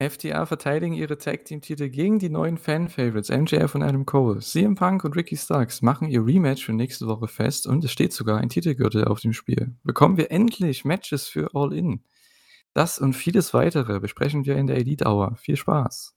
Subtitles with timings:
[0.00, 4.40] FTR verteidigen ihre Tag-Team-Titel gegen die neuen Fan-Favorites MJF und Adam Cole.
[4.40, 8.14] CM Punk und Ricky Starks machen ihr Rematch für nächste Woche fest und es steht
[8.14, 9.76] sogar ein Titelgürtel auf dem Spiel.
[9.84, 12.02] Bekommen wir endlich Matches für All In.
[12.72, 15.36] Das und vieles weitere besprechen wir in der Elite Hour.
[15.36, 16.14] Viel Spaß!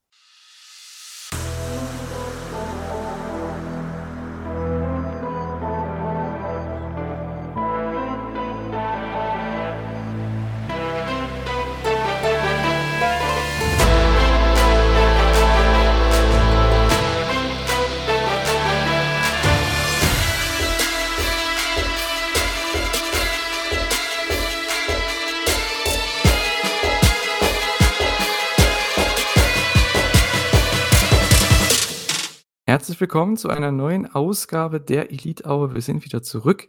[32.84, 35.74] Herzlich willkommen zu einer neuen Ausgabe der Elite Hour.
[35.74, 36.68] Wir sind wieder zurück.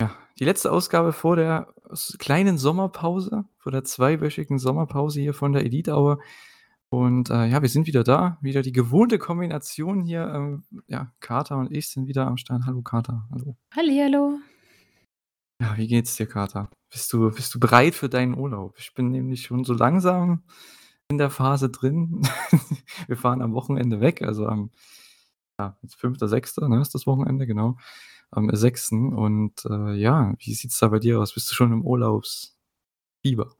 [0.00, 1.74] Ja, die letzte Ausgabe vor der
[2.18, 6.22] kleinen Sommerpause, vor der zweiwöchigen Sommerpause hier von der Elite Hour.
[6.88, 8.38] Und äh, ja, wir sind wieder da.
[8.40, 10.26] Wieder die gewohnte Kombination hier.
[10.34, 12.62] Ähm, ja, Kater und ich sind wieder am Start.
[12.64, 13.28] Hallo Kater.
[13.30, 13.58] Hallo.
[13.76, 14.38] Hallihallo.
[15.60, 16.70] Ja, wie geht's dir, Kater?
[16.90, 18.76] Bist du, bist du bereit für deinen Urlaub?
[18.78, 20.44] Ich bin nämlich schon so langsam
[21.10, 22.22] in der Phase drin.
[23.06, 24.70] wir fahren am Wochenende weg, also am
[25.58, 26.20] ja, jetzt 5.,
[26.68, 27.76] ne, ist das Wochenende, genau.
[28.30, 28.92] Am 6.
[28.92, 31.34] Und äh, ja, wie sieht es da bei dir aus?
[31.34, 33.54] Bist du schon im Urlaubsfieber?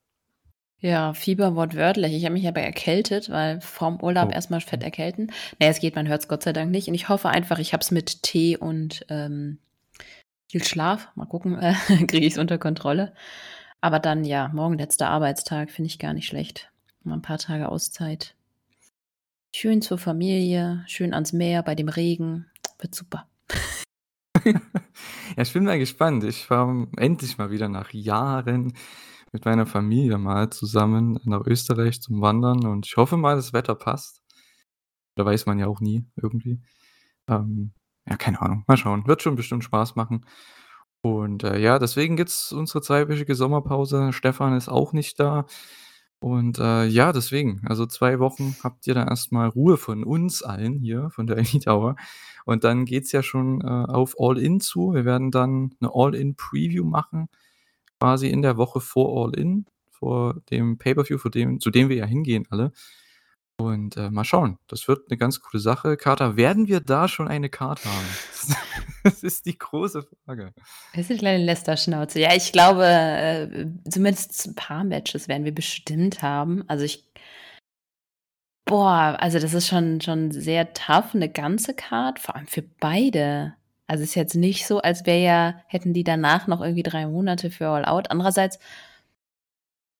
[0.79, 2.13] Ja, Fieber wortwörtlich.
[2.15, 4.33] Ich habe mich aber erkältet, weil vorm Urlaub Oh.
[4.33, 5.27] erstmal fett erkälten.
[5.59, 6.89] Ne, es geht, man hört es Gott sei Dank nicht.
[6.89, 9.59] Und ich hoffe einfach, ich habe es mit Tee und ähm,
[10.51, 11.09] viel Schlaf.
[11.15, 11.75] Mal gucken, äh,
[12.07, 13.15] kriege ich es unter Kontrolle.
[13.81, 16.71] Aber dann, ja, morgen letzter Arbeitstag, finde ich gar nicht schlecht.
[17.05, 18.35] Mal ein paar Tage Auszeit.
[19.55, 22.47] Schön zur Familie, schön ans Meer bei dem Regen.
[22.79, 23.29] Wird super.
[24.45, 24.61] ja,
[25.37, 26.25] ich bin mal gespannt.
[26.25, 28.75] Ich fahre endlich mal wieder nach Jahren
[29.33, 33.75] mit meiner Familie mal zusammen nach Österreich zum Wandern und ich hoffe mal, das Wetter
[33.75, 34.23] passt.
[35.17, 36.61] Da weiß man ja auch nie irgendwie.
[37.29, 37.73] Ähm,
[38.09, 38.65] ja, keine Ahnung.
[38.67, 39.07] Mal schauen.
[39.07, 40.27] Wird schon bestimmt Spaß machen.
[41.03, 44.13] Und äh, ja, deswegen gibt es unsere zweiwöchige Sommerpause.
[44.13, 45.47] Stefan ist auch nicht da.
[46.19, 50.79] Und, äh, ja, deswegen, also zwei Wochen habt ihr da erstmal Ruhe von uns allen
[50.79, 51.97] hier, von der Elite Hour.
[52.45, 54.95] Und dann geht's ja schon, äh, auf All In zu.
[54.95, 57.29] Wir werden dann eine All-In-Preview machen,
[58.01, 61.19] quasi in der Woche vor All In, vor dem Pay-per-View,
[61.59, 62.73] zu dem wir ja hingehen alle.
[63.59, 64.59] Und, äh, mal schauen.
[64.69, 65.97] Das wird eine ganz coole Sache.
[65.97, 68.07] Kater, werden wir da schon eine Karte haben?
[69.03, 70.53] Das ist die große Frage.
[70.93, 72.19] Das ist eine kleine Lästerschnauze.
[72.19, 76.65] Ja, ich glaube, äh, zumindest ein paar Matches werden wir bestimmt haben.
[76.67, 77.05] Also ich
[78.65, 83.55] boah, also das ist schon schon sehr tough, eine ganze Card, vor allem für beide.
[83.87, 87.07] Also, es ist jetzt nicht so, als wäre ja hätten die danach noch irgendwie drei
[87.07, 88.11] Monate für All Out.
[88.11, 88.59] Andererseits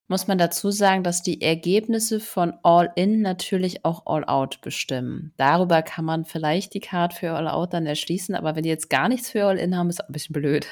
[0.09, 5.33] muss man dazu sagen, dass die Ergebnisse von All In natürlich auch All Out bestimmen.
[5.37, 8.91] Darüber kann man vielleicht die Card für All Out dann erschließen, aber wenn die jetzt
[8.91, 10.67] gar nichts für All In haben, ist auch ein bisschen blöd.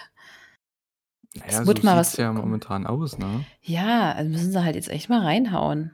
[1.34, 3.44] Naja, so mal was ja momentan aus, ne?
[3.60, 5.90] Ja, also müssen sie halt jetzt echt mal reinhauen.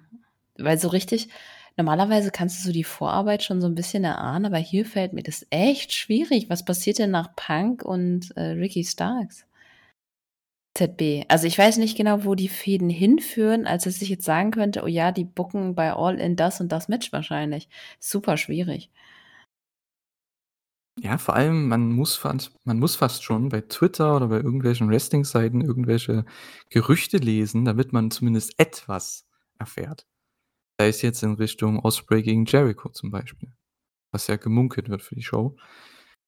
[0.58, 1.30] Weil so richtig,
[1.78, 5.22] normalerweise kannst du so die Vorarbeit schon so ein bisschen erahnen, aber hier fällt mir
[5.22, 6.50] das echt schwierig.
[6.50, 9.46] Was passiert denn nach Punk und äh, Ricky Starks?
[10.76, 11.24] ZB.
[11.28, 14.82] Also, ich weiß nicht genau, wo die Fäden hinführen, als dass ich jetzt sagen könnte:
[14.84, 17.68] „Oh ja, die bucken bei All in das und das Match wahrscheinlich.“
[18.00, 18.90] Super schwierig.
[20.98, 24.88] Ja, vor allem, man muss fast man muss fast schon bei Twitter oder bei irgendwelchen
[24.90, 26.24] Wrestling-Seiten irgendwelche
[26.68, 29.26] Gerüchte lesen, damit man zumindest etwas
[29.58, 30.06] erfährt.
[30.80, 33.52] Sei es jetzt in Richtung Osprey gegen Jericho zum Beispiel,
[34.12, 35.56] was ja gemunkelt wird für die Show.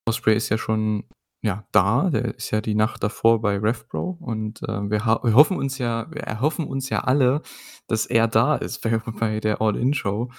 [0.07, 1.05] Osprey ist ja schon
[1.43, 2.11] ja, da.
[2.11, 6.07] Der ist ja die Nacht davor bei RevPro und, äh, wir wir hoffen uns ja
[6.11, 7.43] wir erhoffen uns ja alle,
[7.89, 10.31] dass er da ist bei bei der All-In-Show.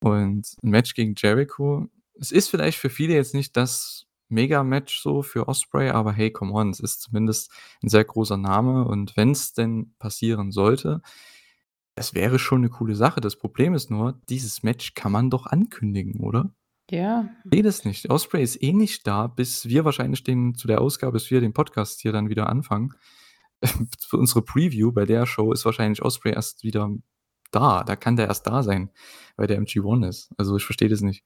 [0.00, 1.88] Und 'n Match gegen Jericho
[2.20, 6.52] es ist vielleicht für viele jetzt nicht das Mega-Match so für Osprey, aber hey, come
[6.54, 7.50] on, es ist zumindest
[7.82, 11.02] ein sehr großer Name und wenn es denn passieren sollte,
[11.96, 13.20] es wäre schon eine coole Sache.
[13.20, 16.52] Das Problem ist nur, dieses Match kann man doch ankündigen, oder?
[16.90, 17.28] Ja.
[17.44, 18.10] Sehe das nicht.
[18.10, 21.54] Osprey ist eh nicht da, bis wir wahrscheinlich den zu der Ausgabe, bis wir den
[21.54, 22.94] Podcast hier dann wieder anfangen.
[24.08, 26.90] Für unsere Preview bei der Show ist wahrscheinlich Osprey erst wieder
[27.50, 27.84] da.
[27.84, 28.90] Da kann der erst da sein,
[29.36, 30.30] weil der MG1 ist.
[30.36, 31.24] Also ich verstehe das nicht.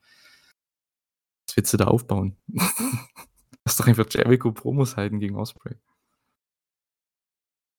[1.47, 2.37] Was willst du da aufbauen?
[3.65, 5.75] Lass doch einfach Jericho Promos halten gegen Osprey.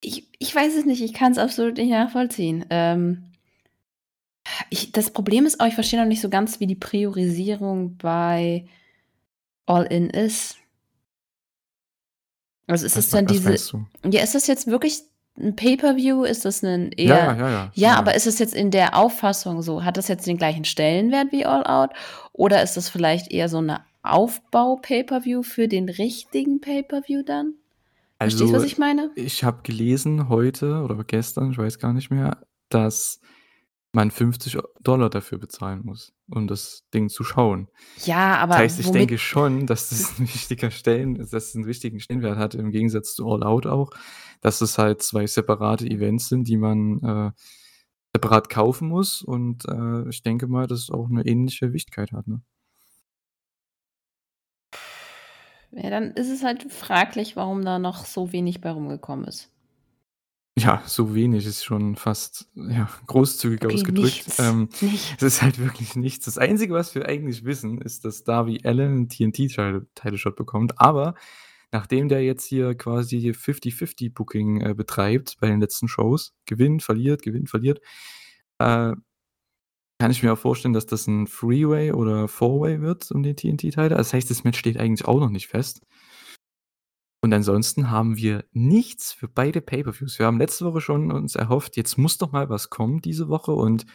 [0.01, 2.65] Ich, ich weiß es nicht, ich kann es absolut nicht nachvollziehen.
[2.69, 3.31] Ähm,
[4.69, 8.65] ich, das Problem ist auch, ich verstehe noch nicht so ganz, wie die Priorisierung bei
[9.65, 10.57] All-In ist.
[12.67, 13.55] Also ist es dann diese.
[14.05, 15.01] Ja, ist das jetzt wirklich
[15.39, 16.23] 'n Pay-per-View?
[16.23, 19.61] Ist das Ja, eher ja, ja, ja, ja, aber ist es jetzt in der Auffassung
[19.61, 21.91] so hat das jetzt den gleichen Stellenwert wie All Out
[22.33, 27.53] oder ist das vielleicht eher so 'ne Aufbau-Pay-per-View für den richtigen Pay-per-View dann?
[28.19, 29.11] Verstehst du, was Also, ich meine?
[29.15, 32.37] ich habe gelesen heute oder gestern, ich weiß gar nicht mehr,
[32.69, 33.19] dass
[33.97, 37.69] man 50 Dollar dafür bezahlen muss, um das Ding zu schauen.
[38.05, 41.65] Ja, Das aber heißt, ich denke schon, dass das 'n wichtiger Stellen dass das 'n
[41.67, 43.91] wichtigen Stellenwert hat im Gegensatz zu All Out auch,
[44.41, 47.31] dass es halt 2 separate Events sind, die man, äh,
[48.15, 52.27] separat kaufen muss und, äh, ich denke mal, dass es auch 'ne ähnliche Wichtigkeit hat,
[52.27, 52.41] ne?
[55.73, 59.49] Ja, dann ist es halt fraglich, warum da noch so wenig bei rumgekommen ist.
[60.59, 64.25] Ja, so wenig ist schon fast, ja, großzügig Okay, ausgedrückt.
[64.25, 65.15] nichts, Ähm, nichts.
[65.17, 66.25] es ist halt wirklich nichts.
[66.25, 70.79] Das Einzige, was wir eigentlich wissen, ist, dass Darby Allin 'n TNT-Title Title Shot bekommt,
[70.79, 71.13] aber
[71.71, 77.21] nachdem der jetzt hier quasi 50-50 Booking, äh, betreibt bei den letzten Shows, gewinnt, verliert,
[77.21, 77.81] gewinnt, verliert,
[78.59, 78.93] äh,
[79.99, 83.89] kann ich mir auch vorstellen, dass das 'n Three-Way oder Four-Way wird um den TNT-Title.
[83.97, 85.81] Das heißt, das Match steht eigentlich auch noch nicht fest.
[87.23, 90.19] Und ansonsten haben wir nichts für beide Pay-per-Views.
[90.19, 93.51] Wir haben letzte Woche schon uns erhofft, jetzt muss doch mal was kommen diese Woche
[93.53, 93.85] und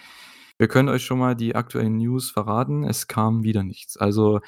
[0.58, 2.84] wir können euch schon mal die aktuellen News verraten.
[2.84, 3.96] Es kam wieder nichts.
[3.96, 4.40] Also,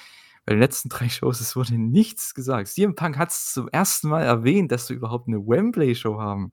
[0.47, 2.69] bei den letzten 3 Shows, es wurde nichts gesagt.
[2.69, 6.53] CM Punk hat's zum ersten Mal erwähnt, dass wir überhaupt 'ne Wembley-Show haben.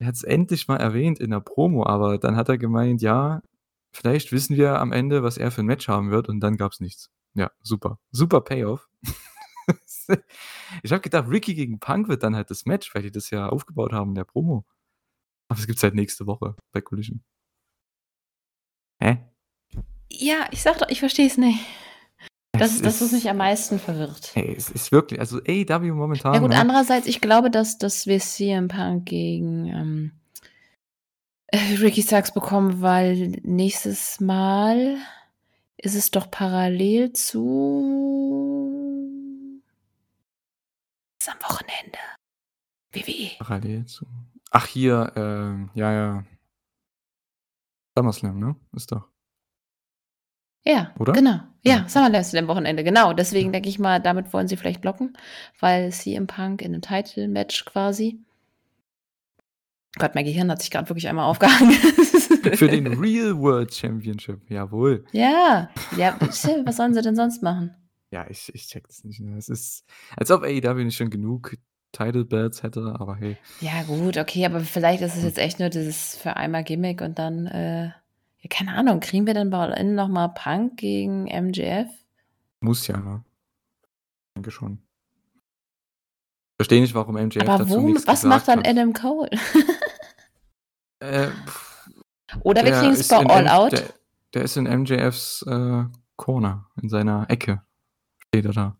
[0.00, 3.40] Er hat's endlich mal erwähnt in der Promo, aber dann hat er gemeint: „Ja,
[3.92, 6.80] vielleicht wissen wir am Ende, was er für 'n Match haben wird“, und dann gab's
[6.80, 7.10] nichts.
[7.34, 7.98] Ja, super.
[8.10, 8.88] Super Payoff.
[10.82, 13.48] Ich habe gedacht, Ricky gegen Punk wird dann halt das Match, weil die das ja
[13.48, 14.64] aufgebaut haben in der Promo.
[15.48, 17.22] Aber das gibt's halt nächste Woche bei Collision.
[19.00, 19.18] Hä?
[20.10, 21.60] Ja, ich sage doch, ich verstehe es nicht.
[22.52, 24.32] Das Es ist das, was mich am meisten verwirrt.
[24.34, 26.58] Ey, es ist wirklich also AEW Ja momentan, gut, ne?
[26.58, 30.12] andererseits, ich glaube, dass dass wir CM Punk gegen, ähm,
[31.46, 34.98] äh, Ricky Starks bekommen, weil nächstes Mal
[35.76, 38.91] ist es doch parallel zu
[41.22, 41.98] ist am Wochenende.
[42.92, 43.30] WWE.
[43.38, 44.06] Parallel zu
[44.52, 46.24] ach hier, ähm, ja, ja.
[47.96, 48.56] SummerSlam, ne?
[48.74, 49.08] Ist doch.
[50.64, 51.12] Ja, Oder?
[51.12, 51.40] genau.
[51.64, 51.78] Ja.
[51.78, 53.12] Ja, SummerSlam Wochenende, genau.
[53.12, 55.16] Deswegen denke ich mal, damit wollen sie vielleicht blocken,
[55.58, 58.20] weil CM Punk in 'nem Title-Match quasi
[59.98, 61.70] Gott, mein Gehirn hat sich grad wirklich einmal aufgehangen.
[62.54, 65.04] Für den Real World Championship, jawohl.
[65.12, 67.76] Ja, ja, was sollen sie denn sonst machen?
[68.12, 69.36] Ja, ich ich checke das nicht, ne?
[69.38, 69.84] Es ist
[70.16, 71.56] als ob AEW nicht schon genug
[71.92, 73.36] Title Belts hätte, aber hey.
[73.60, 75.28] Ja gut, okay, aber vielleicht ist es Hm.
[75.28, 79.34] jetzt echt nur dieses für einmal Gimmick und dann, äh ja, keine Ahnung, kriegen wir
[79.34, 81.88] denn bei All In noch mal Punk gegen MJF?
[82.60, 83.24] Muss ja, ne?
[84.36, 84.78] Denke schon.
[86.56, 88.68] Verstehe nicht, warum MJF Aber dazu wo nix was macht dann hat.
[88.68, 89.30] Adam Cole?
[91.00, 91.28] Äh,
[92.42, 93.72] Oder wir der kriegen's ist bei All M Out.
[93.72, 93.84] der
[94.34, 95.84] der ist in MJFs, äh,
[96.16, 97.62] Corner, in seiner Ecke
[98.34, 98.76] steht er da.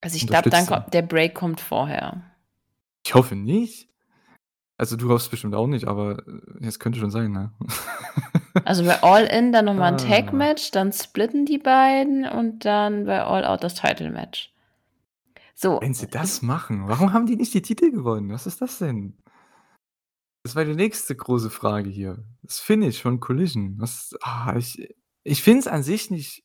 [0.00, 0.68] Also, ich glaube, dann ihn.
[0.68, 2.22] ko der Break kommt vorher.
[3.04, 3.88] Ich hoffe nicht.
[4.78, 7.52] Also, du hoffst bestimmt auch nicht, aber, äh, es könnte schon sein, ne?
[8.64, 9.96] Also, bei All In dann noch mal 'n Ah.
[10.08, 14.52] Tag-Match, dann splitten die beiden und dann bei All Out das Title-Match.
[15.54, 15.80] So.
[15.80, 18.30] Wenn sie das machen, warum haben die nicht die Titel gewonnen?
[18.30, 19.16] Was ist das denn?
[20.42, 22.24] Das war die nächste große Frage hier.
[22.42, 23.74] Das Finish von Collision.
[23.78, 26.42] Was ah, ich ich finde es an sich nicht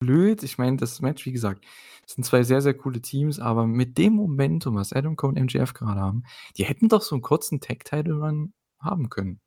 [0.00, 0.42] blöd.
[0.42, 1.64] Ich meine, das Match, wie gesagt,
[2.06, 5.74] sind 2 sehr, sehr coole Teams, aber mit dem Momentum, was Adam Cole und MJF
[5.74, 6.24] grade haben,
[6.56, 9.40] die hätten doch so 'n kurzen Tag-Title-Run haben können.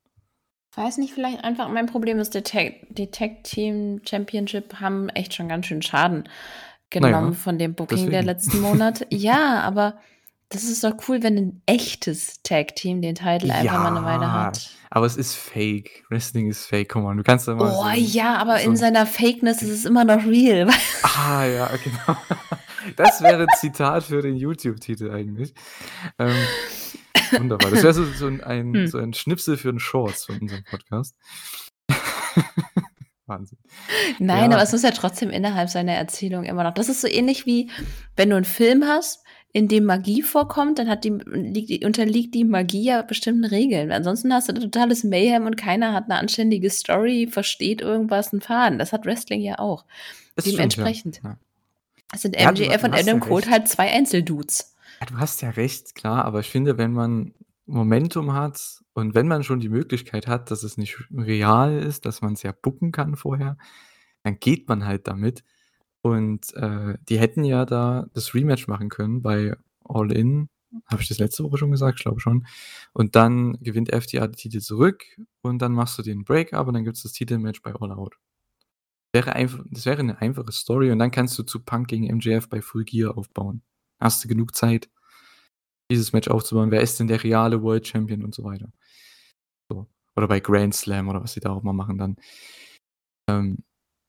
[0.76, 5.34] Weiß nicht, vielleicht einfach mein Problem ist, der Tag die Tag Team Championship haben echt
[5.34, 6.28] schon ganz schön Schaden
[6.90, 8.26] genommen ja, von dem Booking der deswegen.
[8.26, 9.06] letzten Monate.
[9.12, 9.98] Ja, aber
[10.50, 14.32] das ist doch cool, wenn 'n echtes Tag-Team den Titel einfach mal 'ne Weile Ja,
[14.32, 14.70] hat.
[14.90, 16.04] aber es ist Fake.
[16.10, 16.88] Wrestling ist Fake.
[16.90, 19.70] Come on, du kannst doch mal Oh 'n ja, aber so in seiner Fakeness ist
[19.70, 20.68] es immer noch real.
[21.02, 22.18] Ah ja, genau.
[22.96, 25.54] Das wäre Zitat für den YouTube-Titel eigentlich.
[26.18, 26.34] Ähm,
[27.32, 27.70] wunderbar.
[27.70, 28.86] Das wäre so so ein Hm.
[28.88, 31.14] so ein Schnipsel für 'n Shorts von unserem Podcast.
[33.26, 33.58] Wahnsinn.
[34.18, 34.56] Nein, Ja.
[34.56, 37.70] aber es muss ja trotzdem innerhalb seiner Erzählung immer noch das ist so ähnlich wie,
[38.16, 42.44] wenn du 'n Film hast, in dem Magie vorkommt, dann hat die liegt unterliegt die
[42.44, 43.92] Magie ja bestimmten Regeln.
[43.92, 48.78] Ansonsten hast du totales Mayhem und keiner hat 'ne anständige Story, versteht irgendwas, 'n Faden.
[48.80, 49.86] Das hat Wrestling ja auch.
[50.36, 50.84] Das stimmt, ja.
[50.84, 51.38] Dementsprechend Ja.
[52.16, 54.74] sind Ja, MJF und hast ja Adam Cole halt 2 Einzeldudes.
[55.00, 57.34] Ja, du hast ja recht, klar, aber ich finde, wenn man
[57.66, 58.60] Momentum hat
[58.92, 62.52] und wenn man schon die Möglichkeit hat, dass es nicht real ist, dass man's ja
[62.52, 63.56] booken kann vorher,
[64.24, 65.44] dann geht man halt damit.
[66.04, 69.56] Und, äh, die hätten ja da das Rematch machen können bei
[69.88, 70.50] All In
[70.86, 71.98] Habe ich das letzte Woche schon gesagt?
[71.98, 72.46] Ich glaube schon.
[72.92, 75.04] Und dann gewinnt FTA den Titel zurück
[75.42, 78.16] und dann machst du den Break-up und dann gibt es das Titelmatch bei All Out.
[79.14, 82.48] Wäre einfach, das wäre eine einfache Story und dann kannst du zu Punk gegen MJF
[82.50, 83.62] bei Full Gear aufbauen.
[84.00, 84.90] Hast du genug Zeit,
[85.90, 86.70] dieses Match aufzubauen?
[86.70, 88.70] Wer ist denn der reale World Champion und so weiter?
[89.70, 89.88] So.
[90.16, 92.16] Oder bei Grand Slam oder was sie da auch mal machen dann.
[93.28, 93.64] Ähm,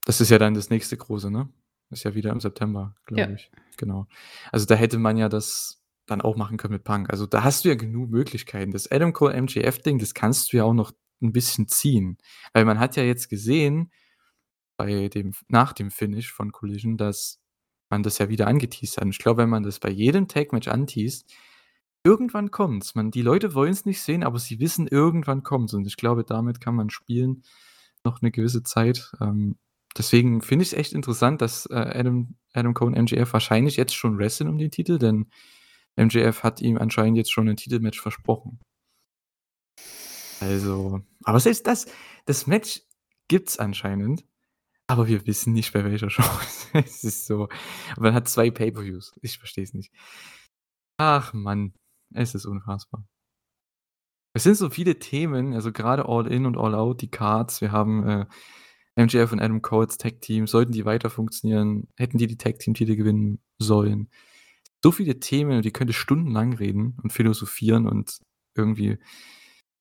[0.05, 1.49] das ist ja dann das nächste große, ne?
[1.89, 3.29] Ist ja wieder im September, glaube Ja.
[3.29, 3.51] ich.
[3.77, 4.07] Genau.
[4.51, 7.09] Also da hätte man ja das dann auch machen können mit Punk.
[7.09, 8.71] Also da hast du ja genug Möglichkeiten.
[8.71, 12.17] Das Adam Cole MJF-Ding, das kannst du ja auch noch ein bisschen ziehen.
[12.53, 13.91] Weil man hat ja jetzt gesehen,
[14.77, 17.39] bei dem, nach dem Finish von Collision, dass
[17.89, 19.05] man das ja wieder angeteased hat.
[19.05, 21.31] Und ich glaube, wenn man das bei jedem Tag-Match anteast,
[22.03, 22.93] irgendwann kommt's.
[22.93, 25.73] Man, die Leute wollen es nicht sehen, aber sie wissen, irgendwann kommt's.
[25.73, 27.43] Und ich glaube, damit kann man spielen
[28.03, 29.11] noch eine gewisse Zeit.
[29.21, 29.57] Ähm,
[29.97, 33.95] deswegen finde ich es echt interessant, dass äh, Adam, Adam Cole und MJF wahrscheinlich jetzt
[33.95, 35.29] schon wresteln um den Titel, denn
[35.97, 38.59] MJF hat ihm anscheinend jetzt schon ein Titelmatch versprochen.
[40.41, 41.85] Also, aber selbst das,
[42.25, 42.81] das Match
[43.27, 44.25] gibt's anscheinend,
[44.87, 46.23] aber wir wissen nicht, bei welcher Show.
[46.73, 47.47] es ist so.
[47.97, 49.17] Man hat zwei Pay-Per-Views.
[49.21, 49.91] Ich verstehe es nicht.
[50.97, 51.73] Ach Mann,
[52.13, 53.05] es ist unfassbar.
[54.33, 57.61] Es sind so viele Themen, also gerade All In und All Out, die Cards.
[57.61, 58.25] Wir haben äh,
[58.95, 60.47] MJF und Adam Cole als Tag-Team.
[60.47, 64.09] Sollten die weiter funktionieren, hätten die die Tag-Team-Titel gewinnen sollen.
[64.83, 68.19] So viele Themen, und die könnte stundenlang reden und philosophieren und
[68.55, 68.97] irgendwie,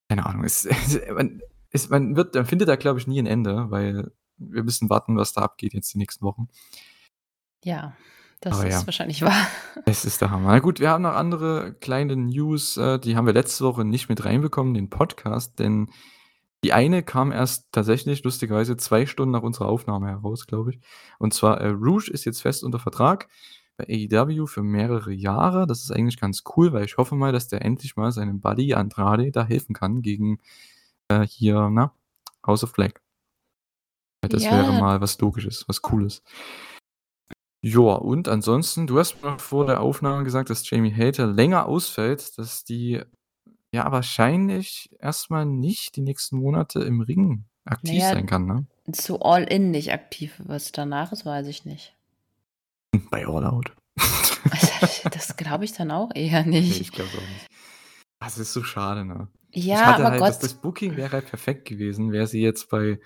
[0.09, 1.40] keine Ahnung, es, es, man,
[1.71, 5.16] es, man, wird, man findet da, glaube ich, nie ein Ende, weil wir müssen warten,
[5.16, 6.49] was da abgeht jetzt die nächsten Wochen.
[7.64, 7.97] Ja,
[8.40, 8.87] das Aber ist ja.
[8.87, 9.47] wahrscheinlich wahr.
[9.87, 10.52] Es ist der Hammer.
[10.52, 14.09] Na gut, wir haben noch andere kleine News, äh, die haben wir letzte Woche nicht
[14.09, 15.90] mit reinbekommen, den Podcast, denn
[16.64, 20.80] die eine kam erst tatsächlich lustigerweise zwei Stunden nach unserer Aufnahme heraus, glaube ich.
[21.18, 23.28] Und zwar, äh, Rouge ist jetzt fest unter Vertrag
[23.76, 25.66] bei AEW für mehrere Jahre.
[25.66, 28.75] Das ist eigentlich ganz cool, weil ich hoffe mal, dass der endlich mal seinem Buddy
[28.75, 30.38] Andrade da helfen kann gegen
[31.09, 31.92] äh, hier, na,
[32.47, 33.02] House of Black.
[34.23, 34.52] Das Ja.
[34.52, 36.23] wäre mal was Logisches, was Cooles.
[37.62, 42.38] Joa, und ansonsten, du hast mir vor der Aufnahme gesagt, dass Jamie Hater länger ausfällt,
[42.38, 43.02] dass die
[43.75, 48.12] ja wahrscheinlich erstmal nicht die nächsten Monate im Ring aktiv Naja.
[48.14, 48.66] sein kann, ne?
[48.93, 50.35] Zu All In nicht aktiv.
[50.45, 51.97] Was danach ist, weiß ich nicht.
[53.11, 53.73] Bei All Out.
[55.11, 56.81] Das glaube ich dann auch eher nee, nicht.
[56.81, 57.47] ich glaube auch nicht.
[58.21, 59.28] Das ist so schade, ne?
[59.50, 60.28] ich Ja, hatte aber halt, Gott.
[60.31, 62.99] das, das Booking wäre halt perfekt gewesen, wäre sie jetzt bei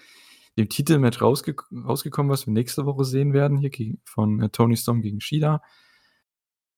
[0.56, 4.76] dem Titelmatch rausge rausgekommen, was wir nächste Woche sehen werden, hier gegen, von äh, Tony
[4.76, 5.60] Storm gegen Shida.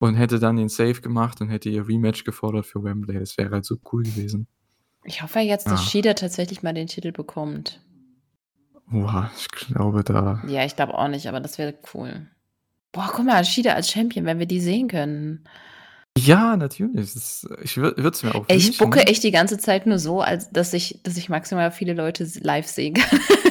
[0.01, 3.19] Und hätte dann den Save gemacht und hätte ihr Rematch gefordert für Wembley.
[3.19, 4.47] Das wäre halt so cool gewesen.
[5.03, 5.89] Ich hoffe jetzt, dass Ja.
[5.91, 7.79] Shida tatsächlich mal den Titel bekommt.
[8.87, 10.41] Boah, ich glaube da.
[10.47, 12.27] Ja, ich glaube auch nicht, aber das wäre cool.
[12.91, 15.47] Boah, guck mal, Shida als Champion, wenn wir die sehen können.
[16.17, 17.13] Ja, natürlich.
[17.13, 20.21] Das, ich würde es mir auch Ey, ich bucke echt die ganze Zeit nur so,
[20.21, 23.19] als dass ich, dass ich maximal viele Leute live sehen kann.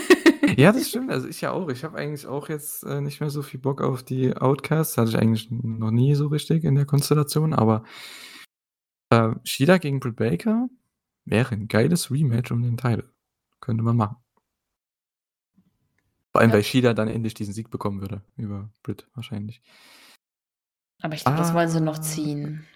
[0.57, 1.11] Ja, das stimmt.
[1.11, 1.69] Also ich ja auch.
[1.69, 4.97] Ich habe eigentlich auch jetzt äh, nicht mehr so viel Bock auf die Outcasts.
[4.99, 7.52] Hatte ich eigentlich noch nie so richtig in der Konstellation.
[7.54, 7.85] Aber
[9.11, 10.69] äh, Shida gegen Britt Baker
[11.25, 13.09] wäre ein geiles Rematch um den Titel.
[13.61, 14.16] Könnte man machen.
[16.33, 16.57] Vor allem, Ja.
[16.57, 18.23] weil Shida dann endlich diesen Sieg bekommen würde.
[18.37, 19.62] Über Britt wahrscheinlich.
[21.02, 22.02] Aber ich glaube, das wollen sie noch Ah.
[22.02, 22.66] ziehen.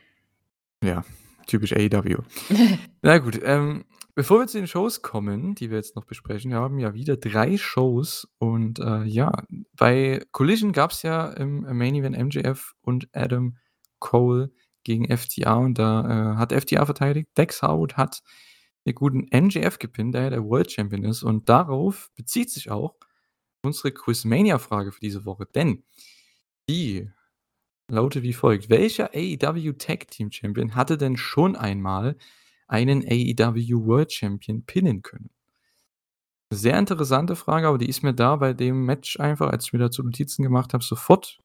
[0.82, 1.04] Ja,
[1.46, 2.22] typisch AEW.
[3.02, 6.58] Na gut, ähm, bevor wir zu den Shows kommen, die wir jetzt noch besprechen, wir
[6.58, 9.32] haben ja wieder drei Shows und äh, ja,
[9.76, 13.56] bei Collision gab es ja im Main Event MJF und Adam
[13.98, 14.52] Cole
[14.84, 17.28] gegen FTA und da äh, hat FTA verteidigt.
[17.36, 18.22] Dex Howard hat
[18.86, 22.96] den guten MJF gepinnt, der ja der World Champion ist und darauf bezieht sich auch
[23.62, 25.84] unsere Quizmania-Frage für diese Woche, denn
[26.68, 27.10] die
[27.90, 28.68] lautet wie folgt.
[28.68, 32.16] Welcher AEW Tag Team Champion hatte denn schon einmal
[32.74, 35.30] einen AEW World Champion pinnen können?
[36.50, 39.78] Sehr interessante Frage, aber die ist mir da bei dem Match einfach, als ich mir
[39.78, 41.38] dazu Notizen gemacht habe, sofort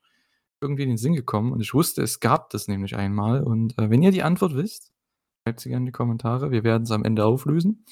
[0.61, 1.51] irgendwie in den Sinn gekommen.
[1.51, 3.43] Und ich wusste, es gab das nämlich einmal.
[3.43, 4.91] Und äh, wenn ihr die Antwort wisst,
[5.43, 6.51] schreibt sie gerne in die Kommentare.
[6.51, 7.85] Wir werden es am Ende auflösen.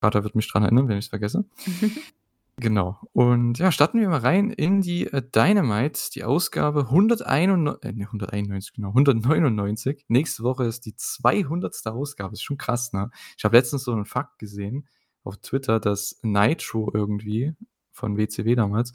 [0.00, 1.44] Vater wird mich dran erinnern, wenn ich es vergesse.
[2.60, 2.98] Genau.
[3.12, 8.04] Und ja, starten wir mal rein in die äh, Dynamite, die Ausgabe 191, äh, nee,
[8.04, 10.04] 191, genau, 199.
[10.08, 11.86] Nächste Woche ist die 200.
[11.86, 12.34] Ausgabe.
[12.34, 13.10] Ist schon krass, ne?
[13.38, 14.86] Ich habe letztens so einen Fakt gesehen
[15.24, 17.54] auf Twitter, dass Nitro irgendwie
[17.92, 18.92] von WCW damals,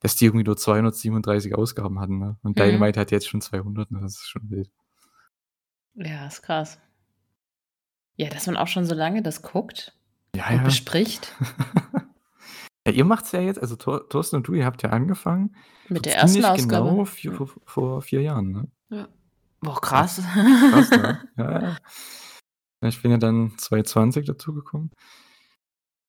[0.00, 2.38] dass die irgendwie nur 237 Ausgaben hatten, ne?
[2.42, 2.62] Und Mhm.
[2.62, 4.00] Dynamite hat jetzt schon 200, ne?
[4.00, 4.70] Das ist schon wild.
[5.94, 6.78] Ja, ist krass.
[8.16, 9.96] Ja, dass man auch schon so lange das guckt
[10.36, 10.62] Ja, und ja.
[10.62, 11.34] bespricht.
[12.88, 15.54] ja ihr macht's ja jetzt, also Thor Thorsten und du, ihr habt ja angefangen
[15.88, 16.88] Mit der ersten Ausgabe.
[16.90, 17.36] genau vier, Ja.
[17.36, 18.68] vor, vor vier Jahren, ne?
[18.90, 19.08] Ja.
[19.60, 20.22] Boah, krass.
[20.70, 21.20] Krass, ne?
[21.36, 21.76] Ja, ja.
[22.88, 24.90] Ich bin ja dann 2020 dazugekommen.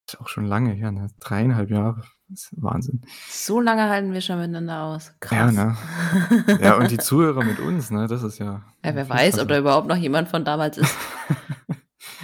[0.08, 1.08] Ist auch schon lange her, ne?
[1.20, 2.02] 3,5 Jahre.
[2.28, 3.00] Das ist Wahnsinn.
[3.28, 5.08] So lange halten wir schon miteinander aus.
[5.08, 5.14] Ja,
[5.48, 5.52] Krass.
[5.52, 5.76] ne?
[6.60, 8.06] Ja, und die Zuhörer mit uns, ne?
[8.06, 10.96] Das ist ja Ja, wer weiß, ob da überhaupt noch jemand von damals ist.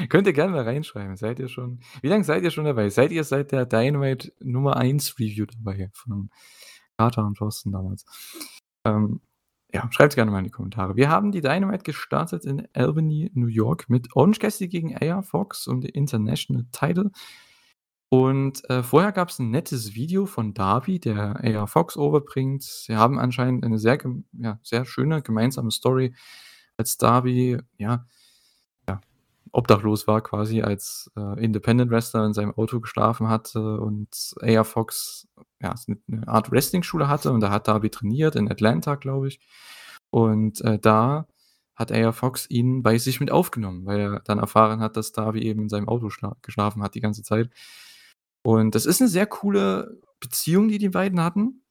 [0.08, 1.16] Könnt ihr gerne mal reinschreiben.
[1.16, 2.88] Seid ihr schon wie lange seid ihr schon dabei?
[2.90, 6.30] Seid ihr seit der Dynamite Nummer 1 Review dabei von
[6.98, 8.04] Carter und Thorsten damals?
[8.84, 9.20] Ähm,
[9.72, 10.96] ja, schreibt's gerne mal in die Kommentare.
[10.96, 15.66] Wir haben die Dynamite gestartet in Albany, New York mit Orange Cassidy gegen AR Fox
[15.66, 17.10] um International Title.
[18.08, 22.62] Und, äh, vorher gab's 'n nettes Video von Darby, der AR Fox overbringt.
[22.62, 23.98] Sie haben anscheinend eine sehr
[24.32, 26.14] ja, sehr schöne gemeinsame Story,
[26.76, 28.06] als Darby, ja,
[29.52, 35.28] obdachlos war quasi, als, äh, Independent Wrestler in seinem Auto geschlafen hatte und AR Fox,
[35.62, 39.28] ja, so 'ne 'ne Art Wrestlingschule hatte und da hat Darby trainiert in Atlanta, glaube
[39.28, 39.40] ich.
[40.10, 41.26] Und, äh, da
[41.76, 45.42] hat AR Fox ihn bei sich mit aufgenommen, weil er dann erfahren hat, dass Darby
[45.42, 47.50] eben in seinem Auto schla geschlafen hat die ganze Zeit.
[48.44, 51.62] Und das ist 'ne sehr coole Beziehung, die die beiden hatten.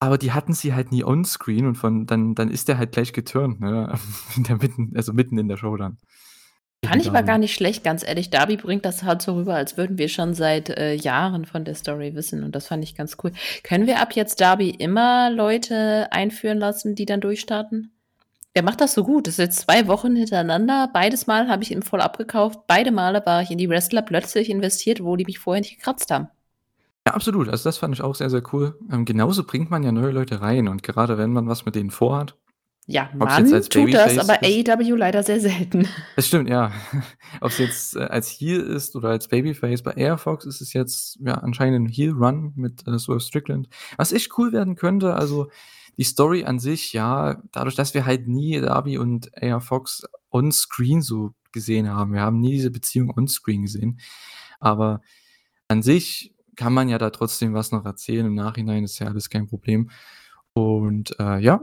[0.00, 3.12] Aber die hatten sie halt nie onscreen und von dann dann ist der halt gleich
[3.12, 3.92] geturnt, ne?
[4.36, 5.98] Der mitten also mitten in der Show dann.
[6.82, 7.26] Fand ich aber Darby.
[7.26, 8.30] gar nicht schlecht, ganz ehrlich.
[8.30, 11.74] Darby bringt das halt so rüber, als würden wir schon seit, äh, Jahren von der
[11.74, 13.32] Story wissen und das fand ich ganz cool.
[13.62, 17.92] Können wir ab jetzt Darby immer Leute einführen lassen, die dann durchstarten?
[18.56, 19.26] Der macht das so gut.
[19.26, 20.88] Das ist jetzt 2 Wochen hintereinander.
[20.92, 22.60] Beides Mal habe ich ihn voll abgekauft.
[22.66, 26.10] Beide Male war ich in die Wrestler plötzlich investiert, wo die mich vorher nicht gekratzt
[26.10, 26.28] haben.
[27.10, 27.48] Ja, absolut.
[27.48, 28.78] Also, das fand ich auch sehr, sehr cool.
[28.90, 31.90] Ähm, genauso bringt man ja neue Leute rein und gerade wenn man was mit denen
[31.90, 32.36] vorhat
[32.86, 33.28] Ja, man
[33.72, 35.88] tut das, aber ist AEW leider sehr selten.
[36.16, 36.72] Das stimmt, ja.
[37.40, 39.82] Ob's jetzt, äh, als Heel ist oder als Babyface.
[39.82, 43.68] Bei AR Fox ist es jetzt, ja, anscheinend 'n Heel Run mit, äh, Swerve Strickland.
[43.96, 45.48] Was echt cool werden könnte, also,
[45.98, 51.02] die Story an sich, ja, dadurch, dass wir halt nie Darby und AR Fox onscreen
[51.02, 52.12] so gesehen haben.
[52.14, 54.00] Wir haben nie diese Beziehung onscreen gesehen.
[54.60, 55.00] Aber
[55.68, 58.26] an sich kann man ja da trotzdem was noch erzählen.
[58.26, 59.90] Im Nachhinein ist ja alles kein Problem.
[60.54, 61.60] Und, äh, ja,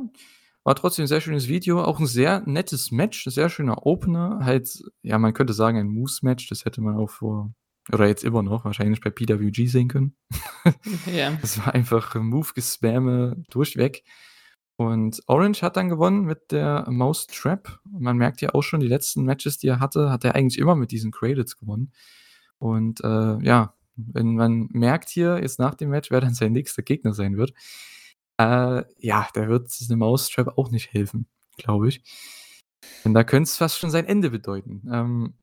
[0.66, 4.40] war trotzdem 'n sehr schönes Video, auch 'n sehr nettes Match, 'n sehr schöner Opener.
[4.44, 7.54] Halt, ja, man könnte sagen, ein Moose-Match, das hätte man auch vor
[7.94, 10.16] oder jetzt immer noch wahrscheinlich bei PWG sehen können.
[11.14, 11.32] Ja.
[11.42, 14.04] Das war einfach Move-Gespamme durchweg.
[14.78, 17.80] Und Orange hat dann gewonnen mit der Mousetrap.
[17.86, 20.76] Man merkt ja auch schon, die letzten Matches, die er hatte, hat er eigentlich immer
[20.76, 21.94] mit diesen Cradles gewonnen.
[22.60, 26.84] Und, äh, ja, wenn man merkt hier jetzt nach dem Match, wer dann sein nächster
[26.84, 27.54] Gegner sein wird,
[28.40, 32.04] äh, ja, da wird 'ne Mousetrap auch nicht helfen, glaube ich.
[33.06, 34.82] Denn da könnte es fast schon sein Ende bedeuten.
[34.92, 35.34] Ähm,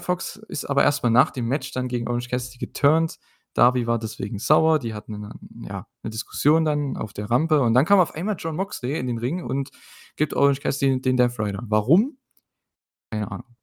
[0.00, 3.18] Fox ist aber erst mal nach dem Match dann gegen Orange Cassidy geturnt.
[3.54, 4.78] Darby war deswegen sauer.
[4.78, 5.32] Die hatten 'ne
[5.68, 9.06] ja, 'ne Diskussion dann auf der Rampe und dann kam auf einmal Jon Moxley in
[9.08, 9.70] den Ring und
[10.16, 11.62] gibt Orange Cassidy den Death Rider.
[11.68, 12.16] Warum?
[13.10, 13.56] Keine Ahnung.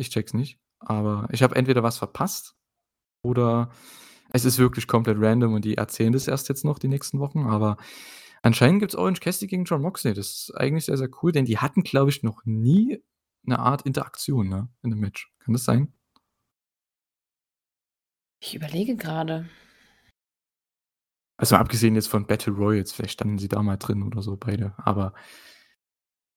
[0.00, 2.54] Ich check's nicht, aber ich habe entweder was verpasst
[3.22, 3.70] oder
[4.32, 7.46] es ist wirklich komplett random und die erzählen das erst jetzt noch die nächsten Wochen,
[7.46, 7.76] aber
[8.42, 10.14] anscheinend gibt's Orange Cassidy gegen Jon Moxley.
[10.14, 13.02] Das ist eigentlich sehr, sehr cool, denn die hatten, glaube ich, noch nie
[13.44, 15.32] 'ne Art Interaktion, ne, in 'nem Match.
[15.40, 15.92] Kann das sein?
[18.42, 19.46] Ich überlege grade.
[21.40, 24.36] Also, mal abgesehen jetzt von Battle Royals, vielleicht standen sie da mal drin oder so
[24.36, 25.12] beide, aber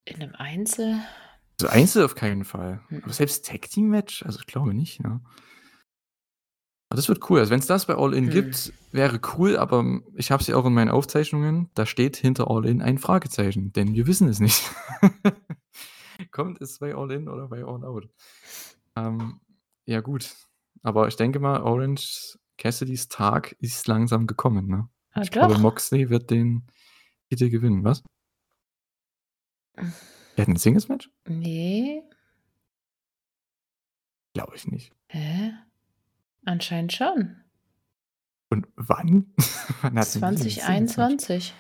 [0.08, 1.02] In 'nem Einzel?
[1.62, 2.82] Also, Einzel auf keinen Fall.
[2.90, 3.04] Mhm.
[3.04, 4.24] Aber selbst Tag Team Match?
[4.24, 5.10] Also, ich glaube nicht, ne?
[5.10, 5.22] Aber
[6.98, 7.40] das wird cool.
[7.40, 8.30] Also, wenn's das bei All In Mhm.
[8.32, 12.18] gibt, wäre cool, aber, hm, ich habe es ja auch in meinen Aufzeichnungen, da steht
[12.18, 14.64] hinter All In ein Fragezeichen, denn wir wissen es nicht.
[16.32, 18.10] Kommt es bei All In oder bei All Out?
[18.96, 19.40] Ähm,
[19.86, 20.36] ja gut,
[20.84, 24.90] aber ich denke mal, Orange Cassidys Tag ist langsam gekommen, ne?
[25.14, 25.60] Ah, Ich glaube, doch.
[25.62, 26.68] Moxley wird den
[27.30, 27.84] Titel gewinnen.
[27.84, 28.04] Was?
[29.78, 31.10] Der hat 'n Singles-Match?
[31.28, 32.04] Ne.
[34.34, 34.92] Glaube ich nicht.
[35.08, 35.54] Hä?
[36.46, 37.44] Anscheinend schon.
[38.52, 39.34] Und wann?
[39.82, 40.26] Wann hatten die
[40.60, 40.96] 'n Singles-Match?
[40.98, 41.54] 2021.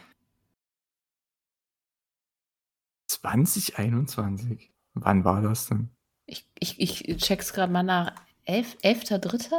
[3.09, 4.71] 2021?
[4.93, 5.89] Wann war das denn?
[6.25, 8.13] Ich ich ich check's grad mal nach.
[8.45, 9.51] Elf 11.3.?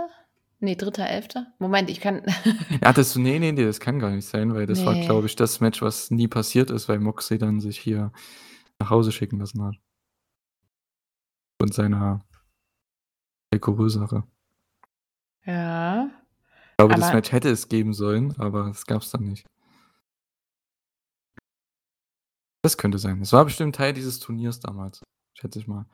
[0.61, 1.47] Ne, 3.11.?
[1.59, 2.23] Moment, ich kann
[2.83, 5.01] Ja, das ne, ne, ne, das kann gar nicht sein, weil das war, Ne.
[5.07, 8.13] glaube ich, das Match, was nie passiert ist, weil Moxley dann sich hier
[8.79, 9.77] nach Hause schicken lassen hat.
[11.61, 12.21] Und seiner
[13.53, 14.23] Alkoholsache.
[15.45, 16.11] Ja.
[16.73, 19.47] Ich glaube, das Aber Match hätte es geben sollen, aber das gab's dann nicht.
[22.63, 23.21] Das könnte sein.
[23.21, 25.03] Das war bestimmt Teil dieses Turniers damals,
[25.39, 25.87] schätze ich mal.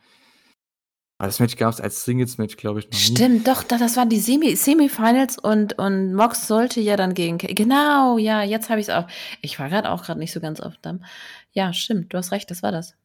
[1.18, 2.98] Aber das Match gab's als Singles-Match, glaube ich, noch nie.
[2.98, 7.38] Stimmt, doch, da das waren die Semi Semifinals und und Mox sollte ja dann gegen
[7.38, 9.06] genau, ja, jetzt habe ich's auch.
[9.40, 11.04] Ich war grad auch grad nicht so ganz auf dem
[11.52, 12.96] ja, stimmt, du hast recht, das war das.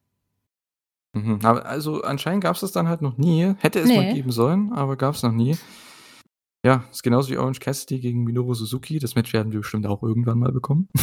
[1.14, 3.54] Mhm, aber also anscheinend gab's das dann halt noch nie.
[3.60, 4.14] Hätte es mal Ne.
[4.14, 5.56] geben sollen, aber gab's noch nie.
[6.64, 8.98] Ja, ist genauso wie Orange Cassidy gegen Minoru Suzuki.
[9.00, 10.88] Das Match werden wir bestimmt auch irgendwann mal bekommen.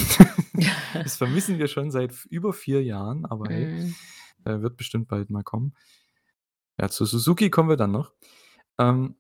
[0.94, 3.96] Das vermissen wir schon seit über 4 Jahren, aber hey, Mhm.
[4.46, 5.74] äh, wird bestimmt bald mal kommen.
[6.80, 8.12] Ja, zu Suzuki kommen wir dann noch.
[8.78, 9.16] Ähm,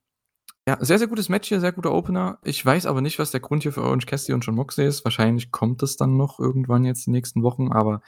[0.68, 2.40] ja, sehr, sehr gutes Match hier, sehr guter Opener.
[2.44, 5.06] Ich weiß aber nicht, was der Grund hier für Orange Cassidy und Jon Moxley ist.
[5.06, 8.02] Wahrscheinlich kommt es dann noch irgendwann jetzt die nächsten Wochen, aber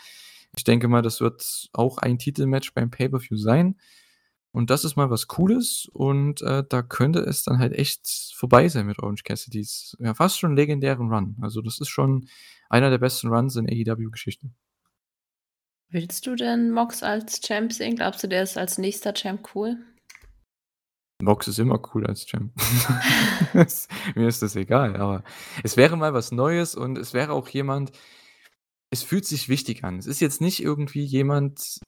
[0.57, 3.77] ich denke mal, das wird auch ein Titelmatch beim Pay-per-View sein.
[4.53, 8.67] Und das ist mal was Cooles und, äh, da könnte es dann halt echt vorbei
[8.67, 11.37] sein mit Orange Cassidys, ja, fast schon legendären Run.
[11.41, 12.27] Also, das ist schon
[12.69, 14.49] einer der besten Runs in AEW-Geschichte.
[15.89, 17.95] Willst du denn Mox als Champ sehen?
[17.95, 19.77] Glaubst du, der ist als nächster Champ cool?
[21.21, 22.53] Mox ist immer cool als Champ.
[24.15, 25.23] Mir ist das egal, aber
[25.63, 27.91] es wäre mal was Neues und es wäre auch jemand
[28.91, 29.97] es fühlt sich wichtig an.
[29.97, 31.79] Es ist jetzt nicht irgendwie jemand,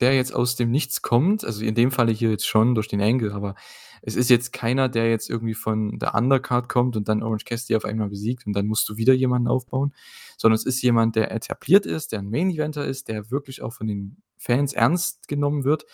[0.00, 3.00] der jetzt aus dem Nichts kommt, also in dem Falle hier jetzt schon durch den
[3.02, 3.54] Angle, aber
[4.02, 7.76] es ist jetzt keiner, der jetzt irgendwie von der Undercard kommt und dann Orange Cassidy
[7.76, 9.92] auf einmal besiegt und dann musst du wieder jemanden aufbauen,
[10.38, 13.72] sondern es ist jemand, der etabliert ist, der 'n Main Eventer ist, der wirklich auch
[13.74, 15.84] von den Fans ernst genommen wird.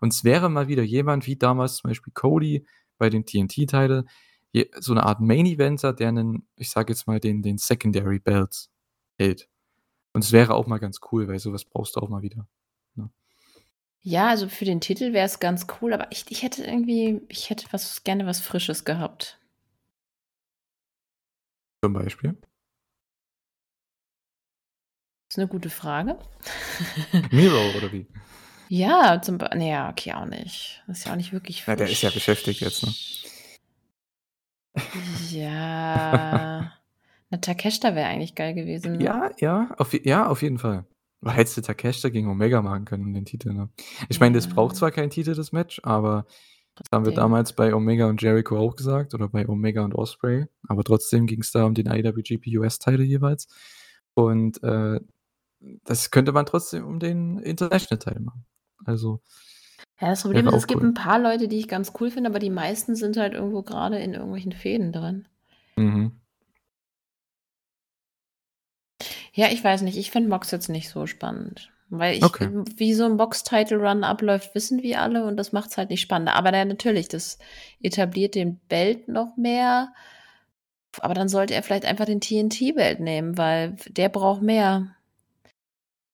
[0.00, 2.66] Und es wäre mal wieder jemand wie damals zum Beispiel Cody
[2.98, 4.04] bei den TNT-Title,
[4.80, 8.68] so 'ne Art Main Eventer, der 'nen, ich sage jetzt mal, den den Secondary Belt
[9.18, 9.48] hält.
[10.14, 12.46] Und es wäre auch mal ganz cool, weil so was brauchst du auch mal wieder?
[14.08, 17.50] Ja, also für den Titel wäre es ganz cool, aber ich ich hätte irgendwie ich
[17.50, 19.40] hätte was gerne was Frisches gehabt.
[21.82, 22.36] Zum Beispiel?
[25.28, 26.18] Ist 'ne gute Frage.
[27.32, 28.06] Miro oder wie?
[28.68, 30.84] Ja, zum Bei na ja, okay, auch nicht.
[30.86, 32.26] Das ist ja auch nicht wirklich Ja, der ist ja frisch.
[32.26, 32.94] beschäftigt jetzt, ne?
[35.32, 36.72] Ja.
[37.30, 39.04] Na, Takeshita wäre eigentlich geil gewesen, ne?
[39.04, 40.84] Ja, ja, auf ja, auf jeden Fall.
[41.24, 43.70] Hättest du Takeshita gegen Omega machen können um den Titel, ne?
[44.08, 46.26] Ich meine, das braucht zwar keinen Titel, das Match, aber
[46.76, 50.46] das haben wir damals bei Omega und Jericho auch gesagt oder bei Omega und Ospreay,
[50.68, 53.48] aber trotzdem ging's da um den IWGP US-Title jeweils.
[54.14, 55.00] Und, äh,
[55.84, 58.44] das könnte man trotzdem um den International-Title machen.
[58.84, 59.20] Also
[60.00, 60.88] Ja, das Problem ist, es auch gibt cool.
[60.90, 63.98] 'n paar Leute, die ich ganz cool finde, aber die meisten sind halt irgendwo grade
[63.98, 65.26] in irgendwelchen Fehden drin.
[65.78, 66.16] Mhm.
[69.36, 69.98] Ja, ich weiß nicht.
[69.98, 72.48] Ich finde Mox jetzt nicht so spannend, weil ich Okay.
[72.76, 76.34] wie so 'n Mox-Title-Run abläuft, wissen wir alle und das macht's halt nicht spannender.
[76.34, 77.38] Aber na natürlich, das
[77.82, 79.92] etabliert den Belt noch mehr.
[81.00, 84.96] Aber dann sollte er vielleicht einfach den TNT-Belt nehmen, weil der braucht mehr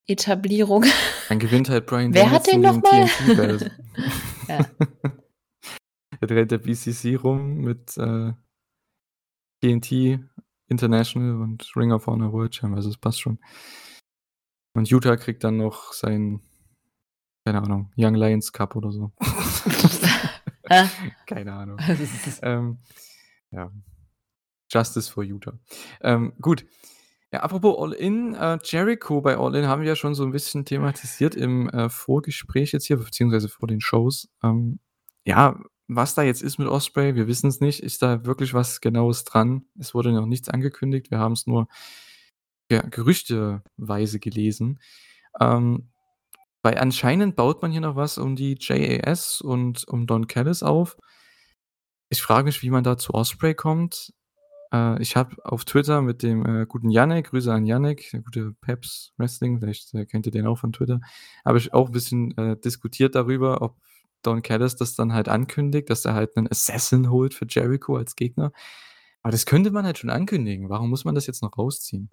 [0.08, 0.84] Etablierung.
[1.28, 3.06] Dann gewinnt halt Bryan Wer hat den noch den mal?
[3.06, 3.70] TNT-Belt.
[4.48, 4.66] Ja.
[6.20, 8.32] Da dreht der BCC rum mit, äh,
[9.62, 10.18] TNT
[10.72, 13.38] International und Ring of Honor World Champ, also es passt schon.
[14.74, 16.40] Und Yuta kriegt dann noch seinen,
[17.46, 19.12] keine Ahnung, Young Lions Cup oder so.
[21.26, 21.78] Keine Ahnung.
[22.42, 22.78] Ähm,
[23.50, 23.70] ja.
[24.70, 25.58] Justice for Yuta.
[26.00, 26.64] Ähm, gut.
[27.32, 30.32] Ja, apropos All In, äh, Jericho bei All In haben wir ja schon so 'n
[30.32, 34.28] bisschen thematisiert im, äh, Vorgespräch jetzt hier, beziehungsweise vor den Shows.
[34.42, 34.80] Ähm,
[35.24, 35.58] ja,
[35.96, 37.80] was da jetzt ist mit Ospreay, wir wissen's nicht.
[37.82, 39.64] Ist da wirklich was Genaues dran?
[39.78, 41.10] Es wurde noch nichts angekündigt.
[41.10, 41.68] Wir haben's nur,
[42.70, 44.80] ja, gerüchteweise gelesen.
[45.40, 45.90] Ähm,
[46.62, 50.96] weil anscheinend baut man hier noch was um die JAS und um Don Callis auf.
[52.10, 54.12] Ich frage mich, wie man da zu Ospreay kommt.
[54.72, 58.54] Äh, ich habe auf Twitter mit dem, äh, guten Yannick Grüße an Yannick, der gute
[58.60, 61.00] Peps Wrestling, vielleicht, äh, kennt ihr den auch von Twitter,
[61.44, 63.76] habe ich auch 'n bisschen, äh, diskutiert darüber, ob
[64.22, 68.16] Don Callis das dann halt ankündigt, dass er halt 'nen Assassin holt für Jericho als
[68.16, 68.52] Gegner.
[69.22, 70.68] Aber das könnte man halt schon ankündigen.
[70.70, 72.10] Warum muss man das jetzt noch rausziehen?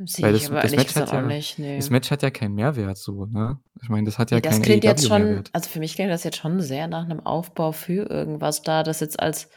[0.00, 1.76] Sehe ich das aber das Match hat ja nicht, ne.
[1.76, 3.60] das Match hat ja keinen Mehrwert so, ne?
[3.82, 5.52] Ich meine, das hat ja Ne, das keinen klingt jetzt schon AEW-Mehrwert.
[5.52, 9.00] also für mich klingt das jetzt schon sehr nach 'nem Aufbau für irgendwas da, das
[9.00, 9.48] jetzt als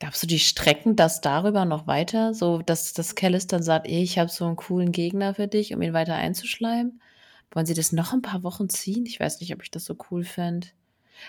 [0.00, 4.02] glaubst du, die strecken das darüber noch weiter, so dass dass Callis dann sagt: „Ey,
[4.02, 7.00] ich habe so 'n coolen Gegner für dich“, um ihn weiter einzuschleimen?
[7.54, 9.04] Wollen sie das noch 'n paar Wochen ziehen?
[9.06, 10.68] Ich weiß nicht, ob ich das so cool fände.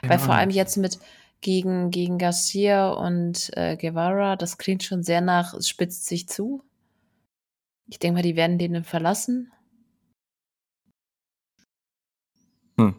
[0.02, 1.00] Weil Keine vor allem jetzt mit
[1.42, 6.64] gegen gegen Garcia und, äh, Guevara, das klingt schon sehr nach es spitzt sich zu.
[7.90, 9.52] Ich denke mal, die werden den dann verlassen.
[12.78, 12.94] Hm.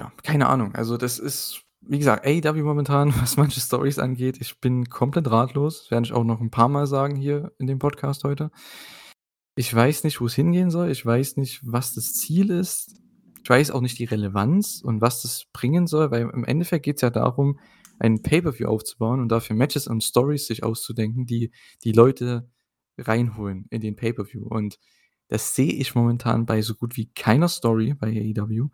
[0.00, 0.74] Ja, keine Ahnung.
[0.74, 5.82] Also, das ist, wie gesagt, AEW momentan, was manche Storys angeht ich bin komplett ratlos.
[5.82, 8.50] Das werde ich auch noch 'n paar Mal sagen hier in dem Podcast heute.
[9.56, 10.90] Ich weiß nicht, wo's hingehen soll.
[10.90, 12.96] Ich weiß nicht, was das Ziel ist.
[13.42, 16.96] ich weiß auch nicht die Relevanz und was das bringen soll, weil im Endeffekt geht
[16.96, 17.58] es ja darum,
[17.98, 21.52] ein Pay-Per-View aufzubauen und dafür Matches und Stories sich auszudenken, die
[21.84, 22.48] die Leute
[22.98, 24.46] reinholen in den Pay-Per-View.
[24.46, 24.78] Und
[25.28, 28.68] das sehe ich momentan bei so gut wie keiner Story bei AEW.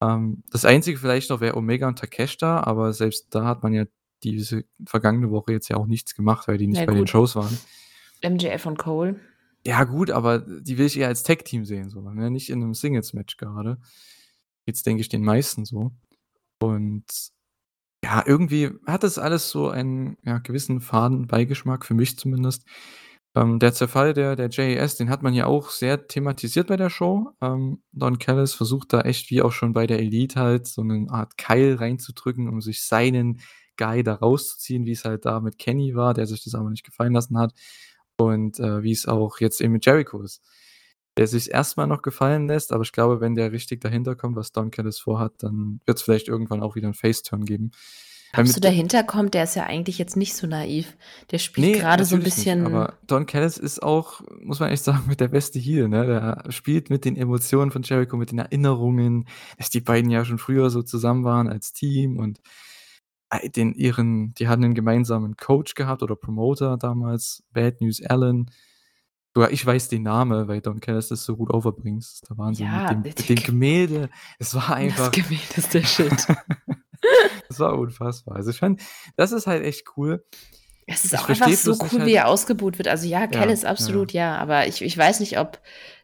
[0.00, 3.84] Ähm, das Einzige vielleicht noch wäre Omega und Takeshita, aber selbst da hat man ja
[4.22, 7.06] diese vergangene Woche jetzt ja auch nichts gemacht, weil die nicht Ja, bei den.
[7.06, 7.56] Shows waren.
[8.22, 9.20] MJF und Cole.
[9.66, 12.30] Ja, gut, aber die will ich eher als Tag-Team sehen, so, ne?
[12.30, 13.78] Nicht in einem Singles-Match gerade.
[14.66, 15.92] Jetzt denke ich den meisten so.
[16.60, 17.04] Und
[18.04, 22.64] ja, irgendwie hat das alles so einen ja, gewissen Fadenbeigeschmack, für mich zumindest.
[23.34, 26.90] Ähm, der Zerfall der, der JAS, den hat man ja auch sehr thematisiert bei der
[26.90, 27.30] Show.
[27.40, 31.06] Ähm, Don Callis versucht da echt, wie auch schon bei der Elite halt, so eine
[31.10, 33.40] Art Keil reinzudrücken, um sich seinen
[33.76, 36.84] Guy da rauszuziehen, wie es halt da mit Kenny war, der sich das aber nicht
[36.84, 37.52] gefallen lassen hat.
[38.18, 40.42] Und äh, wie es auch jetzt eben mit Jericho ist.
[41.16, 44.52] Der sich erstmal noch gefallen lässt, aber ich glaube, wenn der richtig dahinter kommt, was
[44.52, 47.72] Don Callis vorhat, dann wird es vielleicht irgendwann auch wieder einen Face-Turn geben.
[48.32, 50.96] Glaubst du, dahinter kommt, der ist ja eigentlich jetzt nicht so naiv.
[51.30, 52.64] Der spielt Nee, gerade so ein bisschen.
[52.64, 55.88] Nicht, aber Don Callis ist auch, muss man echt sagen, mit der beste Heel.
[55.88, 56.06] Ne?
[56.06, 59.26] Der spielt mit den Emotionen von Jericho, mit den Erinnerungen,
[59.56, 62.40] dass die beiden ja schon früher so zusammen waren als Team und
[63.54, 68.50] den ihren, die hatten einen gemeinsamen Coach gehabt oder Promoter damals, Bad News Allen.
[69.34, 72.02] Sogar ich weiß den Namen, weil Don Callis das so gut overbringt.
[72.02, 72.66] Ist der Wahnsinn.
[72.66, 74.10] Ja, mit, dem, mit dem Gemälde.
[74.38, 75.10] Es war einfach.
[75.10, 76.26] das Gemälde ist der Shit.
[77.48, 78.36] das war unfassbar.
[78.36, 78.80] Also ich fand,
[79.16, 80.24] das ist halt echt cool.
[80.88, 82.88] Es ist Ich auch einfach so cool, halt- wie er ausgebuht wird.
[82.88, 85.60] Also ja, Kell Ja, ist absolut ja, aber ich, ich weiß nicht, ob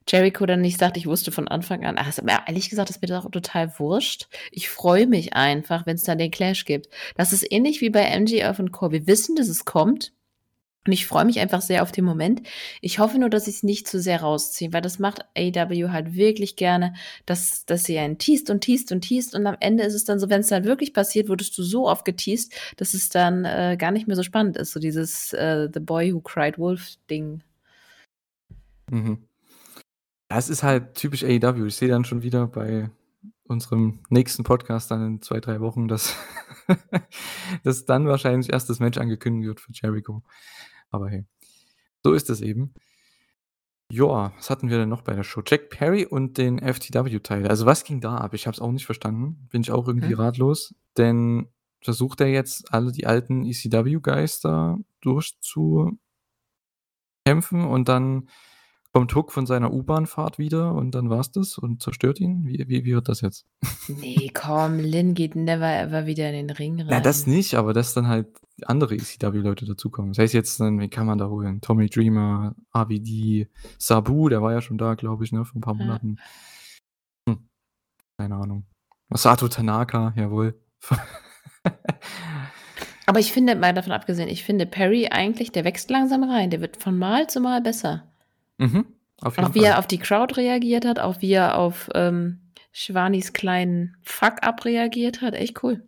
[0.06, 3.08] Jericho dann nicht sagt, ich wusste von Anfang an, ach, ist ehrlich gesagt, ist mir
[3.08, 4.28] das auch total wurscht.
[4.52, 6.88] Ich freue mich einfach, wenn es dann den Clash gibt.
[7.16, 8.92] Das ist ähnlich wie bei MGF und Core.
[8.92, 10.12] Wir wissen, dass es kommt.
[10.86, 12.42] Und ich freue mich einfach sehr auf den Moment.
[12.80, 16.14] Ich hoffe nur, dass ich es nicht zu sehr rausziehe, weil das macht AW halt
[16.14, 16.94] wirklich gerne,
[17.24, 20.18] dass, dass sie einen teast und teast und teast und am Ende ist es dann
[20.18, 23.76] so, wenn es dann wirklich passiert, wurdest du so oft geteast, dass es dann äh,
[23.78, 24.72] gar nicht mehr so spannend ist.
[24.72, 27.42] So dieses äh, The Boy Who Cried Wolf Ding.
[28.90, 29.26] Mhm.
[30.28, 31.66] Das ist halt typisch AEW.
[31.66, 32.90] Ich sehe dann schon wieder bei
[33.46, 36.16] unserem nächsten Podcast dann in zwei, drei Wochen, dass,
[37.62, 40.22] dass dann wahrscheinlich erst das Match angekündigt wird für Jericho.
[40.94, 41.24] Aber hey,
[42.04, 42.72] so ist es eben.
[43.90, 45.42] Joa, was hatten wir denn noch bei der Show?
[45.46, 47.46] Jack Perry und den FTW-Teil.
[47.48, 48.32] Also was ging da ab?
[48.34, 49.46] Ich habe es auch nicht verstanden.
[49.50, 50.20] Bin ich auch irgendwie Hm?
[50.20, 50.74] ratlos.
[50.96, 51.48] Denn
[51.82, 55.98] versucht er jetzt alle die alten ECW-Guys da durchzukämpfen
[57.52, 58.28] und dann
[58.94, 62.46] kommt Hook von seiner U-Bahn-Fahrt wieder und dann war's das und zerstört ihn?
[62.46, 63.44] Wie, wie, wie wird das jetzt?
[63.88, 66.90] Nee, komm, Lynn geht never ever wieder in den Ring rein.
[66.90, 68.28] Ja, das nicht, aber dass dann halt
[68.62, 70.12] andere ECW-Leute dazukommen.
[70.12, 71.60] Das heißt jetzt, dann, wen kann man da holen?
[71.60, 75.74] Tommy Dreamer, AVD, Sabu, der war ja schon da, glaube ich, ne, vor ein paar.
[75.74, 76.18] Monaten.
[77.28, 77.48] Hm.
[78.16, 78.64] Keine Ahnung.
[79.08, 80.62] Masato Tanaka, jawohl.
[83.06, 86.50] Aber ich finde, mal davon abgesehen, ich finde Perry eigentlich, der wächst langsam rein.
[86.50, 88.13] Der wird von Mal zu Mal besser.
[88.58, 88.86] Mhm,
[89.20, 89.68] auf jeden Auch wie Fall.
[89.68, 92.40] er auf die Crowd reagiert hat, auch wie er auf ähm,
[92.72, 95.34] Schwanis kleinen Fuck-up reagiert hat.
[95.34, 95.86] Echt cool.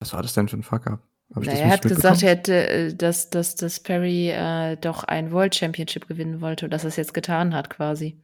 [0.00, 1.02] Was war das denn für ein Fuck-up?
[1.30, 5.54] Das er hat gesagt, er hätte, äh, dass, dass, dass Perry äh, doch ein World
[5.54, 8.18] Championship gewinnen wollte und dass er es jetzt getan hat, quasi.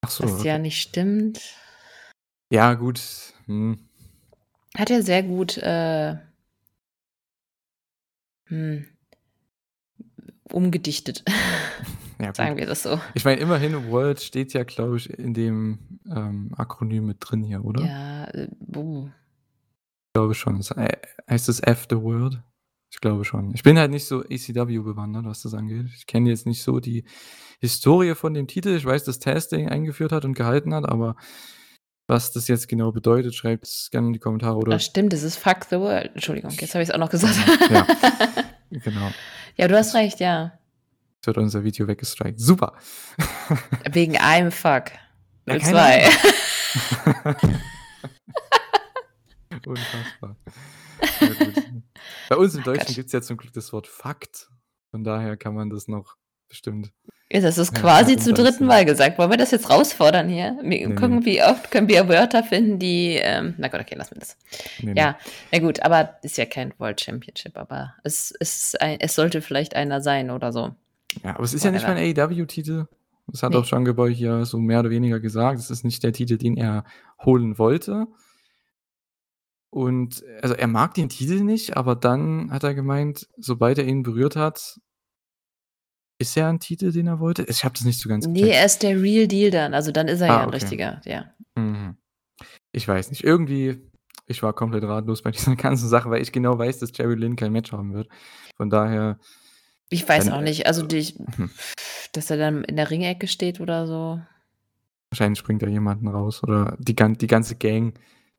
[0.00, 0.24] Ach so.
[0.24, 0.62] Was ja okay.
[0.62, 1.40] nicht stimmt.
[2.50, 3.00] Ja, gut.
[3.46, 3.78] Hm.
[4.76, 6.16] Hat er sehr gut äh,
[8.46, 8.86] hm,
[10.52, 11.24] umgedichtet.
[12.20, 12.32] Ja.
[12.32, 13.00] Sagen wir das so.
[13.14, 17.64] Ich meine, immerhin, World steht ja, glaube ich, in dem ähm, Akronym mit drin hier,
[17.64, 17.84] oder?
[17.84, 19.08] Ja, äh, buh.
[19.08, 20.60] Ich glaube schon.
[20.76, 20.96] Äh,
[21.28, 22.40] heißt es F the World?
[22.92, 23.52] Ich glaube schon.
[23.52, 25.86] Ich bin halt nicht so ECW bewandert, was das angeht.
[25.96, 27.04] Ich kenne jetzt nicht so die
[27.58, 28.68] Historie von dem Titel.
[28.68, 31.16] Ich weiß, dass Testing eingeführt hat und gehalten hat, aber
[32.06, 34.72] was das jetzt genau bedeutet, schreibt es gerne in die Kommentare oder.
[34.72, 36.12] Das stimmt, es ist Fuck the World.
[36.14, 37.36] Entschuldigung, jetzt habe ich es auch noch gesagt.
[37.70, 37.86] Ja.
[38.70, 39.10] Genau.
[39.56, 40.58] ja, du hast recht, ja.
[41.16, 42.38] Jetzt wird unser Video weggestrikt.
[42.40, 42.74] Super.
[43.90, 44.92] Wegen einem Fuck.
[45.46, 46.06] Keine zwei.
[49.66, 50.36] Unfassbar.
[52.28, 54.50] Bei uns im Deutschen gibt es ja zum Glück das Wort Fakt.
[54.90, 56.16] Von daher kann man das noch
[56.54, 56.92] bestimmt.
[57.32, 58.66] Ja, das ist quasi ja, zum dritten.
[58.66, 59.18] Mal gesagt.
[59.18, 60.56] Wollen wir das jetzt rausfordern hier?
[60.62, 61.24] Wir Nee, gucken, nee.
[61.26, 63.16] wie oft können wir Wörter finden, die.
[63.20, 64.38] Ähm, na gut, okay, lassen wir das.
[64.80, 64.94] Nee.
[64.96, 65.18] Ja,
[65.50, 69.74] na gut, aber ist ja kein World Championship, aber es, ist ein, es sollte vielleicht
[69.74, 70.74] einer sein oder so.
[71.24, 72.86] Ja, aber es ist ja nicht mein AEW-Titel.
[73.26, 75.58] Das hat auch Jungle Boy hier so mehr oder weniger gesagt.
[75.58, 76.84] Es ist nicht der Titel, den er
[77.24, 78.06] holen wollte.
[79.70, 84.04] Und also er mag den Titel nicht, aber dann hat er gemeint, sobald er ihn
[84.04, 84.78] berührt hat,
[86.18, 87.42] Ist er ein Titel, den er wollte?
[87.48, 89.74] Ich habe das nicht so ganz Nee, er ist der Real Deal dann.
[89.74, 90.56] Also dann ist er Ah, ja ein okay.
[90.56, 91.24] richtiger, ja.
[91.56, 91.96] Mhm.
[92.72, 93.24] Ich weiß nicht.
[93.24, 93.80] Irgendwie,
[94.26, 97.36] ich war komplett ratlos bei dieser ganzen Sache, weil ich genau weiß, dass Jerry Lynn
[97.36, 98.08] kein Match haben wird.
[98.56, 99.18] Von daher,
[99.90, 100.66] Ich weiß Dann, auch äh, nicht.
[100.66, 101.50] Also dich, hm.
[102.12, 104.20] dass er dann in der Ringecke steht oder so.
[105.10, 106.42] wahrscheinlich springt da jemanden raus.
[106.44, 107.94] Oder die, die ganze Gang.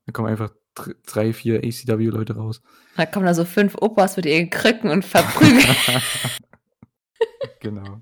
[0.05, 2.61] Da kommen einfach dr- drei, vier ACW-Leute raus.
[2.95, 5.65] Da kommen da so fünf Opas mit ihren Krücken und verprügeln.
[7.59, 8.01] genau.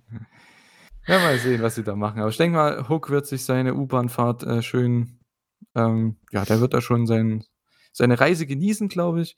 [1.07, 2.19] Ja, mal sehen, was sie da machen.
[2.19, 5.19] Aber ich denke mal, Hook wird sich seine U-Bahn-Fahrt äh, schön,
[5.75, 7.43] ähm, ja, der wird da schon sein,
[7.91, 9.35] seine Reise genießen, glaube ich.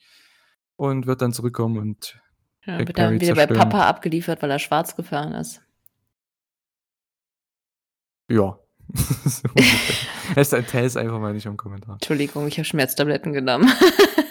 [0.78, 2.20] Und wird dann zurückkommen und
[2.66, 3.70] ja, wird dann wieder bei zerstören.
[3.70, 5.62] Papa abgeliefert, weil er schwarz gefahren ist.
[8.30, 8.60] ja.
[9.26, 10.10] so ungefähr.
[10.36, 11.96] Es ist einfach mal nicht im Kommentar.
[11.96, 13.72] Entschuldigung, ich habe Schmerztabletten genommen.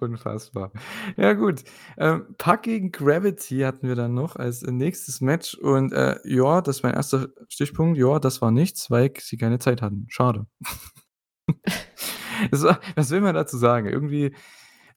[0.00, 0.70] Unfassbar.
[1.16, 1.64] Ja, gut.
[1.96, 5.54] Ähm, Pack gegen Gravity hatten wir dann noch als nächstes Match.
[5.54, 7.98] Und äh, ja, das ist mein erster Stichpunkt.
[7.98, 10.06] Ja, das war nichts, weil sie keine Zeit hatten.
[10.08, 10.46] Schade.
[12.50, 13.88] war, was will man dazu sagen?
[13.88, 14.34] Irgendwie,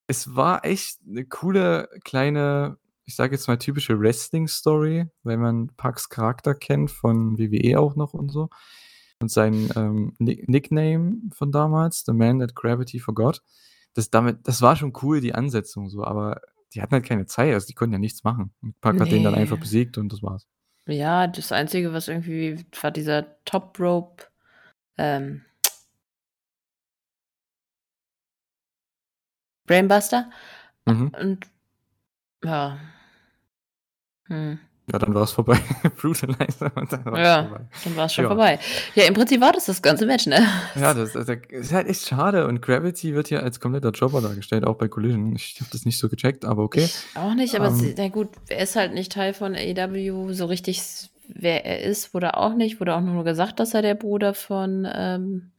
[0.07, 6.09] es war echt eine coole kleine, ich sage jetzt mal typische Wrestling-Story, wenn man Pucks
[6.09, 8.49] Charakter kennt, von WWE auch noch und so.
[9.19, 13.41] Und sein ähm, Nick Nickname von damals, The Man That Gravity Forgot
[13.93, 16.41] das damit, das war schon cool, die Ansetzung so, aber
[16.73, 18.53] die hatten halt keine Zeit, also die konnten ja nichts machen.
[18.61, 19.41] Und Pack hat den dann Nee.
[19.41, 20.47] einfach besiegt und das war's.
[20.87, 24.23] ja, das Einzige, was irgendwie war dieser Top Rope.
[24.97, 25.43] Ähm,
[29.65, 30.29] Brainbuster.
[30.85, 31.11] Mhm.
[31.19, 31.49] Und
[32.43, 32.79] ja.
[34.27, 34.59] Hm.
[34.91, 35.57] Ja, dann war es vorbei.
[36.01, 37.65] Brutalizer und dann war es Ja, vorbei.
[37.83, 38.29] dann war es schon Ja.
[38.29, 38.59] vorbei.
[38.95, 40.45] Ja, im Prinzip war das das ganze Match, ne?
[40.75, 44.65] Ja, das, das, ist halt echt schade und Gravity wird hier als kompletter Jobber dargestellt,
[44.65, 45.35] auch bei Collision.
[45.35, 46.85] Ich habe das nicht so gecheckt, aber okay.
[46.85, 47.93] Ich auch nicht, aber Ähm.
[47.97, 50.33] na gut, er ist halt nicht Teil von AEW.
[50.33, 50.81] So richtig,
[51.27, 52.79] wer er ist, wurde auch nicht.
[52.79, 55.51] Wurde auch nur gesagt, dass er der Bruder von, ähm,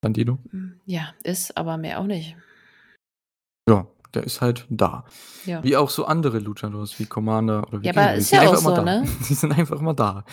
[0.00, 0.38] Bandido.
[0.86, 2.36] ja, ist, aber mehr auch nicht.
[3.68, 5.04] Ja, der ist halt da.
[5.44, 5.62] Ja.
[5.62, 8.74] Wie auch so andere Luchadors, wie Commander oder wie Ja, aber ist ja auch so,
[8.74, 8.82] da.
[8.82, 9.06] ne?
[9.28, 10.24] Die sind einfach immer da.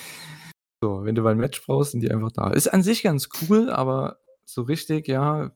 [0.81, 2.49] So, wenn du mal ein Match brauchst, sind die einfach da.
[2.49, 5.51] Ist an sich ganz cool, aber so richtig, ja,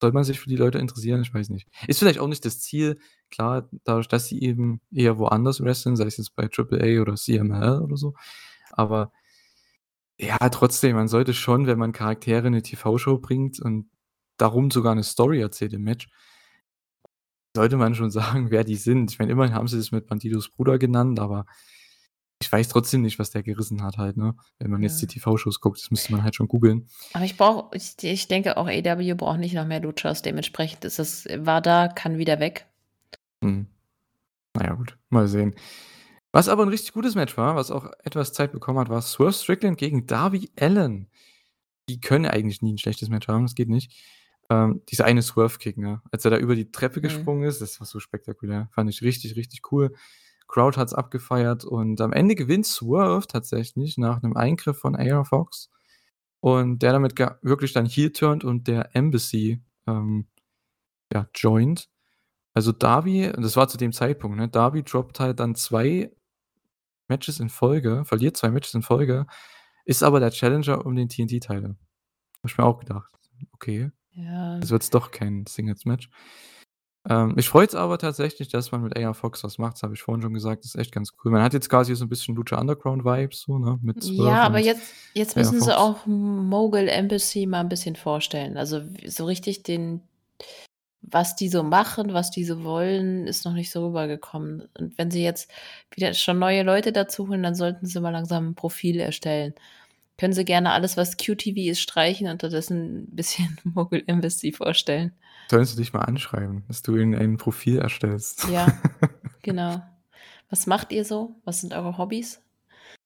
[0.00, 1.22] soll man sich für die Leute interessieren?
[1.22, 1.68] Ich weiß nicht.
[1.88, 2.98] Ist vielleicht auch nicht das Ziel.
[3.30, 7.80] Klar, dadurch, dass sie eben eher woanders wresteln, sei es jetzt bei AAA oder CML
[7.82, 8.14] oder so.
[8.70, 9.10] Aber
[10.18, 13.90] ja, trotzdem, man sollte schon, wenn man Charaktere in eine TV-Show bringt und
[14.36, 16.08] darum sogar eine Story erzählt im Match,
[17.54, 19.10] sollte man schon sagen, wer die sind.
[19.10, 21.46] Ich meine, immerhin haben sie das mit Bandidos Bruder genannt, aber
[22.40, 24.34] ich weiß trotzdem nicht, was der gerissen hat halt, ne?
[24.58, 25.06] Wenn man jetzt Ja.
[25.06, 26.88] die TV-Shows guckt, das müsste man halt schon googeln.
[27.12, 30.22] Aber ich brauche, ich, ich denke auch AEW braucht nicht noch mehr Luchas.
[30.22, 32.66] Dementsprechend ist es, war da, kann wieder weg.
[33.44, 33.66] Hm.
[34.54, 35.54] Naja, gut, mal sehen.
[36.32, 39.34] Was aber ein richtig gutes Match war, was auch etwas Zeit bekommen hat, war Swerve
[39.34, 41.08] Strickland gegen Darby Allen.
[41.88, 43.92] Die können eigentlich nie ein schlechtes Match haben, das geht nicht.
[44.52, 46.02] Ähm, dieser eine Swerve-Kick, ne?
[46.12, 47.04] Als er da über die Treppe Mhm.
[47.04, 48.68] gesprungen ist, das war so spektakulär.
[48.72, 49.94] Fand ich richtig, richtig cool.
[50.48, 55.70] Crowd hat's abgefeiert und am Ende gewinnt Swerve tatsächlich nach einem Eingriff von AR Fox
[56.40, 60.26] und der damit wirklich dann heel turnt und der Embassy ähm,
[61.12, 61.88] ja, joint.
[62.54, 64.48] Also Darby, das war zu dem Zeitpunkt, ne?
[64.48, 66.12] Darby droppt halt dann zwei
[67.08, 69.26] Matches in Folge, verliert zwei Matches in Folge,
[69.86, 71.64] ist aber der Challenger um den TNT-Teil.
[71.64, 73.12] Hab ich mir auch gedacht,
[73.52, 74.56] okay, Ja.
[74.56, 76.10] jetzt wird's doch kein Singles-Match.
[77.08, 80.02] Ähm, mich freut's aber tatsächlich, dass man mit AR Fox was macht, das habe ich
[80.02, 81.32] vorhin schon gesagt, das ist echt ganz cool.
[81.32, 83.78] Man hat jetzt quasi so ein bisschen Lucha Underground-Vibes, so, ne?
[83.82, 88.56] Mit Ja, aber jetzt, jetzt müssen sie auch Mogul Embassy mal ein bisschen vorstellen.
[88.56, 90.00] Also so richtig den,
[91.00, 94.68] was die so machen, was die so wollen, ist noch nicht so rübergekommen.
[94.78, 95.50] Und wenn sie jetzt
[95.92, 99.54] wieder schon neue Leute dazu holen, dann sollten sie mal langsam ein Profil erstellen.
[100.22, 105.10] Können sie gerne alles, was QTV ist, streichen und stattdessen ein bisschen Mogul Embassy vorstellen.
[105.50, 108.46] Sollen sie dich mal anschreiben, dass du ihnen ein Profil erstellst.
[108.48, 108.68] Ja,
[109.42, 109.82] genau.
[110.48, 111.34] Was macht ihr so?
[111.44, 112.40] Was sind eure Hobbys?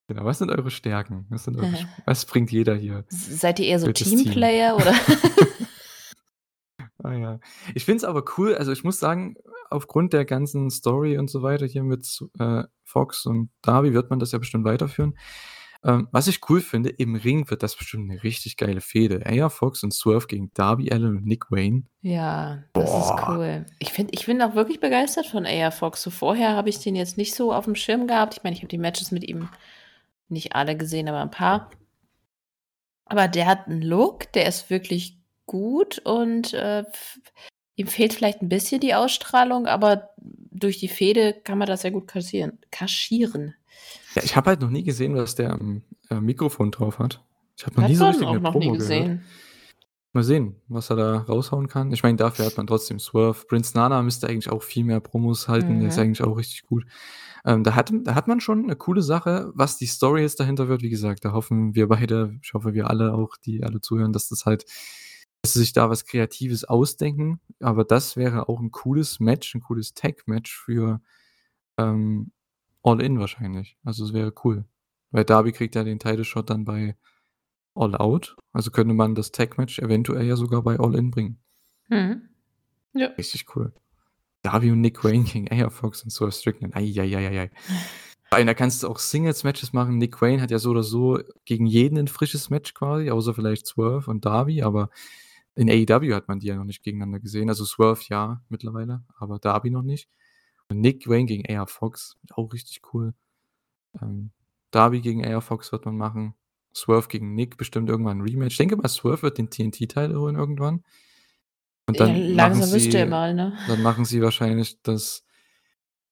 [0.09, 1.24] Genau, was sind eure Stärken?
[1.31, 3.07] Was, sind eure, was bringt jeder hier?
[3.09, 4.18] Seid ihr eher so Wildes Team.
[4.18, 4.94] Teamplayer oder?
[7.02, 7.40] Ah ja.
[7.74, 9.37] Ich finde es aber cool, also ich muss sagen,
[9.70, 12.07] aufgrund der ganzen Story und so weiter hier mit
[12.38, 15.14] äh, Fox und Darby wird man das ja bestimmt weiterführen.
[15.87, 19.24] Ähm, was ich cool finde, im Ring wird das bestimmt eine richtig geile Fehde.
[19.24, 21.84] AR Fox und Swerve gegen Darby Allen und Nick Wayne.
[22.02, 23.26] Ja, das ist Boah.
[23.28, 23.66] cool.
[23.78, 26.02] Ich finde, ich bin auch wirklich begeistert von AR Fox.
[26.02, 28.37] So vorher habe ich den jetzt nicht so auf dem Schirm gehabt.
[28.37, 29.48] Ich meine, ich habe die Matches mit ihm
[30.28, 31.70] nicht alle gesehen, aber ein paar.
[33.04, 36.82] Aber der hat einen Look, der ist wirklich gut und äh,
[37.76, 40.10] ihm fehlt vielleicht ein bisschen die Ausstrahlung, aber
[40.50, 42.58] durch die Fehde kann man das ja gut kaschieren.
[42.72, 43.54] kaschieren.
[44.17, 47.23] Ja, ich habe halt noch nie gesehen, was der am äh, Mikrofon drauf hat.
[47.56, 49.04] Ich habe noch hat nie so richtig eine Promo gesehen.
[49.04, 49.21] Gehört.
[50.14, 51.92] Mal sehen, was er da raushauen kann.
[51.92, 53.44] Ich meine, dafür hat man trotzdem Swerve.
[53.46, 55.75] Prince Nana müsste eigentlich auch viel mehr Promos halten.
[55.75, 55.81] Mhm.
[55.81, 56.02] Der ist mhm.
[56.04, 56.87] eigentlich auch richtig gut.
[57.44, 59.52] Ähm, da, hat, da hat man schon eine coole Sache.
[59.54, 62.88] Was die Story jetzt dahinter wird, wie gesagt, da hoffen wir beide, ich hoffe, wir
[62.88, 64.64] alle auch, die alle zuhören, dass das halt,
[65.42, 67.40] dass sie sich da was Kreatives ausdenken.
[67.60, 71.02] Aber das wäre auch ein cooles Match, ein cooles Tag-Match für
[71.77, 72.33] ähm,
[72.87, 73.76] All-In wahrscheinlich.
[73.84, 74.64] Also es wäre cool.
[75.10, 76.96] Weil Darby kriegt ja den Title-Shot dann bei
[77.74, 78.37] All Out.
[78.52, 81.38] Also könnte man das Tag-Match eventuell ja sogar bei All In bringen.
[81.88, 82.28] Mhm.
[82.94, 83.08] Ja.
[83.08, 83.72] Richtig cool.
[84.42, 86.76] Darby und Nick Wayne gegen AR Fox und Swerve Strickland.
[86.76, 87.50] Eieieiei.
[88.30, 89.98] Da kannst du auch Singles-Matches machen.
[89.98, 93.66] Nick Wayne hat ja so oder so gegen jeden ein frisches Match quasi, außer vielleicht
[93.66, 94.90] Swerve und Darby, aber
[95.54, 97.48] in AEW hat man die ja noch nicht gegeneinander gesehen.
[97.48, 100.08] Also Swerve ja mittlerweile, aber Darby noch nicht.
[100.73, 103.14] Nick Wayne gegen AR Fox, auch richtig cool.
[104.00, 104.31] Ähm,
[104.71, 106.35] Darby gegen AR Fox wird man machen.
[106.75, 108.54] Swerve gegen Nick bestimmt irgendwann ein Rematch.
[108.54, 110.85] Ich denke mal, Swerve wird den TNT-Teil holen irgendwann.
[111.88, 113.56] Und dann ja, langsam müsste er mal, ne?
[113.69, 115.25] Dann machen sie wahrscheinlich das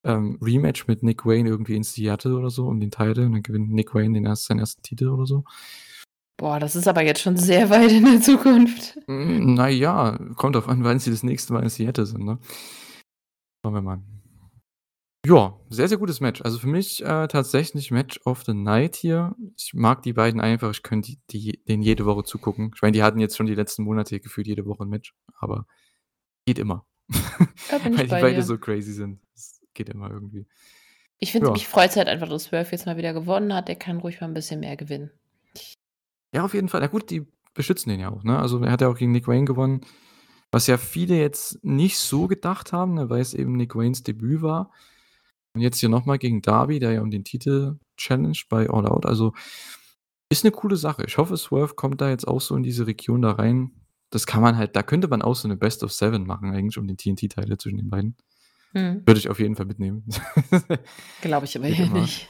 [0.04, 3.42] ähm, Rematch mit Nick Wayne irgendwie in Seattle oder so um den Titel und dann
[3.42, 5.44] gewinnt Nick Wayne den erst, seinen ersten Titel oder so.
[6.36, 8.98] Boah, das ist aber jetzt schon sehr weit in der Zukunft.
[9.06, 12.38] Hm, naja, kommt auf an, wann sie das nächste Mal in Seattle sind, ne?
[13.62, 14.02] Schauen wir mal.
[15.26, 16.42] Ja, sehr, sehr gutes Match.
[16.42, 19.34] Also für mich äh, tatsächlich Match of the Night hier.
[19.56, 20.70] Ich mag die beiden einfach.
[20.70, 22.72] Ich könnte die, die, denen jede Woche zugucken.
[22.74, 25.66] Ich meine, die hatten jetzt schon die letzten Monate gefühlt jede Woche ein Match, aber
[26.44, 26.86] geht immer.
[27.08, 28.42] Weil die beide dir.
[28.42, 29.20] so crazy sind.
[29.34, 30.46] Es geht immer irgendwie.
[31.18, 31.52] Ich finde, ja.
[31.52, 33.68] mich freut es halt einfach, dass Swerve jetzt mal wieder gewonnen hat.
[33.68, 35.10] Der kann ruhig mal ein bisschen mehr gewinnen.
[36.34, 36.82] Ja, auf jeden Fall.
[36.82, 38.24] Na gut, die beschützen den ja auch.
[38.24, 38.38] Ne?
[38.38, 39.80] Also er hat ja auch gegen Nick Wayne gewonnen.
[40.50, 44.42] Was ja viele jetzt nicht so gedacht haben, ne, weil es eben Nick Waynes Debüt
[44.42, 44.70] war.
[45.54, 49.06] Und jetzt hier nochmal gegen Darby, der ja um den Titel challenge bei All Out.
[49.06, 49.32] Also
[50.28, 51.04] ist eine coole Sache.
[51.06, 53.70] Ich hoffe, Swerve kommt da jetzt auch so in diese Region da rein.
[54.10, 56.76] Das kann man halt, da könnte man auch so eine Best of Seven machen, eigentlich,
[56.76, 58.16] um den TNT-Teile zwischen den beiden.
[58.72, 59.02] Hm.
[59.06, 60.04] Würde ich auf jeden Fall mitnehmen.
[61.20, 62.28] Glaube ich aber hier nicht.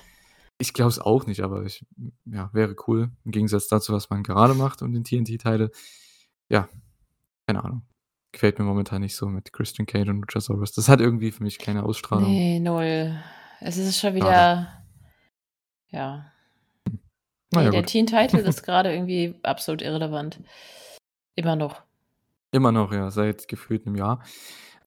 [0.58, 1.84] Ich glaube es auch nicht, aber ich,
[2.26, 3.10] ja, wäre cool.
[3.24, 5.70] Im Gegensatz dazu, was man gerade macht um den TNT-Teile.
[6.48, 6.68] Ja,
[7.46, 7.82] keine Ahnung
[8.34, 10.72] gefällt mir momentan nicht so mit Christian Cage und Luchasaurus.
[10.72, 12.30] Das hat irgendwie für mich keine Ausstrahlung.
[12.30, 13.18] Nee, null.
[13.60, 14.26] Es ist schon wieder.
[14.26, 14.68] Schade.
[15.88, 16.32] Ja.
[17.54, 20.40] Nee, der Teen-Title ist gerade irgendwie absolut irrelevant.
[21.36, 21.82] Immer noch.
[22.50, 24.22] Immer noch, ja, seit gefühlt einem Jahr.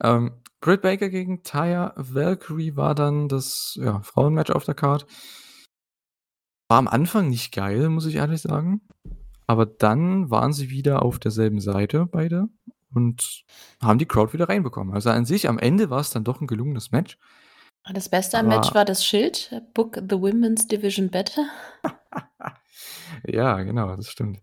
[0.01, 5.05] Ähm, Britt Baker gegen Taya Valkyrie war dann das ja, Frauenmatch auf der Card.
[6.69, 8.81] War am Anfang nicht geil, muss ich ehrlich sagen.
[9.47, 12.49] Aber dann waren sie wieder auf derselben Seite, beide
[12.93, 13.43] und
[13.81, 14.93] haben die Crowd wieder reinbekommen.
[14.93, 17.17] Also an sich, am Ende war es dann doch ein gelungenes Match.
[17.93, 21.45] Das Beste am Match war das Schild, Book the Women's Division Better.
[23.25, 24.41] ja, genau, das stimmt.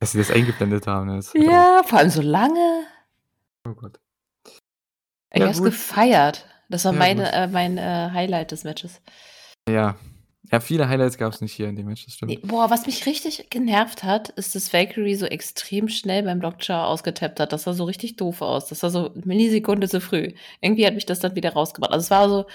[0.00, 1.08] Dass sie das eingeblendet haben.
[1.08, 2.84] Das ja, vor allem so lange.
[3.66, 3.98] Oh Gott.
[5.32, 5.66] Ich ja, hab's gut.
[5.66, 6.46] gefeiert.
[6.68, 9.00] Das war ja, meine, äh, mein äh, Highlight des Matches.
[9.68, 9.96] Ja,
[10.50, 12.40] ja, viele Highlights gab es nicht hier in dem Match, das stimmt.
[12.42, 17.38] boah, was mich richtig genervt hat, ist, dass Valkyrie so extrem schnell beim Lockjaw ausgetappt
[17.40, 17.52] hat.
[17.52, 18.68] Das sah so richtig doof aus.
[18.68, 20.32] Das war so Millisekunde zu früh.
[20.60, 21.92] Irgendwie hat mich das dann wieder rausgebracht.
[21.92, 22.46] Also es war so,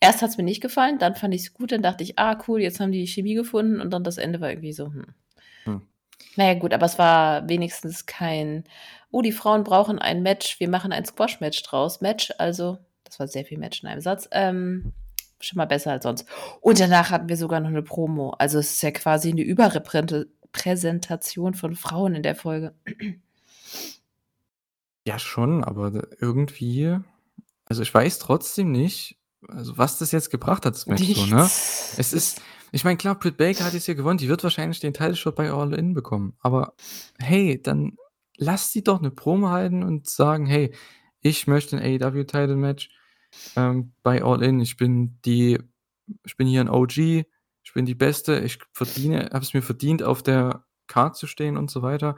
[0.00, 2.38] erst hat es mir nicht gefallen, dann fand ich es gut, dann dachte ich, ah
[2.48, 5.06] cool, jetzt haben die Chemie gefunden und dann das Ende war irgendwie so, hm.
[5.64, 5.82] hm.
[6.36, 8.64] Naja gut, aber es war wenigstens kein,
[9.10, 12.00] oh, die Frauen brauchen ein Match, wir machen ein Squash-Match draus.
[12.00, 14.28] Match, also, das war sehr viel Match in einem Satz.
[14.32, 14.92] Ähm,
[15.40, 16.26] schon mal besser als sonst.
[16.60, 18.30] Und danach hatten wir sogar noch eine Promo.
[18.38, 22.74] Also es ist ja quasi eine Überrepräsentation von Frauen in der Folge.
[25.06, 26.98] Ja, schon, aber irgendwie,
[27.64, 29.18] also ich weiß trotzdem nicht,
[29.48, 30.96] also was das jetzt gebracht hat, das ne?
[31.96, 34.94] Es ist, ich meine, klar, Britt Baker hat jetzt hier gewonnen, die wird wahrscheinlich den
[34.94, 36.74] Titelshot bei All In bekommen, aber
[37.20, 37.96] hey, dann
[38.36, 40.74] lass sie doch eine Promo halten und sagen, hey,
[41.20, 42.90] ich möchte ein AEW-Title-Match,
[43.56, 44.60] ähm, bei All In.
[44.60, 45.58] Ich bin die,
[46.24, 50.02] ich bin hier ein OG, ich bin die Beste, ich verdiene, habe es mir verdient,
[50.02, 52.16] auf der Card zu stehen und so weiter.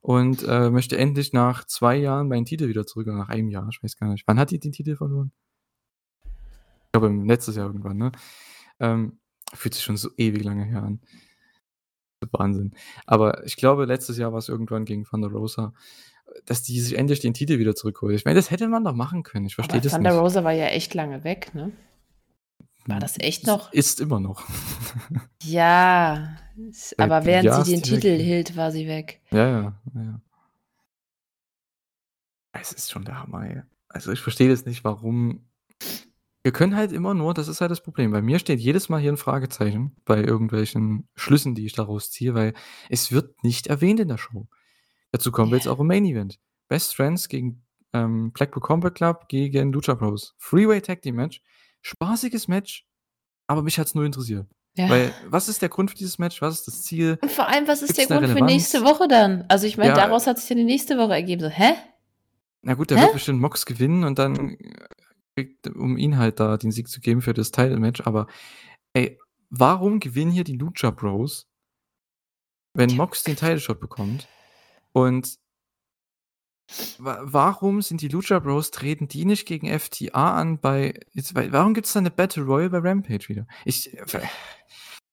[0.00, 3.82] Und äh, möchte endlich nach zwei Jahren meinen Titel wieder zurück, nach einem Jahr, ich
[3.82, 4.24] weiß gar nicht.
[4.26, 5.32] Wann hat die den Titel verloren?
[6.24, 8.12] Ich glaube, letztes Jahr irgendwann, ne?
[8.78, 9.18] Ähm,
[9.54, 11.00] fühlt sich schon so ewig lange her an.
[12.32, 12.74] Wahnsinn.
[13.06, 15.72] Aber ich glaube, letztes Jahr war es irgendwann gegen Van der Rosa
[16.46, 18.16] dass die sich endlich den Titel wieder zurückholt.
[18.16, 19.46] Ich meine, das hätte man doch machen können.
[19.46, 20.20] Ich verstehe das Thunder nicht.
[20.20, 21.72] Rosa war ja echt lange weg, ne?
[22.86, 23.72] War das echt noch?
[23.72, 24.46] Ist immer noch.
[25.42, 26.36] ja,
[26.98, 28.20] aber während ja, sie den Titel weg.
[28.20, 29.22] hielt, war sie weg.
[29.30, 30.20] Ja, ja, ja.
[32.52, 33.62] Es ist schon der Hammer, ey.
[33.88, 35.46] Also ich verstehe das nicht, warum
[36.42, 38.10] Wir können halt immer nur das ist halt das Problem.
[38.10, 42.34] Bei mir steht jedes Mal hier ein Fragezeichen bei irgendwelchen Schlüssen, die ich daraus ziehe,
[42.34, 42.52] weil
[42.90, 44.46] es wird nicht erwähnt in der Show.
[45.14, 46.40] Dazu kommen wir jetzt auch im Main Event.
[46.68, 47.62] Best Friends gegen,
[47.92, 50.34] ähm, Blackpool Combat Club gegen Lucha Bros.
[50.38, 51.40] Freeway Tag Team Match.
[51.82, 52.84] Spaßiges Match,
[53.46, 54.48] aber mich hat's nur interessiert.
[54.76, 54.88] Ja.
[54.88, 56.42] Weil was ist der Grund für dieses Match?
[56.42, 57.16] Was ist das Ziel?
[57.22, 58.98] Und vor allem, was ist Gibt's der Grund für nächste Relevanz?
[58.98, 59.44] Woche dann?
[59.46, 59.94] Also, ich meine, Ja.
[59.94, 61.42] daraus hat sich ja die nächste Woche ergeben.
[61.42, 61.74] So, hä?
[62.62, 63.02] Na gut, der Hä?
[63.04, 64.56] wird bestimmt Mox gewinnen und dann
[65.36, 68.00] kriegt um ihn halt da den Sieg zu geben für das Title-Match.
[68.04, 68.26] Aber
[68.94, 69.16] ey,
[69.48, 71.46] warum gewinnen hier die Lucha Bros,
[72.72, 72.96] wenn.
[72.96, 74.26] Mox den Title-Shot bekommt?
[74.94, 75.36] Und
[76.98, 81.74] wa warum sind die Lucha Bros treten die nicht gegen FTA an bei jetzt warum
[81.74, 83.46] gibt's da 'ne Battle Royal bei Rampage wieder?
[83.64, 84.18] Ich w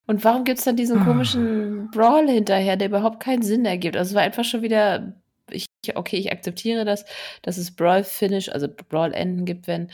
[0.07, 1.03] Und warum gibt's dann diesen Ah.
[1.03, 3.95] komischen Brawl hinterher, der überhaupt keinen Sinn ergibt?
[3.97, 5.13] Also, es war einfach schon wieder
[5.53, 5.65] ich
[5.95, 7.03] okay, ich akzeptiere das,
[7.41, 9.91] dass es Brawl-Finish, also Brawl-Enden gibt, wenn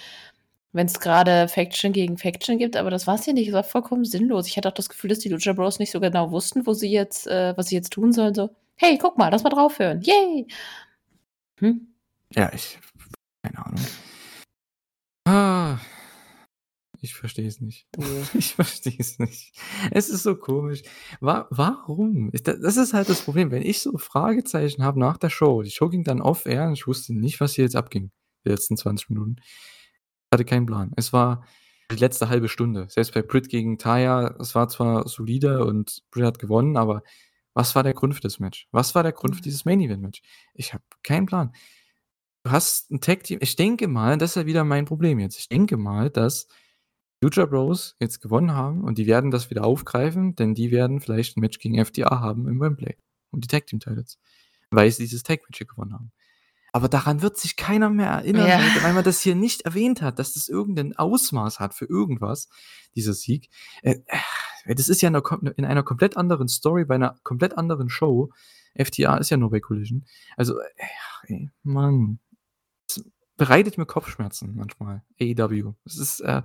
[0.74, 3.48] wenn's grade Faction gegen Faction gibt, aber das war's hier nicht.
[3.50, 4.48] Es war vollkommen sinnlos.
[4.48, 6.92] Ich hatte auch das Gefühl, dass die Lucha Bros nicht so genau wussten, wo sie
[6.92, 10.02] jetzt äh, was sie jetzt tun sollen, so: „Hey, guck mal, lass mal draufhören.
[10.02, 10.48] Yay!“
[11.60, 11.94] Hm?
[12.34, 12.80] Ja, ich
[13.44, 13.86] keine Ahnung.
[15.26, 15.80] Ah.
[17.00, 17.88] Ich verstehe es nicht.
[18.34, 19.56] Ich verstehe es nicht.
[19.92, 20.82] Es ist so komisch.
[21.20, 22.32] Wa warum?
[22.44, 25.62] Da das ist halt das Problem, wenn ich so Fragezeichen habe nach der Show.
[25.62, 28.12] Die Show ging dann off-air und ich wusste nicht, was hier jetzt abging,
[28.46, 29.38] die letzten 20 Minuten.
[30.34, 30.92] Hatte keinen Plan.
[30.98, 31.46] Es war
[31.92, 32.88] die letzte halbe Stunde.
[32.90, 37.04] Selbst bei Britt gegen Taya, es war zwar solide und Britt hat gewonnen, aber
[37.58, 38.68] was war der Grund für das Match?
[38.72, 40.22] Was war der Grund für dieses Main Event Match?
[40.54, 41.54] Ich habe keinen Plan.
[42.44, 45.40] Du hast 'n Tag Team ich denke mal, das ist ja wieder mein Problem jetzt.
[45.40, 46.48] Ich denke mal, dass
[47.22, 51.38] Lucha Bros jetzt gewonnen haben und die werden das wieder aufgreifen, denn die werden vielleicht
[51.38, 52.98] 'n Match gegen FTA haben im Wembley
[53.32, 54.20] um die Tag Team Titles,
[54.72, 56.12] weil sie dieses Tag Match hier gewonnen haben.
[56.74, 58.60] Aber daran wird sich keiner mehr erinnern, Ja.
[58.60, 62.50] weil weil man das hier nicht erwähnt hat, dass das irgendein Ausmaß hat für irgendwas,
[62.96, 63.50] dieser Sieg.
[63.84, 63.98] Äh,
[64.76, 68.32] das ist ja in einer komplett anderen Story bei 'ner komplett anderen Show.
[68.76, 70.06] FTA ist ja nur bei Collision.
[70.38, 70.56] Also,
[71.28, 72.20] ey, Mann.
[72.90, 73.04] Es
[73.38, 75.74] bereitet mir Kopfschmerzen manchmal, AEW.
[75.86, 76.44] Es ist, äh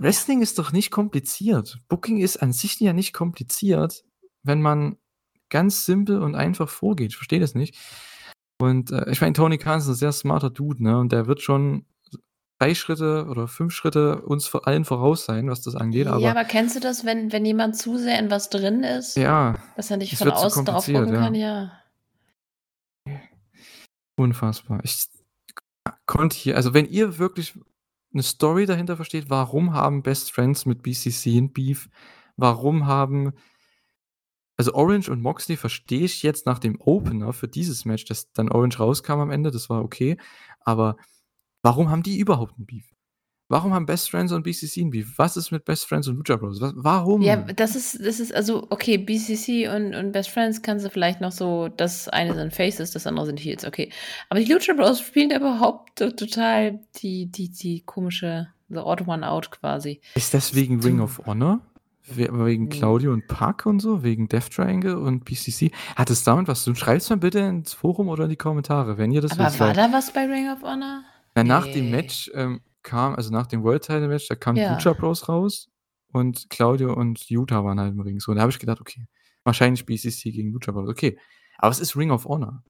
[0.00, 1.78] Wrestling ist doch nicht kompliziert.
[1.88, 4.04] Booking ist an sich ja nicht kompliziert,
[4.42, 4.96] wenn man
[5.50, 7.10] ganz simpel und einfach vorgeht.
[7.12, 7.76] Ich verstehe das nicht.
[8.60, 11.42] Und, äh, ich meine, Tony Khan ist 'n sehr smarter Dude, ne, und der wird
[11.42, 11.86] schon
[12.64, 16.30] 3 Schritte oder 5 Schritte uns vor allen voraus sein, was das angeht, Ja, aber
[16.30, 19.90] aber kennst du das, wenn wenn jemand zu sehr in was drin ist, Ja, dass
[19.90, 21.20] er nicht von außen drauf gucken ja.
[21.20, 21.34] kann?
[21.34, 21.72] Ja.
[24.18, 24.80] Unfassbar.
[24.84, 25.06] Ich
[26.06, 27.54] konnte hier also, wenn ihr wirklich
[28.12, 31.88] 'ne Story dahinter versteht, warum haben Best Friends mit BCC 'n Beef?
[32.36, 33.34] Warum haben
[34.58, 38.48] also, Orange und Moxley verstehe ich jetzt nach dem Opener für dieses Match, dass dann
[38.50, 40.16] Orange rauskam am Ende, das war okay.
[40.60, 40.96] Aber
[41.64, 42.84] warum haben die überhaupt 'n Beef?
[43.48, 45.14] Warum haben Best Friends und BCC 'n Beef?
[45.18, 46.60] Was ist mit Best Friends und Lucha Bros?
[46.60, 47.20] Wa warum?
[47.20, 51.20] Ja, das ist das ist also okay, BCC und und Best Friends kannst du vielleicht
[51.20, 53.90] noch so das eine sind Faces, das andere sind Heels, okay.
[54.30, 59.06] Aber die Lucha Bros spielen da überhaupt to total die die die komische the odd
[59.06, 60.00] one out quasi.
[60.14, 61.60] Ist das wegen Ring of Honor?
[62.06, 62.68] We wegen.
[62.68, 64.02] Claudio und Pac und so?
[64.02, 65.70] Wegen Death Triangle und BCC?
[65.96, 66.76] Hat es damit was zu tun?
[66.76, 69.72] Schreibt's mal bitte ins Forum oder in die Kommentare, wenn ihr das Aber wisst, war
[69.72, 71.02] da was bei Ring of Honor?
[71.34, 71.90] Na, nach dem Ne.
[71.90, 74.66] Match, ähm, kam also, nach dem World Title Match, da kamen Ja.
[74.66, 75.70] Lucha Bros raus
[76.12, 78.20] und Claudio und Yuta waren halt im Ring.
[78.20, 79.06] So, und da habe ich gedacht: „Okay,
[79.44, 81.18] wahrscheinlich BCC gegen Lucha Bros.“ Okay,
[81.58, 82.64] aber es ist Ring of Honor.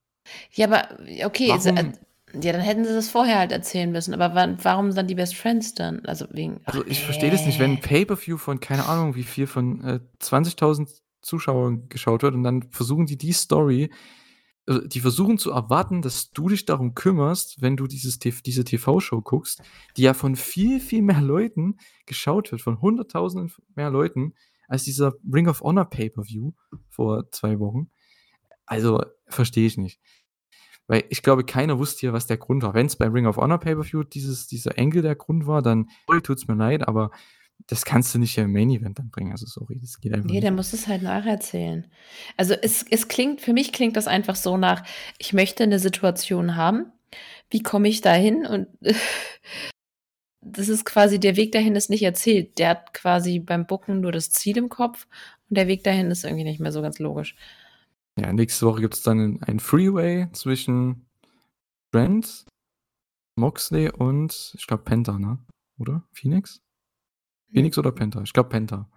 [0.53, 0.89] Ja, aber
[1.27, 1.93] okay, s äh,
[2.41, 4.13] ja, dann hätten sie das vorher halt erzählen müssen.
[4.15, 6.05] Aber wann warum dann die Best Friends dann?
[6.07, 7.81] Also, wegen ach, Also, ich verstehe das nicht, wenn 'n ne.
[7.81, 10.91] Pay-per-View von keine Ahnung wie viel von, äh, 20.000
[11.21, 13.91] Zuschauern geschaut wird und dann versuchen die die Story
[14.67, 19.21] also, die versuchen zu erwarten, dass du dich darum kümmerst, wenn du dieses diese TV-Show
[19.21, 19.63] guckst,
[19.97, 24.35] die ja von viel, viel mehr Leuten geschaut wird, von Hunderttausenden mehr Leuten
[24.67, 26.53] als dieser Ring of Honor Pay-per-View
[26.89, 27.91] vor 2 Wochen.
[28.65, 30.01] Also, verstehe ich nicht.
[30.87, 32.75] Weil ich glaube, keiner wusste hier, was der Grund war.
[32.75, 36.47] Wenn's bei Ring of Honor Pay-per-View dieses dieser Angle der Grund war, dann sorry, tut's
[36.47, 37.11] mir leid, aber
[37.67, 39.33] das kannst du nicht im Main Event dann bringen.
[39.33, 40.43] Also, sorry, das geht einfach Ne, nicht.
[40.45, 41.87] der muss es halt nacherzählen.
[42.37, 44.85] Also, es es klingt für mich klingt das einfach so nach:
[45.19, 46.93] Ich möchte 'ne Situation haben.
[47.51, 48.47] Wie komme ich dahin?
[48.47, 48.69] Und
[50.43, 52.59] das ist quasi der Weg dahin ist nicht erzählt.
[52.59, 55.07] Der hat quasi beim Booken nur das Ziel im Kopf
[55.49, 57.35] und der Weg dahin ist irgendwie nicht mehr so ganz logisch.
[58.21, 61.07] Ja, nächste Woche gibt's dann ein Freeway zwischen
[61.93, 62.47] Trent,
[63.39, 65.39] Moxley und ich glaube Penta, ne?
[65.79, 66.05] Oder?
[66.13, 66.61] Phoenix?
[67.55, 68.21] Phoenix oder Penta?
[68.23, 68.89] Ich glaube Penta.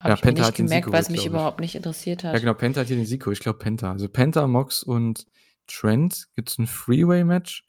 [0.00, 2.40] Habe Ja, ich Penta nicht gemerkt, weil's geholt, mich überhaupt nicht interessiert Ja, hat.
[2.40, 3.36] genau, Penta hat hier den geholt.
[3.38, 3.92] Ich glaube Penta.
[3.92, 5.26] Also, Penta, Mox und
[5.66, 7.64] Trent gibt's 'n Freeway-Match.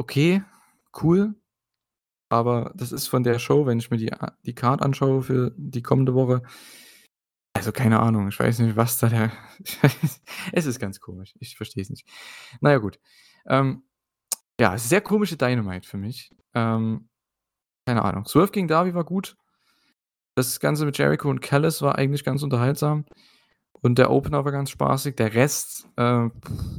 [0.00, 0.42] Okay,
[1.02, 1.34] cool.
[2.30, 4.10] aber das ist von der Show, wenn ich mir die
[4.44, 6.42] die Card anschaue für die kommende Woche
[7.54, 9.30] also, keine Ahnung, ich weiß nicht, was da der
[10.52, 11.34] es ist ganz komisch.
[11.38, 12.08] Ich verstehe es nicht.
[12.60, 12.98] Na ja, gut.
[13.46, 13.84] Ähm,
[14.60, 16.30] ja, sehr komische Dynamite für mich.
[16.54, 17.08] Ähm,
[17.86, 18.26] keine Ahnung.
[18.26, 19.36] Swerve gegen Darby war gut.
[20.34, 23.04] Das Ganze mit Jericho und Callis war eigentlich ganz unterhaltsam.
[23.72, 25.16] Und der Opener war ganz spaßig.
[25.16, 26.28] Der Rest, äh,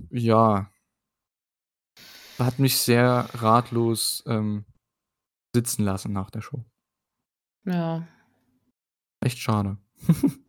[0.10, 0.72] ja,
[2.40, 4.66] hat mich sehr ratlos ähm,
[5.56, 6.64] sitzen lassen nach der Show.
[7.66, 8.08] Ja.
[9.22, 9.78] Echt schade.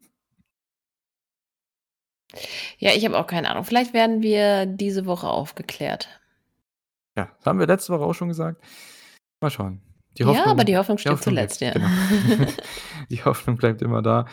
[2.79, 3.65] Ja, ich habe auch keine Ahnung.
[3.65, 6.21] Vielleicht werden wir diese Woche aufgeklärt.
[7.17, 8.63] Ja, das haben wir letzte Woche auch schon gesagt.
[9.41, 9.81] Mal schauen.
[10.21, 11.73] Hoffnung, ja, aber die Hoffnung stirbt zuletzt, ja.
[11.73, 11.89] Genau.
[13.11, 14.27] die Hoffnung bleibt immer da.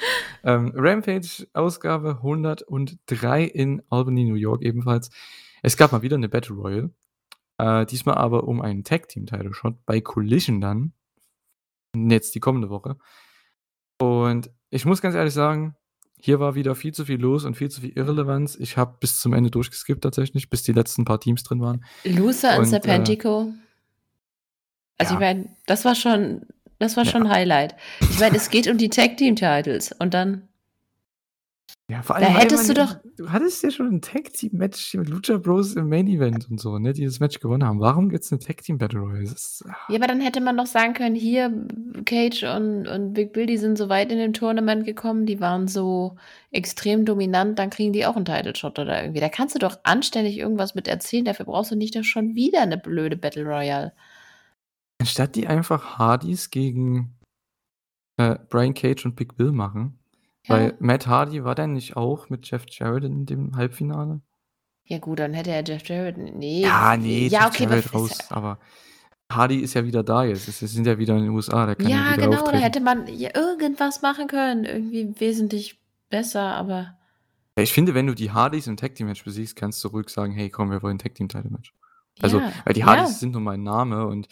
[0.43, 5.09] Ähm, Rampage, Ausgabe 103 in Albany, New York ebenfalls.
[5.63, 6.91] Es gab mal wieder eine Battle Royale.
[7.57, 10.93] Äh, diesmal aber um einen Tag-Team-Title-Shot bei Collision dann.
[11.95, 12.97] Jetzt die kommende Woche.
[13.99, 15.75] Und ich muss ganz ehrlich sagen,
[16.19, 18.55] hier war wieder viel zu viel los und viel zu viel Irrelevanz.
[18.55, 21.83] Ich habe bis zum Ende durchgeskippt tatsächlich, bis die letzten paar Teams drin waren.
[22.03, 23.49] Loser und, Serpentico.
[23.49, 23.70] Äh,
[25.01, 25.19] also ja.
[25.19, 26.41] ich meine, das war schon,
[26.79, 27.11] das war ja.
[27.11, 27.75] schon Highlight.
[28.01, 30.47] Ich meine, es geht um die Tag Team Titles und dann
[31.91, 32.95] ja, vor allem, da hättest du doch.
[33.17, 36.57] Du hattest ja schon ein Tag Team Match mit Lucha Bros im Main Event und
[36.57, 37.81] so, ne, die das Match gewonnen haben.
[37.81, 39.23] Warum gibt es eine Tag Team Battle Royale?
[39.23, 39.75] Ist, ah.
[39.89, 41.51] ja, aber dann hätte man doch sagen können, hier
[42.05, 45.67] Cage und, und Big Bill, die sind so weit in dem Tournament gekommen, die waren
[45.67, 46.15] so
[46.51, 49.19] extrem dominant, dann kriegen die auch einen Title Shot oder irgendwie.
[49.19, 52.61] Da kannst du doch anständig irgendwas mit erzählen, dafür brauchst du nicht doch schon wieder
[52.61, 53.91] eine blöde Battle Royale.
[55.01, 57.17] Anstatt die einfach Hardys gegen
[58.17, 59.97] äh, Brian Cage und Big Bill machen,
[60.47, 64.21] weil Matt Hardy war der nicht auch mit Jeff Jarrett in dem Halbfinale?
[64.85, 68.27] Ja gut, dann hätte er Jeff Jarrett nee, Ja, nee, ja, Jeff okay, Jarrett raus,
[68.29, 68.59] aber
[69.31, 70.45] Hardy ist ja wieder da jetzt.
[70.45, 72.63] Sie sind ja wieder in den USA, der kann ja Ja, genau, da auftreten.
[72.63, 75.79] hätte man ja irgendwas machen können, irgendwie wesentlich
[76.11, 76.95] besser, aber
[77.57, 80.09] Ja, ich finde, wenn du die Hardys im Tag Team Match besiegst, kannst du ruhig
[80.09, 81.73] sagen: „Hey, komm, wir wollen 'n Tag Team Title Match.“
[82.21, 82.85] Also, Ja, weil die ja.
[82.87, 84.27] Hardys sind nun mal 'n Name und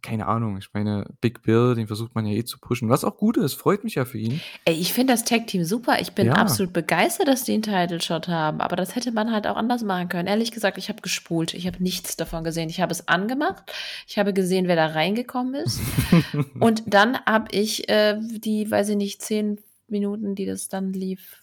[0.00, 3.18] keine Ahnung, ich meine, Big Bill, den versucht man ja eh zu pushen, was auch
[3.18, 4.40] gut ist, freut mich ja für ihn.
[4.64, 6.00] Ey, ich finde das Tag-Team super.
[6.00, 6.32] Ich bin Ja.
[6.34, 10.08] absolut begeistert, dass die einen Title-Shot haben, aber das hätte man halt auch anders machen
[10.08, 10.26] können.
[10.26, 11.52] Ehrlich gesagt, ich habe gespult.
[11.52, 12.70] Ich habe nichts davon gesehen.
[12.70, 13.70] Ich habe es angemacht.
[14.06, 15.80] Ich habe gesehen, wer da reingekommen ist.
[16.60, 21.42] Und dann habe ich äh, die, weiß ich nicht, zehn Minuten, die das dann lief.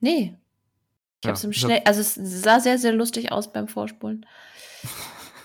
[0.00, 0.36] Nee.
[1.20, 4.26] Ich Ja, habe es im schnell, also es sah sehr, sehr lustig aus beim Vorspulen.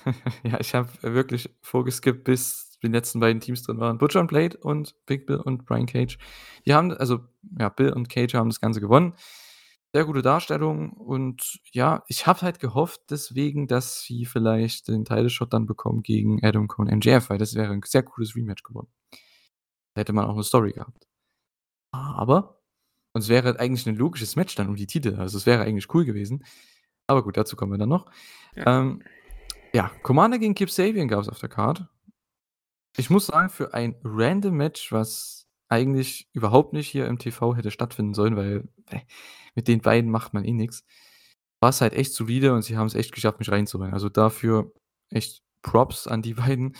[0.43, 3.97] Ja, ich habe wirklich vorgeskippt, bis die letzten beiden Teams drin waren.
[3.97, 6.17] Butcher und Blade und Big Bill und Brian Cage.
[6.65, 7.19] Die haben also,
[7.59, 9.13] ja, Bill und Cage haben das Ganze gewonnen.
[9.93, 15.29] Sehr gute Darstellung und ja, ich habe halt gehofft deswegen, dass sie vielleicht den Title
[15.29, 18.63] Shot dann bekommen gegen Adam Cole und MJF, weil das wäre 'n sehr cooles Rematch
[18.63, 18.87] geworden.
[19.97, 21.07] Da hätte man auch 'ne Story gehabt.
[21.91, 22.59] Aber
[23.13, 25.15] und es wäre eigentlich 'n logisches Match dann um die Titel.
[25.17, 26.45] Also, es wäre eigentlich cool gewesen.
[27.07, 28.07] Aber gut, dazu kommen wir dann noch.
[28.55, 28.81] Ja.
[28.81, 29.03] Ähm,
[29.73, 31.85] ja, Commander gegen Kip Sabian gab's auf der Card.
[32.97, 37.71] Ich muss sagen, für ein random Match, was eigentlich überhaupt nicht hier im TV hätte
[37.71, 38.99] stattfinden sollen, weil, äh,
[39.55, 40.83] mit den beiden macht man eh nix,
[41.61, 43.93] war's halt echt solide und sie haben's echt geschafft, mich reinzuholen.
[43.93, 44.73] Also, dafür
[45.09, 46.75] echt Props an die beiden.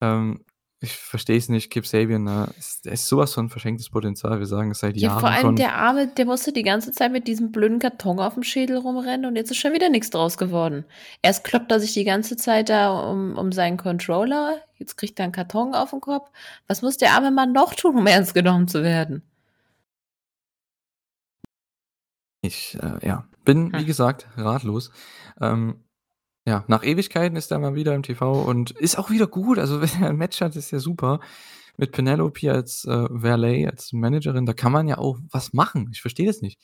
[0.00, 0.44] Ähm,
[0.80, 4.38] ich verstehe es nicht, Kip Sabian, ne, ist der ist so was von verschenktes Potenzial.
[4.38, 5.56] Wir sagen es seit Ja, vor Jahren allem schon.
[5.56, 9.36] der Arme, der musste die ganze Zeit mit diesem blöden Karton auf'm Schädel rumrennen und
[9.36, 10.86] jetzt ist schon wieder nix draus geworden.
[11.20, 15.26] Erst kloppt er sich die ganze Zeit da um um seinen Controller, jetzt kriegt er
[15.26, 16.30] 'n Karton auf 'n Kopf.
[16.66, 19.22] Was muss der arme Mann noch tun, um ernst genommen zu werden?
[22.44, 23.86] Ich, äh, ja, bin, wie Hm.
[23.86, 24.90] gesagt, ratlos.
[25.40, 25.85] Ähm,
[26.46, 29.58] ja, nach Ewigkeiten ist er mal wieder im TV und ist auch wieder gut.
[29.58, 31.20] Also, wenn er 'n Match hat, ist ja super.
[31.78, 35.90] Mit Penelope als, äh, Valet, als Managerin, da kann man ja auch was machen.
[35.92, 36.60] Ich verstehe das nicht.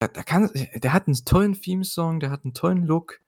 [0.00, 3.20] Da da kann der hat 'n tollen Theme-Song, der hat 'n tollen Look.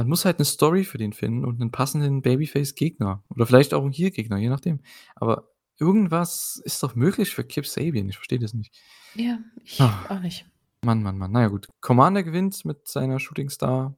[0.00, 3.84] Man muss halt 'ne Story für den finden und 'nen passenden Babyface-Gegner oder vielleicht auch
[3.84, 4.80] 'n Heel-Gegner, je nachdem.
[5.14, 8.08] Aber irgendwas ist doch möglich für Kip Sabian.
[8.08, 8.70] Ich verstehe das nicht.
[9.14, 10.06] Ja, ich Ah.
[10.08, 10.50] auch nicht.
[10.84, 11.32] Mann, Mann, Mann.
[11.32, 11.68] Na ja, gut.
[11.82, 13.96] Commander gewinnt mit seiner Shooting Star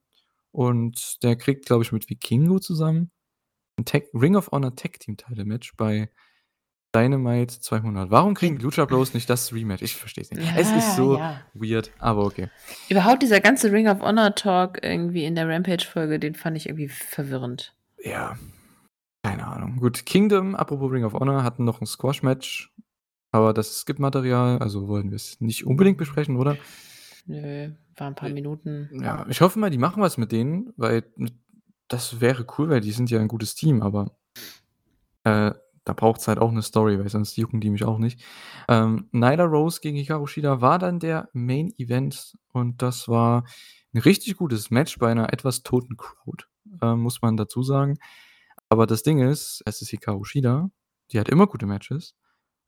[0.52, 3.10] und der kriegt, glaube ich, mit Vikingo zusammen
[3.78, 6.10] 'n Tag Ring of Honor Tag Team Title Match bei
[6.94, 8.10] Dynamite 200.
[8.10, 9.82] Warum kriegen Lucha Bros nicht das Rematch?
[9.82, 10.46] Ich verstehe es nicht.
[10.56, 11.42] Es ist Ja, so ja.
[11.54, 12.48] weird, aber okay.
[12.90, 16.88] Überhaupt dieser ganze Ring of Honor Talk irgendwie in der Rampage-Folge, den fand ich irgendwie
[16.88, 17.74] verwirrend.
[18.04, 18.36] Ja,
[19.24, 19.76] keine Ahnung.
[19.78, 22.72] Gut, Kingdom, apropos Ring of Honor, hatten noch 'n Squash-Match,
[23.32, 26.58] aber das Skip-Material, also wollen wir's nicht unbedingt besprechen, oder?
[27.26, 28.90] Nö, war 'n paar Äh, Minuten.
[28.90, 31.04] ja, ich hoffe mal, die machen was mit denen, weil
[31.88, 34.16] das wäre cool, weil die sind ja ein gutes Team, aber
[35.24, 35.52] äh,
[35.84, 38.20] da braucht's halt auch eine Story, weil sonst jucken die mich auch nicht.
[38.68, 43.44] Ähm, Nyla Rose gegen Hikaru Shida war dann der Main Event und das war
[43.92, 46.44] ein richtig gutes Match bei einer etwas toten Crowd,
[46.80, 47.98] äh, muss man dazu sagen.
[48.68, 50.70] Aber das Ding ist, es ist Hikaru Shida,
[51.12, 52.14] die hat immer gute Matches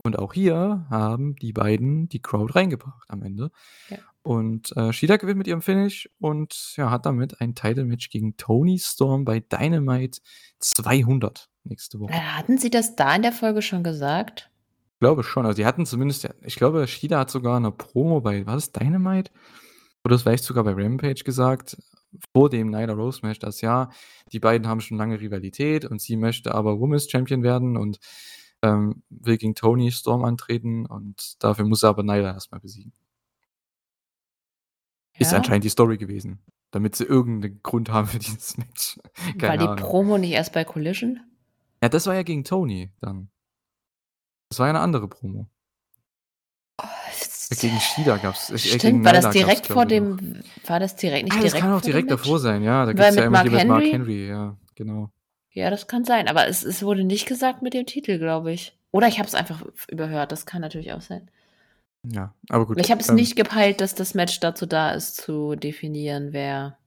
[0.05, 3.51] und auch hier haben die beiden die Crowd reingebracht am Ende.
[3.91, 4.14] Ja.
[4.25, 8.79] Und äh, Shida gewinnt mit ihrem Finish und ja, hat damit ein Title-Match gegen Tony
[8.79, 10.21] Storm bei Dynamite
[10.61, 12.15] 200 nächste Woche.
[12.15, 14.51] Äh, hatten Sie das da in der Folge schon gesagt?
[14.95, 15.45] Ich glaube schon.
[15.45, 19.31] Also, die hatten zumindest, ich glaube, Shida hat sogar eine Promo bei, war das Dynamite?
[20.05, 21.77] Oder vielleicht sogar bei Rampage gesagt,
[22.33, 23.91] vor dem Nyla Rose Match, dass ja,
[24.33, 27.99] die beiden haben schon lange Rivalität und sie möchte aber Women's Champion werden und
[28.63, 32.93] ähm, will gegen Tony Storm antreten und dafür muss er aber Nyla erstmal besiegen.
[35.19, 35.39] Ist Ja?
[35.39, 36.41] anscheinend die Story gewesen,
[36.71, 38.99] damit sie irgendeinen Grund haben für dieses Match.
[39.27, 39.85] War Keine die Ahnung.
[39.85, 41.21] Promo nicht erst bei Collision?
[41.83, 43.29] Ja, das war ja gegen Tony dann.
[44.51, 45.49] Das war ja eine andere Promo.
[47.61, 50.17] Gegen Shida gab's äh, Stimmt, war das direkt vor ich, noch.
[50.17, 52.85] dem war das direkt nicht Ah, das direkt kann auch dem direkt davor sein, ja.
[52.87, 53.91] Da gibt's mit ja immer Mark die mit Mark Henry?
[53.91, 55.11] Henry, ja, genau.
[55.51, 58.77] Ja, das kann sein, aber es es wurde nicht gesagt mit dem Titel, glaube ich.
[58.91, 61.31] Oder ich habe es einfach überhört, das kann natürlich auch sein.
[62.11, 62.79] Ja, aber gut.
[62.81, 66.79] Ich habe es ähm, nicht gepeilt, dass das Match dazu da ist, zu definieren, wer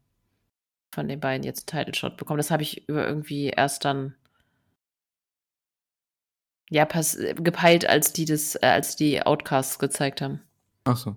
[0.92, 2.40] von den beiden jetzt einen Title Shot bekommt.
[2.40, 4.16] Das habe ich über irgendwie erst dann
[6.70, 10.42] ja, pass gepeilt, als die das äh, als die Outcasts gezeigt haben.
[10.84, 11.16] Ach so.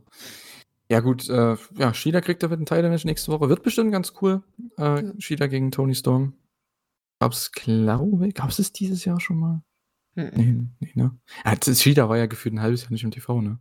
[0.89, 3.49] Ja gut, äh, ja, Shida kriegt damit ein Title-Match nächste Woche.
[3.49, 4.43] Wird bestimmt ganz cool.
[4.77, 5.13] Äh, Ja.
[5.19, 6.35] Shida gegen Tony Storm.
[7.21, 9.63] Gab's, glaube ich, gab's es dieses Jahr schon mal?
[10.15, 10.31] Mhm.
[10.35, 11.17] Nee, nee, ne?
[11.45, 13.59] Ja, Shida war ja gefühlt ein halbes Jahr nicht im TV, ne?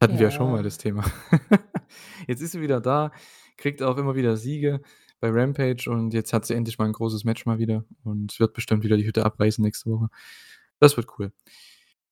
[0.00, 0.62] Hatten wir ja schon mal Ja.
[0.62, 1.04] das Thema.
[2.26, 3.12] jetzt ist sie wieder da,
[3.56, 4.80] kriegt auch immer wieder Siege
[5.20, 8.52] bei Rampage und jetzt hat sie endlich mal ein großes Match mal wieder und wird
[8.52, 10.08] bestimmt wieder die Hütte abreißen nächste Woche.
[10.78, 11.32] Das wird cool.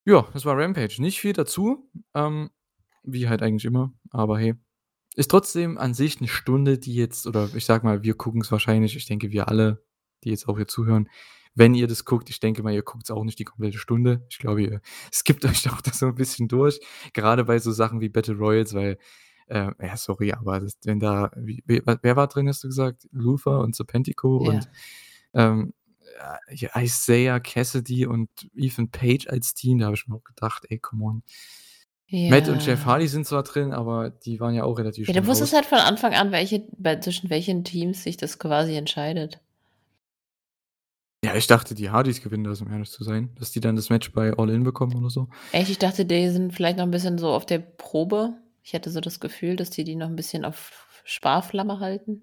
[0.07, 1.01] Ja, das war Rampage.
[1.01, 2.51] Nicht viel dazu, ähm,
[3.03, 4.55] wie halt eigentlich immer, aber hey.
[5.17, 8.51] Ist trotzdem an sich eine Stunde, die jetzt, oder ich sag mal, wir gucken es
[8.51, 9.85] wahrscheinlich, ich denke, wir alle,
[10.25, 11.09] die jetzt auch hier zuhören,
[11.55, 14.25] wenn ihr das guckt, ich denke mal, ihr guckt es auch nicht die komplette Stunde.
[14.29, 14.81] Ich glaube, ihr
[15.13, 16.81] skippt euch auch das so ein bisschen durch.
[17.13, 18.99] Gerade bei so Sachen wie Battle Royals, weil,
[19.47, 23.07] äh, ja, sorry, aber das, wenn da, wie, wer, wer war drin, hast du gesagt?
[23.13, 24.51] Luther und Serpentico Ja.
[24.51, 24.69] und
[25.35, 25.75] ähm,
[26.53, 30.79] ja, Isaiah Cassidy und Ethan Page als Team, da habe ich mir auch gedacht, ey,
[30.79, 31.23] come on.
[32.11, 32.87] Matt und Jeff Ja.
[32.87, 35.79] Hardy sind zwar drin, aber die waren ja auch relativ Ja, du wusstest halt von
[35.79, 39.41] Anfang an, welche bei zwischen welchen Teams sich das quasi entscheidet.
[41.25, 43.31] Ja, ich dachte, die Hardys gewinnen das, um ehrlich zu sein.
[43.39, 45.29] Dass die dann das Match bei All In bekommen oder so.
[45.53, 48.35] Echt, ich dachte, die sind vielleicht noch ein bisschen so auf der Probe.
[48.63, 52.23] Ich hatte so das Gefühl, dass die die noch ein bisschen auf Sparflamme halten.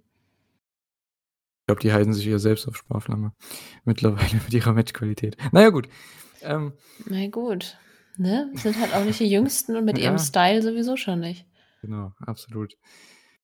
[1.61, 3.33] Ich glaube, die halten sich eher selbst auf Sparflamme.
[3.85, 5.37] Mittlerweile mit ihrer Matchqualität.
[5.51, 5.87] Naja, gut.
[6.41, 6.73] Ähm,
[7.05, 7.77] Na gut,
[8.17, 8.51] ne?
[8.55, 10.19] Sind halt auch nicht die Jüngsten und mit ihrem Ja.
[10.19, 11.45] Style sowieso schon nicht.
[11.81, 12.75] genau, absolut.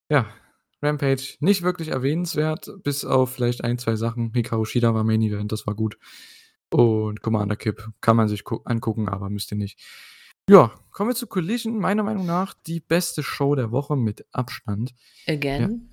[0.10, 0.28] Ja,
[0.82, 4.32] Rampage nicht wirklich erwähnenswert, bis auf vielleicht ein, zwei Sachen.
[4.34, 5.97] Hikaru Shida war Main Event, das war gut.
[6.69, 9.80] Und Commander Kip kann man sich gu- angucken, aber müsst ihr nicht.
[10.49, 11.78] Ja, kommen wir zu Collision.
[11.80, 14.93] Meiner Meinung nach die beste Show der Woche mit Abstand.
[15.28, 15.89] Again?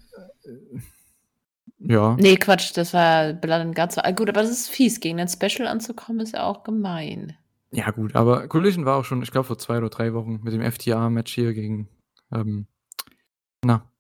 [1.78, 3.99] Ja, Nee, Quatsch, das war Blood and Guts.
[3.99, 5.01] Ah, Gut, aber das ist fies.
[5.01, 7.37] Gegen ein Special anzukommen, ist ja auch gemein.
[7.72, 10.53] ja gut, aber Collision war auch schon, ich glaube, vor zwei oder drei Wochen mit
[10.53, 11.89] dem FTA-Match hier gegen,
[12.32, 12.66] ähm,
[13.64, 13.91] na,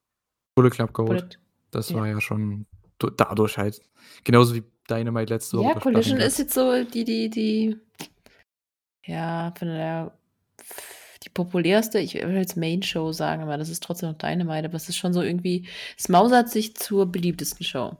[0.54, 1.08] Bullet Club Gold.
[1.08, 1.38] Bullet.
[1.70, 1.96] Das Ja.
[1.96, 2.66] war ja schon
[2.98, 3.80] du- dadurch halt.
[4.22, 5.74] Genauso wie Dynamite letzte Woche.
[5.74, 7.76] Ja, Collision ist jetzt so die, die, die,
[9.06, 10.16] ja, von der,
[11.24, 14.76] die populärste, ich will jetzt Main Show sagen, aber das ist trotzdem noch Dynamite, aber
[14.76, 15.66] es ist schon so irgendwie,
[15.98, 17.96] es mausert sich zur beliebtesten Show.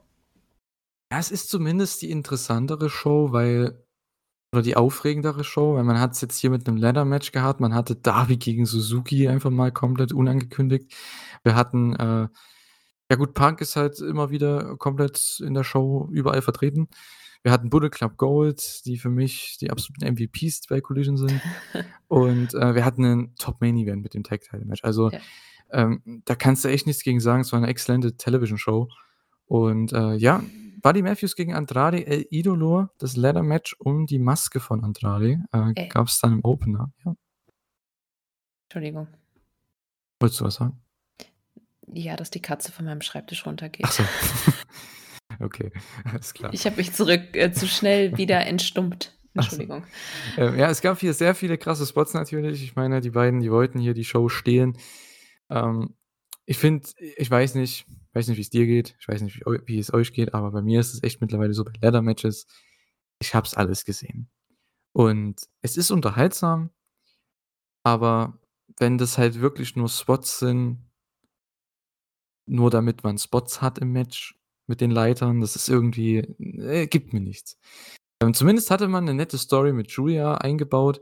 [1.11, 3.83] Ja, es ist zumindest die interessantere Show, weil
[4.55, 7.59] oder die aufregendere Show, weil man hat es jetzt hier mit einem Ladder-Match gehabt.
[7.59, 10.93] Man hatte Darby gegen Suzuki einfach mal komplett unangekündigt.
[11.43, 12.27] Wir hatten, äh,
[13.09, 16.87] ja gut, Punk ist halt immer wieder komplett in der Show überall vertreten.
[17.43, 21.39] Wir hatten Bullet Club Gold, die für mich die absoluten MVPs bei Collision sind.
[22.07, 24.83] Und äh, wir hatten einen Top-Main-Event mit dem Tag-Title-Match.
[24.83, 25.19] Also Ja.
[25.71, 27.41] ähm, da kannst du echt nichts gegen sagen.
[27.41, 28.87] Es war eine exzellente Television-Show.
[29.45, 30.41] Und äh, ja,
[30.85, 36.05] Buddy Matthews gegen Andrade El Idolo, das Ladder-Match um die Maske von Andrade, äh, gab
[36.05, 36.93] es dann im Opener.
[37.03, 37.15] Ja.
[38.67, 39.07] Entschuldigung.
[40.19, 40.79] Wolltest du was sagen?
[41.91, 43.83] Ja, dass die Katze von meinem Schreibtisch runtergeht.
[43.83, 44.03] Achso.
[45.39, 45.71] okay,
[46.03, 46.53] alles klar.
[46.53, 49.17] Ich habe mich zurück äh, zu schnell wieder entstummt.
[49.35, 49.55] Ach so.
[49.55, 49.87] Entschuldigung.
[50.37, 52.61] Ähm, ja, es gab hier sehr viele krasse Spots natürlich.
[52.61, 54.77] Ich meine, die beiden, die wollten hier die Show stehlen.
[55.49, 55.95] Ähm,
[56.45, 58.95] ich finde, ich weiß nicht, Ich weiß nicht, wie es dir geht.
[58.99, 61.53] Ich weiß nicht, wie, wie es euch geht, aber bei mir ist es echt mittlerweile
[61.53, 62.47] so bei Ladder-Matches.
[63.19, 64.29] Ich habe es alles gesehen.
[64.93, 66.71] Und es ist unterhaltsam,
[67.83, 68.39] aber
[68.79, 70.79] wenn das halt wirklich nur Spots sind
[72.47, 77.13] nur damit man Spots hat im Match mit den Leitern, das ist irgendwie äh, gibt
[77.13, 77.57] mir nichts.
[78.21, 81.01] Ähm, zumindest hatte man 'ne nette Story mit Julia eingebaut,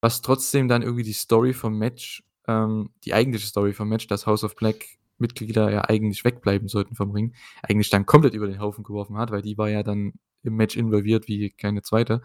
[0.00, 4.26] was trotzdem dann irgendwie die Story vom Match ähm, die eigentliche Story vom Match, dass
[4.26, 4.86] House of Black
[5.20, 9.30] Mitglieder ja eigentlich wegbleiben sollten vom Ring, eigentlich dann komplett über den Haufen geworfen hat,
[9.30, 12.22] weil die war ja dann im Match involviert wie keine zweite,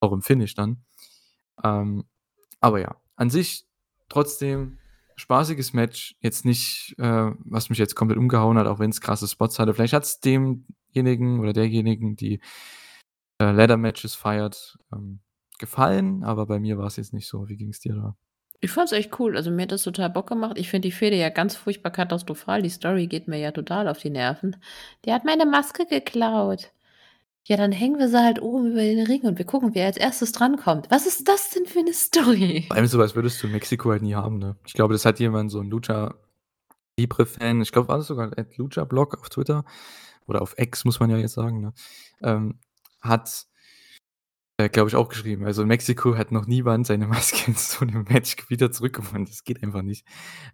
[0.00, 0.84] auch im Finish dann.
[1.62, 2.04] Ähm,
[2.60, 3.66] aber ja, an sich
[4.08, 4.78] trotzdem
[5.16, 9.58] spaßiges Match, jetzt nicht, äh, was mich jetzt komplett umgehauen hat, auch wenn's krasse Spots
[9.58, 9.74] hatte.
[9.74, 12.40] Vielleicht hat's demjenigen oder derjenigen, die,
[13.38, 15.20] äh, Ladder-Matches feiert, ähm,
[15.58, 17.48] gefallen, aber bei mir war's jetzt nicht so.
[17.48, 18.16] Wie ging's dir da?
[18.64, 19.36] Ich fand's echt cool.
[19.36, 20.56] Also, mir hat das total Bock gemacht.
[20.56, 22.62] Ich finde die Fehde ja ganz furchtbar katastrophal.
[22.62, 24.56] Die Story geht mir ja total auf die Nerven.
[25.04, 26.70] „Der hat meine Maske geklaut.“
[27.44, 29.96] Ja, dann hängen wir sie halt oben über den Ring und wir gucken, wer als
[29.98, 30.88] Erstes drankommt.
[30.90, 32.66] Was ist das denn für 'ne Story?
[32.70, 34.56] Vor allem so was würdest du in Mexiko halt nie haben, ne?
[34.66, 36.14] Ich glaube, das hat jemand so 'n Lucha
[36.98, 39.64] Libre-Fan, ich glaube, war das sogar @luchablog auf Twitter
[40.28, 41.74] oder auf X, muss man ja jetzt sagen, ne?
[42.22, 42.60] Ähm,
[43.02, 43.46] hat,
[44.56, 45.44] äh, glaube ich, auch geschrieben.
[45.44, 49.26] Also, in Mexiko hat noch niemand seine Maske in so 'nem Match wieder zurückgewonnen.
[49.26, 50.06] Das geht einfach nicht.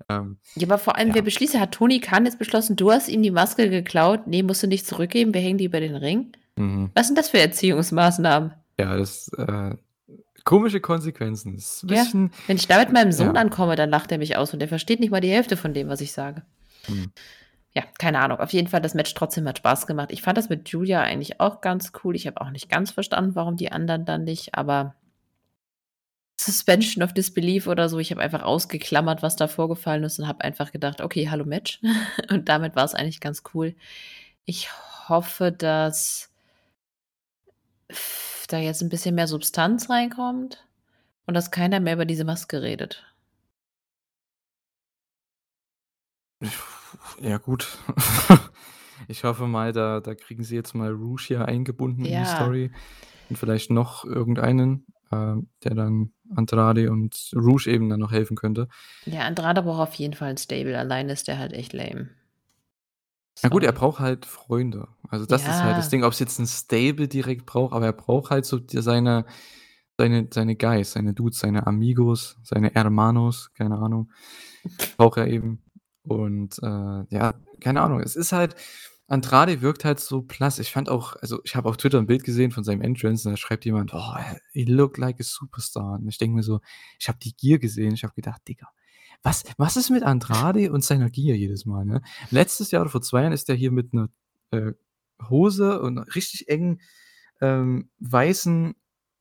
[0.09, 1.17] Ähm, Ja, aber vor allem, ja.
[1.17, 4.27] wer beschließt hat Tony Khan jetzt beschlossen, du hast ihm die Maske geklaut.
[4.27, 6.33] Ne, musst du nicht zurückgeben, wir hängen die über den Ring?
[6.57, 6.91] Mhm.
[6.95, 8.53] Was sind das für Erziehungsmaßnahmen?
[8.79, 9.75] Ja, das, äh
[10.45, 11.55] komische Konsequenzen.
[11.57, 13.41] Das Ja, bisschen wenn ich da mit meinem Sohn ja.
[13.41, 15.89] ankomme, dann lacht er mich aus und der versteht nicht mal die Hälfte von dem,
[15.89, 16.43] was ich sage.
[16.89, 17.13] Mhm.
[17.75, 18.39] Ja, keine Ahnung.
[18.41, 20.11] Auf jeden Fall, das Match trotzdem hat Spaß gemacht.
[20.13, 22.17] Ich fand das mit Julia eigentlich auch ganz cool.
[22.17, 24.95] Ich habe auch nicht ganz verstanden, warum die anderen dann nicht, aber
[26.41, 27.99] Suspension of Disbelief oder so.
[27.99, 31.81] Ich habe einfach ausgeklammert, was da vorgefallen ist und habe einfach gedacht: „Okay, hallo Match.“
[32.31, 33.75] Und damit war's eigentlich ganz cool.
[34.47, 34.71] Ich
[35.09, 36.31] hoffe, dass
[38.49, 40.67] da jetzt 'n bisschen mehr Substanz reinkommt
[41.27, 43.05] und dass keiner mehr über diese Maske redet.
[47.21, 47.79] Ja gut.
[49.09, 52.25] Ich hoffe mal, da da kriegen sie jetzt mal Rouge hier eingebunden in die Ja.
[52.27, 52.71] Story
[53.31, 58.69] und vielleicht noch irgendeinen, ähm, der dann Andrade und Rouge eben dann noch helfen könnte.
[59.07, 60.79] Ja, Andrade braucht auf jeden Fall 'n Stable.
[60.79, 62.11] Alleine ist der halt echt lame.
[63.43, 64.89] Na gut, er braucht halt Freunde.
[65.09, 65.91] Also, das ist halt das Ja.
[65.91, 69.25] Ding, ob's jetzt 'n Stable direkt braucht, aber er braucht halt so seine
[69.99, 74.11] seine seine Guys, seine Dudes, seine Amigos, seine Hermanos, keine Ahnung,
[74.99, 75.63] braucht er eben.
[76.11, 76.67] Und, äh,
[77.15, 78.01] ja, keine Ahnung.
[78.01, 78.57] Es ist halt
[79.07, 80.59] Andrade wirkt halt so blass.
[80.59, 83.35] Ich fand auch also, ich habe auf Twitter 'n Bild gesehen von seinem Entrance und
[83.35, 84.15] da schreibt jemand: „Oh,
[84.53, 86.61] he look like a superstar.“ Und ich denke mir so
[86.99, 87.95] ich habe die Gier gesehen.
[87.95, 88.67] Ich habe gedacht: „Digga,
[89.23, 93.03] was was ist mit Andrade und seiner Gier jedes Mal, ne?“ Letztes Jahr oder vor
[93.03, 94.09] 2 Jahren ist der hier mit 'ner,
[94.51, 94.73] äh,
[95.29, 96.81] Hose und richtig engen,
[97.41, 98.75] ähm, weißen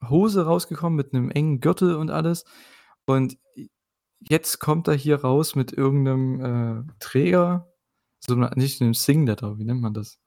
[0.10, 2.46] Hose rausgekommen mit 'nem engen Gürtel und alles.
[3.06, 3.38] Und
[4.22, 6.42] jetzt kommt er hier raus mit irgend 'nem,
[6.90, 7.68] äh, Träger,
[8.20, 10.20] so 'ner nicht 'nem Singlet, aber wie nennt man das?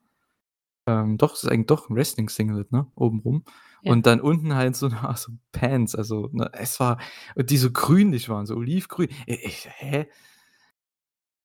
[0.89, 3.45] Ähm, doch, es ist eigentlich doch 'n Wrestling-Singlet, ne, obenrum.
[3.83, 3.93] Ja.
[3.93, 6.99] Und dann unten halt so Art so Pants, also, ne, es war
[7.37, 9.09] die so grünlich waren, so olivgrün.
[9.29, 10.07] I ich hä?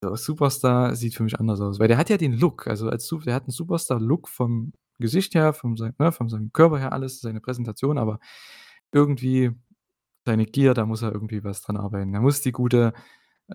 [0.03, 3.07] So Superstar sieht für mich anders aus, weil der hat ja den Look, also, als
[3.25, 7.41] der hat 'n Superstar-Look vom Gesicht her, sein ne, von seinem Körper her, alles, seine
[7.41, 8.19] Präsentation, aber
[8.91, 9.51] irgendwie
[10.27, 12.13] seine Gier, da muss er irgendwie was dran arbeiten.
[12.13, 12.93] Er muss die gute,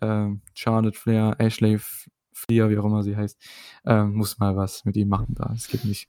[0.03, 3.41] ähm, Charlotte Flair, Ashley F Fleer, wie auch immer sie heißt,
[3.87, 5.51] ähm, muss mal was mit ihm machen da.
[5.53, 6.09] Das geht nicht.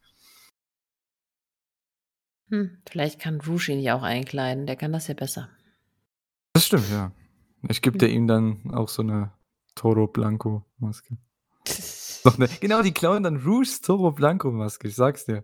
[2.49, 4.65] Hm, vielleicht kann Rouge ihn ja auch einkleiden.
[4.67, 5.49] Der kann das ja besser.
[6.53, 7.11] Das stimmt, ja.
[7.61, 8.09] Vielleicht gibt Hm.
[8.09, 9.31] er ihm dann auch so 'ne
[9.75, 11.17] Toro Blanco Maske.
[12.25, 15.43] Noch 'ne genau, die klauen dann Rouges Toro Blanco Maske, ich sage es dir.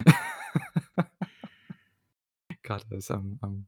[2.62, 3.66] Kater ist am am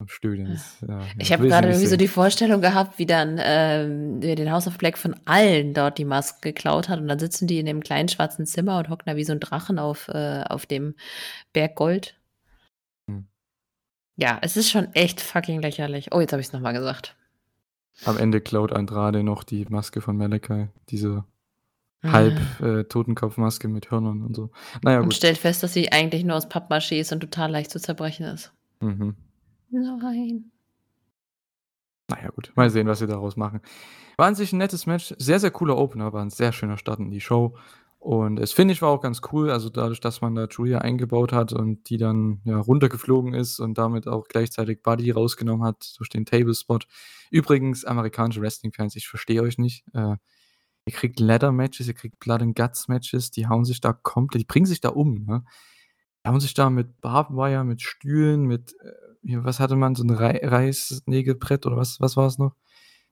[0.00, 0.52] am Stöhnen.
[0.52, 4.50] Das, ja, Ich habe nicht irgendwie so die Vorstellung gehabt, wie dann, ähm, der den
[4.52, 7.66] House of Black von allen dort die Maske geklaut hat und dann sitzen die in
[7.66, 10.94] dem kleinen schwarzen Zimmer und hocken da wie so 'n Drachen auf äh, auf dem
[11.52, 12.14] Berg Gold.
[13.08, 13.26] Hm.
[14.16, 16.12] Ja, es ist schon echt fucking lächerlich.
[16.12, 17.16] Oh, jetzt habe ich's noch mal gesagt.
[18.04, 21.24] Am Ende klaut Andrade noch die Maske von Malakai, diese
[22.04, 22.64] halb Ah.
[22.64, 24.50] äh, Totenkopfmaske mit Hörnern und so.
[24.82, 25.14] Na ja, Und gut.
[25.14, 28.52] stellt fest, dass sie eigentlich nur aus Pappmaché ist und total leicht zu zerbrechen ist.
[28.78, 29.16] Mhm.
[29.70, 30.50] Nein.
[32.10, 32.52] Na ja, gut.
[32.56, 33.60] Mal sehen, was sie daraus machen.
[34.16, 35.14] War an sich 'n nettes Match.
[35.18, 37.56] Sehr, sehr cooler Opener, war 'n sehr schöner Start in die Show.
[37.98, 39.50] Und das Finish war auch ganz cool.
[39.50, 43.78] Also, dadurch, dass man da Julia eingebaut hat und die dann, ja, runtergeflogen ist und
[43.78, 46.78] damit auch gleichzeitig Buddy rausgenommen hat durch den Table Spot.
[47.30, 49.84] Übrigens, amerikanische Wrestling-Fans, ich verstehe euch nicht.
[49.94, 50.16] Äh,
[50.86, 54.66] Ihr kriegt Ladder-Matches, ihr kriegt Blood and Guts-Matches, die hauen sich da komplett die bringen
[54.66, 55.44] sich da um, ne?
[56.24, 58.92] Die hauen sich da mit Barbed Wire, mit Stühlen, mit, äh,
[59.24, 62.54] hier, was hatte man, so 'n Rei Reißnägelbrett oder was was war's noch?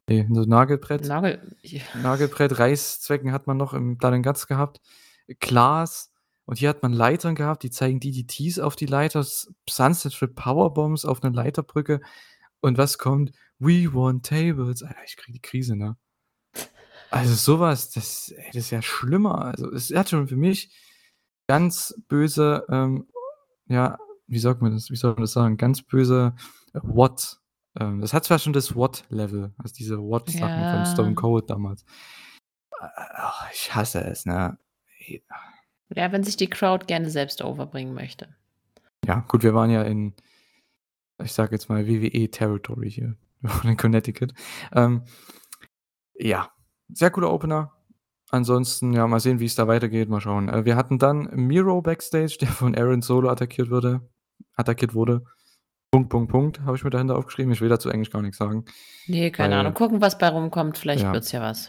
[0.08, 1.06] Ne, so 'n Nagelbrett.
[1.06, 1.82] Nagel ja.
[1.94, 4.80] Nagelbrett, Reißzwecken hat man noch im Guts gehabt,
[5.40, 6.12] Glas
[6.46, 9.24] und hier hat man Leitern gehabt, die zeigen DDTs auf die Leiter,
[9.70, 12.00] Sunset Strip Powerbombs auf 'ne Leiterbrücke
[12.62, 13.32] und was kommt?
[13.60, 15.96] „We want tables.“ Alter, ich kriege die Krise, ne?
[17.12, 19.44] Also, so was, das ey, das ist ja schlimmer.
[19.44, 20.70] Also, es hat schon für mich
[21.48, 23.06] ganz böse, ähm,
[23.68, 26.34] ja, wie sagt man das wie soll man das sagen, ganz böse
[26.72, 27.38] WOT
[27.78, 31.14] ähm, das hat zwar schon das WOT-Level, also diese WOT-Sachen von Stone Ja.
[31.14, 31.82] Cold damals.
[32.80, 34.58] Äh, ach, ich hasse es, ne?
[35.94, 38.34] Ja, wenn sich die Crowd gerne selbst overbringen möchte.
[39.04, 40.14] Ja, gut, wir waren ja in,
[41.22, 44.32] ich sage jetzt mal WWE-Territory hier, wir waren in Connecticut.
[44.72, 45.02] Ähm,
[46.14, 46.50] ja,
[46.88, 47.72] sehr cooler Opener.
[48.30, 50.48] Ansonsten, ja, mal sehen, wie's da weitergeht, mal schauen.
[50.48, 54.08] Äh, wir hatten dann Miro backstage, der von Aaron Solo attackiert wurde
[54.54, 55.24] attackiert wurde.
[55.92, 57.52] Punkt, Punkt, Punkt, habe ich mir dahinter aufgeschrieben.
[57.52, 58.64] Ich will dazu eigentlich gar nix sagen.
[59.06, 59.74] Ne, keine Weil Ahnung.
[59.74, 60.76] Gucken, was bei rumkommt.
[60.78, 61.12] Vielleicht Ja.
[61.12, 61.68] wird's ja was.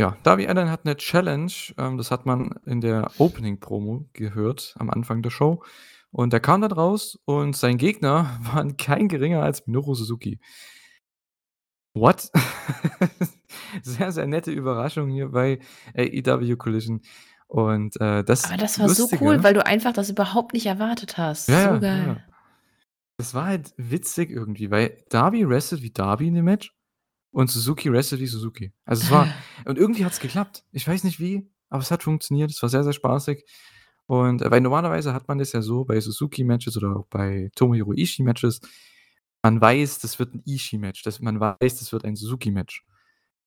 [0.00, 4.90] Ja, Darby Allin hat 'ne Challenge, ähm, das hat man in der Opening-Promo gehört am
[4.90, 5.62] Anfang der Show.
[6.10, 10.40] Und der kam dann raus und sein Gegner war kein geringer als Minoru Suzuki.
[11.94, 12.30] What?
[13.82, 15.60] Sehr, sehr nette Überraschung hier bei
[15.96, 17.00] AEW Collision.
[17.54, 20.66] Und, äh, das Aber das war so Lustige cool, weil du einfach das überhaupt nicht
[20.66, 21.48] erwartet hast.
[21.48, 22.04] Ja, So geil.
[22.08, 22.16] ja.
[23.16, 26.74] Das war halt witzig irgendwie, weil Darby wrestelt wie Darby in dem Match
[27.30, 28.72] und Suzuki wrestelt wie Suzuki.
[28.84, 29.28] Also, es war
[29.66, 30.64] und irgendwie hat's geklappt.
[30.72, 32.50] Ich weiß nicht wie, aber es hat funktioniert.
[32.50, 33.44] Es war sehr, sehr spaßig.
[34.06, 38.60] Und weil normalerweise hat man das ja so bei Suzuki-Matches oder auch bei Tomohiro Ishii-Matches,
[39.44, 42.84] man weiß, das wird 'n Ishii-Match, man weiß, das wird ein Suzuki-Match.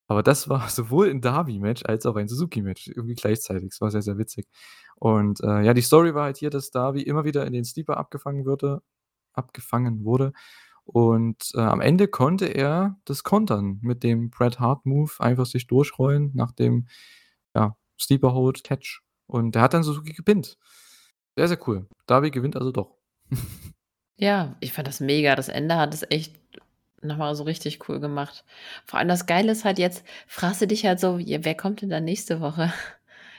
[0.07, 3.69] Aber das war sowohl 'n Darby-Match als auch ein Suzuki-Match irgendwie gleichzeitig.
[3.71, 4.47] Es war sehr, sehr witzig.
[4.95, 7.97] Und, äh, ja, die Story war halt hier, dass Darby immer wieder in den Sleeper
[7.97, 8.81] abgefangen würde
[9.37, 10.33] abgefangen wurde.
[10.85, 16.31] Und, äh, am Ende konnte er das kontern mit dem Bret Hart-Move, einfach sich durchrollen
[16.33, 16.87] nach dem,
[17.55, 19.01] ja, Sleeper Hold Catch.
[19.27, 20.57] Und der hat dann Suzuki gepinnt.
[21.35, 21.87] Sehr, sehr cool.
[22.07, 22.95] Darby gewinnt also doch.
[24.19, 25.35] Ja, ich fand das mega.
[25.35, 26.35] Das Ende hat es echt
[27.07, 28.43] noch mal so richtig cool gemacht.
[28.85, 31.81] Vor allem das Geile ist halt jetzt, fragst du dich halt so: „Ja, wer kommt
[31.81, 32.71] denn dann nächste Woche?“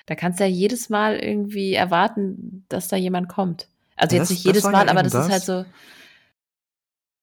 [0.06, 3.68] Da kannst du ja jedes Mal irgendwie erwarten, dass da jemand kommt.
[3.96, 5.46] Also, Ja, jetzt das nicht das jedes Mal, ja aber eben das ist halt das.
[5.46, 5.64] so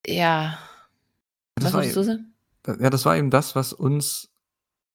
[0.07, 0.57] ja.
[1.55, 2.33] Das Was wolltest du sagen?
[2.79, 4.29] Ja, das war eben das, was uns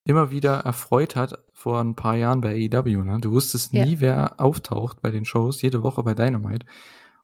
[0.05, 3.19] immer wieder erfreut hat vor 'n paar Jahren bei AEW, ne?
[3.21, 3.85] Du wusstest Ja.
[3.85, 6.67] nie, wer auftaucht bei den Shows, jede Woche bei Dynamite.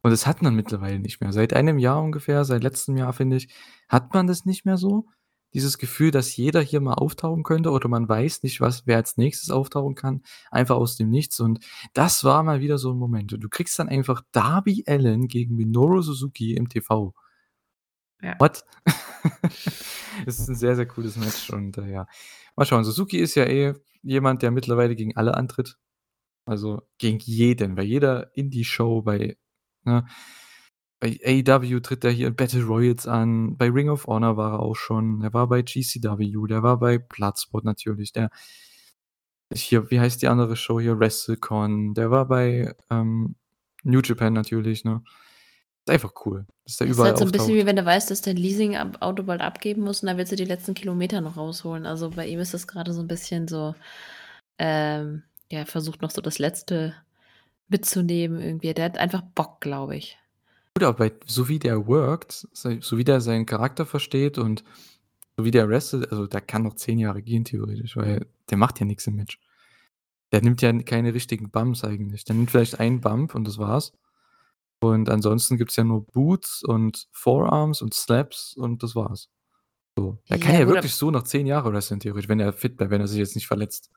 [0.07, 1.33] Und das hat man mittlerweile nicht mehr.
[1.33, 3.49] Seit einem Jahr ungefähr, seit letztem Jahr, finde ich,
[3.89, 5.09] hat man das nicht mehr so.
[5.53, 9.17] Dieses Gefühl, dass jeder hier mal auftauchen könnte oder man weiß nicht, was wer als
[9.17, 11.41] Nächstes auftauchen kann, einfach aus dem Nichts.
[11.41, 11.59] Und
[11.93, 13.33] das war mal wieder so 'n Moment.
[13.33, 17.13] Und du kriegst dann einfach Darby Allin gegen Minoru Suzuki im TV.
[18.23, 18.35] Ja.
[18.39, 18.65] What?
[20.27, 22.07] Es ist 'n sehr, sehr cooles Match und, äh, ja.
[22.57, 22.85] Mal schauen.
[22.85, 25.77] Suzuki ist ja eh jemand, der mittlerweile gegen alle antritt.
[26.47, 29.37] Also, gegen jeden, bei jeder Indie-Show, bei
[29.87, 30.07] ne?
[31.01, 34.61] Bei AEW tritt er hier in Battle Royals an, bei Ring of Honor war er
[34.61, 38.31] auch schon, er war bei GCW, der war bei Bloodsport natürlich, der
[39.55, 40.99] hier, wie heißt die andere Show hier?
[40.99, 43.37] WrestleCon, der war bei, ähm,
[43.85, 45.03] New Japan natürlich, ne?
[45.87, 48.37] Ist einfach cool, Ist überall halt so 'n bisschen wie wenn du weißt, dass dein
[48.37, 51.87] Leasing ab Auto bald abgeben musst und dann willst du die letzten Kilometer noch rausholen.
[51.87, 53.75] Also, bei ihm ist das grade so 'n bisschen so,
[54.59, 56.95] ähm, ja, versucht noch so das Letzte
[57.69, 58.73] mitzunehmen irgendwie.
[58.75, 60.19] Der hat einfach Bock, glaube ich.
[60.75, 64.63] Gut, aber bei so wie der workt, sei so wie der seinen Charakter versteht und
[65.37, 68.81] so wie der wrestelt, also, der kann noch 10 Jahre gehen theoretisch, weil der macht
[68.81, 69.39] ja nix im Match.
[70.33, 72.25] Der nimmt ja keine richtigen Bumps eigentlich.
[72.25, 73.93] Der nimmt vielleicht einen Bump und das war's.
[74.81, 79.31] Und ansonsten gibt's ja nur Boots und Forearms und Slaps und das war's.
[79.97, 80.19] So.
[80.27, 82.53] Er kann Ja, ja gut, ab wirklich so noch 10 Jahre wresteln theoretisch, wenn er
[82.53, 83.91] fit bleibt, wenn er sich jetzt nicht verletzt.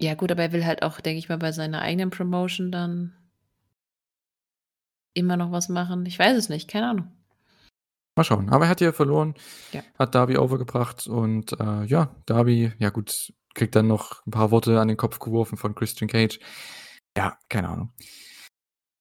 [0.00, 3.14] Ja gut, aber er will halt auch, denke ich mal, bei seiner eigenen Promotion dann
[5.14, 6.04] immer noch was machen.
[6.04, 7.12] Ich weiß es nicht, keine Ahnung.
[8.16, 8.50] Mal schauen.
[8.50, 9.34] Aber er hat ja verloren,
[9.72, 9.82] Ja.
[9.98, 14.78] hat Darby overgebracht und, äh, ja, Darby, ja gut, kriegt dann noch 'n paar Worte
[14.80, 16.38] an den Kopf geworfen von Christian Cage.
[17.16, 17.92] Ja, keine Ahnung.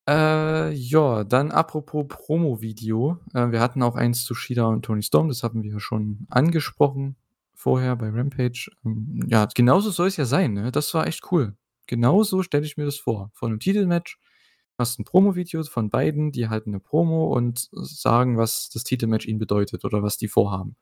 [0.08, 3.20] Äh, ja, dann apropos Promo-Video.
[3.34, 6.28] Äh, wir hatten auch eins zu Shida und Toni Storm, das hatten wir ja schon
[6.30, 7.16] angesprochen
[7.56, 8.72] vorher bei Rampage.
[8.84, 10.72] Hm, ja, genauso soll's ja sein, ne?
[10.72, 11.56] Das war echt cool.
[11.88, 13.32] Genauso stelle ich mir das vor.
[13.34, 14.20] Vor 'nem Titelmatch
[14.78, 19.40] hast 'n Promo-Video von beiden, die halten 'ne Promo und sagen, was das Titelmatch ihnen
[19.40, 20.76] bedeutet oder was die vorhaben.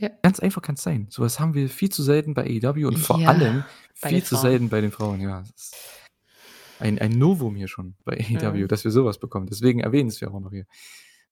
[0.00, 0.10] Ja.
[0.22, 1.06] Ganz einfach kann es sein.
[1.10, 3.64] So was haben wir viel zu selten bei AEW und vor Ja, allem
[3.94, 5.40] viel zu selten bei den Frauen, ja.
[5.42, 5.74] Das ist
[6.80, 8.68] ein ein Novum hier schon bei AEW, Mhm.
[8.68, 9.46] dass wir so was bekommen.
[9.46, 10.66] Deswegen erwähnen es wir auch noch hier.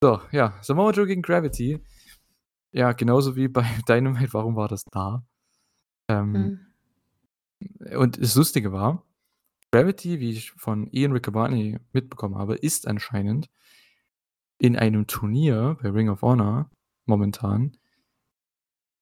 [0.03, 1.81] So, ja, Samoa Joe gegen Gravity.
[2.73, 5.25] Ja, genauso wie bei Dynamite, warum war das da?
[6.09, 6.59] Ähm,
[7.61, 7.97] Mhm.
[7.97, 9.05] und das Lustige war,
[9.71, 13.49] Gravity, wie ich von Ian Riccaboni mitbekommen habe, ist anscheinend
[14.59, 16.71] in einem Turnier bei Ring of Honor
[17.07, 17.77] momentan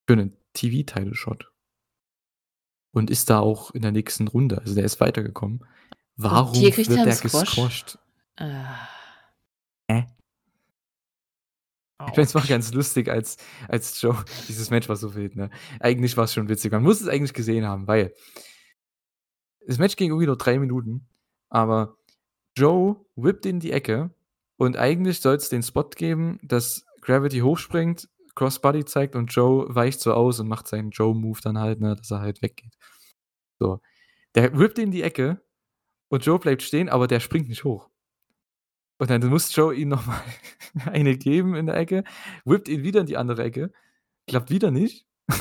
[0.07, 1.51] für 'nen TV-Title-Shot.
[2.93, 4.59] Und ist da auch in der nächsten Runde.
[4.59, 5.65] Also, der ist weitergekommen.
[6.17, 7.55] Warum wird der Squash?
[7.55, 7.99] gesquashed?
[8.37, 8.89] Ah.
[12.01, 12.07] Hä?
[12.11, 13.37] Ich meine, es war ganz lustig, als
[13.69, 15.51] als Joe dieses Match war so wild, ne?
[15.81, 16.73] Eigentlich war's schon witzig.
[16.73, 18.15] Man muss es eigentlich gesehen haben, weil
[19.67, 21.07] das Match ging irgendwie nur 3 Minuten,
[21.49, 21.97] aber
[22.57, 24.11] Joe whippt in die Ecke
[24.57, 30.15] und eigentlich soll's den Spot geben, dass Gravity hochspringt, Crossbody zeigt und Joe weicht so
[30.15, 32.75] aus und macht seinen Joe-Move dann halt, ne, dass er halt weggeht.
[33.59, 33.81] So.
[34.35, 35.43] Der whippt in die Ecke
[36.09, 37.90] und Joe bleibt stehen, aber der springt nicht hoch.
[39.01, 40.21] Und dann muss Joe ihm noch mal
[40.93, 42.05] eine geben in der Ecke,
[42.45, 43.73] whippt ihn wieder in die andere Ecke,
[44.27, 45.07] klappt wieder nicht.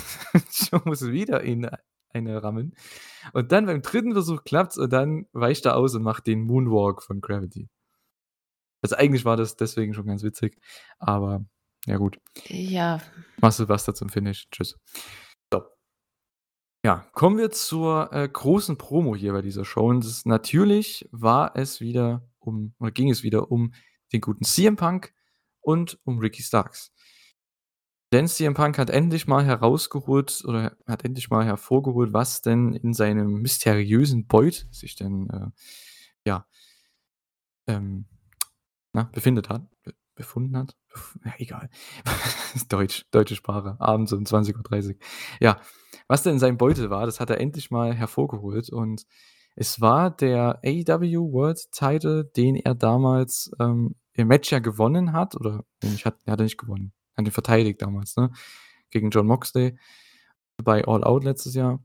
[0.72, 1.70] Joe muss wieder ihn
[2.12, 2.74] eine rammen.
[3.34, 7.04] Und dann beim dritten Versuch klappt's und dann weicht er aus und macht den Moonwalk
[7.04, 7.68] von Gravity.
[8.82, 10.58] Also, eigentlich war das deswegen schon ganz witzig,
[10.98, 11.44] aber
[11.86, 12.18] ja gut.
[12.48, 13.02] Ja.
[13.42, 14.48] Muscle Buster zum Finish.
[14.52, 14.78] Tschüss.
[15.52, 15.64] So.
[16.86, 21.58] Ja, kommen wir zur, äh, großen Promo hier bei dieser Show und das natürlich war
[21.58, 23.74] es wieder um oder ging es wieder um
[24.14, 25.14] den guten CM Punk
[25.62, 26.92] und um Ricky Starks.
[28.12, 32.94] Denn CM Punk hat endlich mal herausgeholt oder hat endlich mal hervorgeholt, was denn in
[32.94, 35.48] seinem mysteriösen Beutel sich denn, äh,
[36.26, 36.46] ja
[37.68, 38.06] ähm,
[38.94, 40.76] na, befindet hat be befunden hat?
[41.24, 41.70] Ja, egal.
[42.70, 44.98] Deutsch, deutsche Sprache, abends um 20:30
[45.40, 45.62] Ja,
[46.08, 49.06] was denn in seinem Beutel war, das hat er endlich mal hervorgeholt und
[49.60, 55.36] es war der AEW World Title, den er damals, ähm, im Match ja gewonnen hat
[55.36, 56.94] oder nicht hat hat er nicht gewonnen.
[57.18, 58.32] Hat ihn verteidigt damals, ne,
[58.92, 59.78] gegen Jon Moxley
[60.64, 61.82] bei All Out letztes Jahr.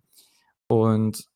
[0.68, 1.28] Und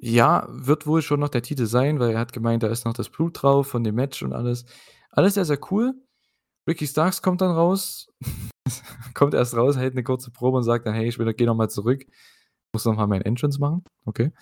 [0.00, 2.94] ja, wird wohl schon noch der Titel sein, weil er hat gemeint, da ist noch
[2.94, 4.64] das Blut drauf von dem Match und alles.
[5.10, 5.94] Alles sehr, sehr cool.
[6.68, 8.08] Ricky Starks kommt dann raus,
[9.14, 11.56] kommt erst raus, hält 'ne kurze Promo und sagt dann: „Hey, ich will gehe noch
[11.56, 12.04] mal zurück,
[12.74, 14.32] muss noch mal meinen Entrance machen.“ Okay.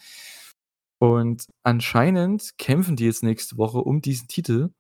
[1.01, 4.71] Und anscheinend kämpfen die jetzt nächste Woche um diesen Titel.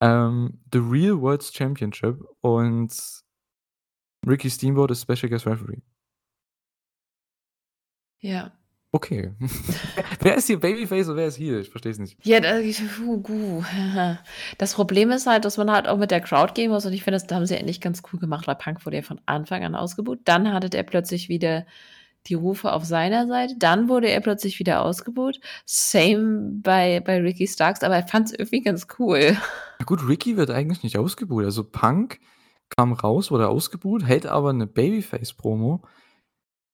[0.00, 3.22] Ähm, The Real World's Championship und
[4.26, 5.82] Ricky Steamboat ist Special Guest Referee.
[8.20, 8.52] Ja.
[8.92, 9.34] Okay.
[10.20, 11.60] Wer ist hier Babyface und wer ist Heel?
[11.60, 12.16] Ich verstehe es nicht.
[12.24, 12.40] Ja,
[14.58, 17.04] das Problem ist halt, dass man halt auch mit der Crowd gehen muss und ich
[17.04, 19.74] finde, das haben sie eigentlich ganz cool gemacht, weil Punk wurde ja von Anfang an
[19.74, 20.20] ausgebuht.
[20.24, 21.66] Dann hatte der plötzlich wieder
[22.28, 23.54] die Rufe auf seiner Seite.
[23.58, 25.40] Dann wurde er plötzlich wieder ausgebuht.
[25.64, 29.36] Same bei bei Ricky Starks, aber er fand's irgendwie ganz cool.
[29.80, 31.44] Ja gut, Ricky wird eigentlich nicht ausgebuht.
[31.44, 32.18] Also, Punk
[32.76, 35.82] kam raus, wurde ausgebuht, hält aber 'ne Babyface-Promo,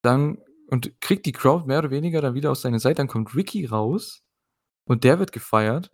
[0.03, 0.39] dann
[0.69, 2.97] und kriegt die Crowd mehr oder weniger dann wieder auf seine Seite.
[2.97, 4.23] Dann kommt Ricky raus
[4.87, 5.93] und der wird gefeiert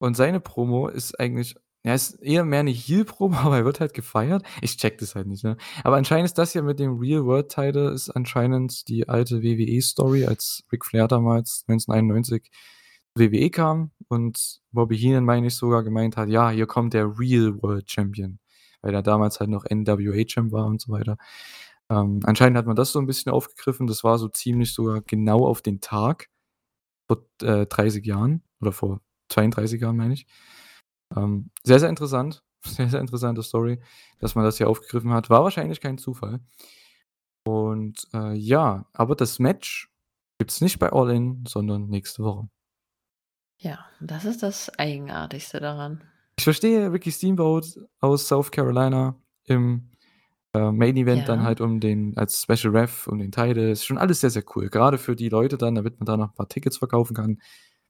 [0.00, 1.56] und seine Promo ist eigentlich
[1.86, 4.44] ja, ist eher mehr 'ne Heel-Promo, aber er wird halt gefeiert.
[4.62, 5.56] Ich checke das halt nicht, ne?
[5.84, 10.26] Aber anscheinend ist das hier mit dem Real World Title ist anscheinend die alte WWE-Story,
[10.26, 12.50] als Ric Flair damals 1991
[13.16, 17.54] WWE kam und Bobby Heenan, meine ich sogar, gemeint hat: „Ja, hier kommt der Real
[17.62, 18.40] World Champion“,
[18.82, 21.18] weil er damals halt noch NWA-Champ war und so weiter.
[21.90, 23.86] Ähm, anscheinend hat man das so 'n bisschen aufgegriffen.
[23.88, 26.28] Das war so ziemlich sogar genau auf den Tag
[27.08, 29.00] vor, äh, 30 Jahren oder vor
[29.30, 30.26] 32 Jahren, meine ich.
[31.14, 32.42] Ähm, sehr, sehr interessant.
[32.66, 33.78] Sehr, sehr interessante Story,
[34.18, 35.30] dass man das hier aufgegriffen hat.
[35.30, 36.40] War wahrscheinlich kein Zufall.
[37.46, 39.88] Und, äh, ja, aber das Match
[40.38, 42.48] gibt's nicht bei All In, sondern nächste Woche.
[43.60, 46.02] Ja, das ist das Eigenartigste daran.
[46.38, 49.90] Ich verstehe Ricky Steamboat aus South Carolina im,
[50.54, 51.44] äh, Main Event dann Ja.
[51.44, 53.70] halt um den als Special Ref um den Title.
[53.72, 54.68] Ist schon alles sehr, sehr cool.
[54.70, 57.40] Grade für die Leute dann, damit man da noch 'n paar Tickets verkaufen kann.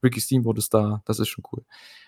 [0.05, 1.64] Ricky Steamboat ist da, das ist schon cool.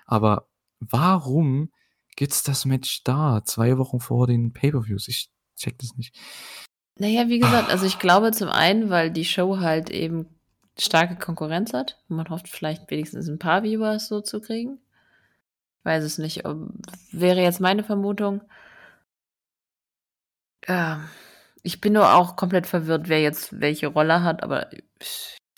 [0.06, 0.48] Aber
[0.80, 1.70] warum
[2.16, 5.08] gibt's das Match da, 2 Wochen vor den Pay-per-Views?
[5.08, 6.16] Ich checke das nicht.
[6.96, 10.26] Na ja, wie gesagt, also ich glaube zum einen, weil die Show halt eben
[10.78, 14.78] starke Konkurrenz hat man hofft vielleicht wenigstens 'n paar Viewers so zu kriegen.
[15.84, 16.42] Weiß es nicht,
[17.12, 18.42] wäre jetzt meine Vermutung.
[20.66, 21.08] Ähm,
[21.62, 24.70] ich bin nur auch komplett verwirrt, wer jetzt welche Rolle hat, aber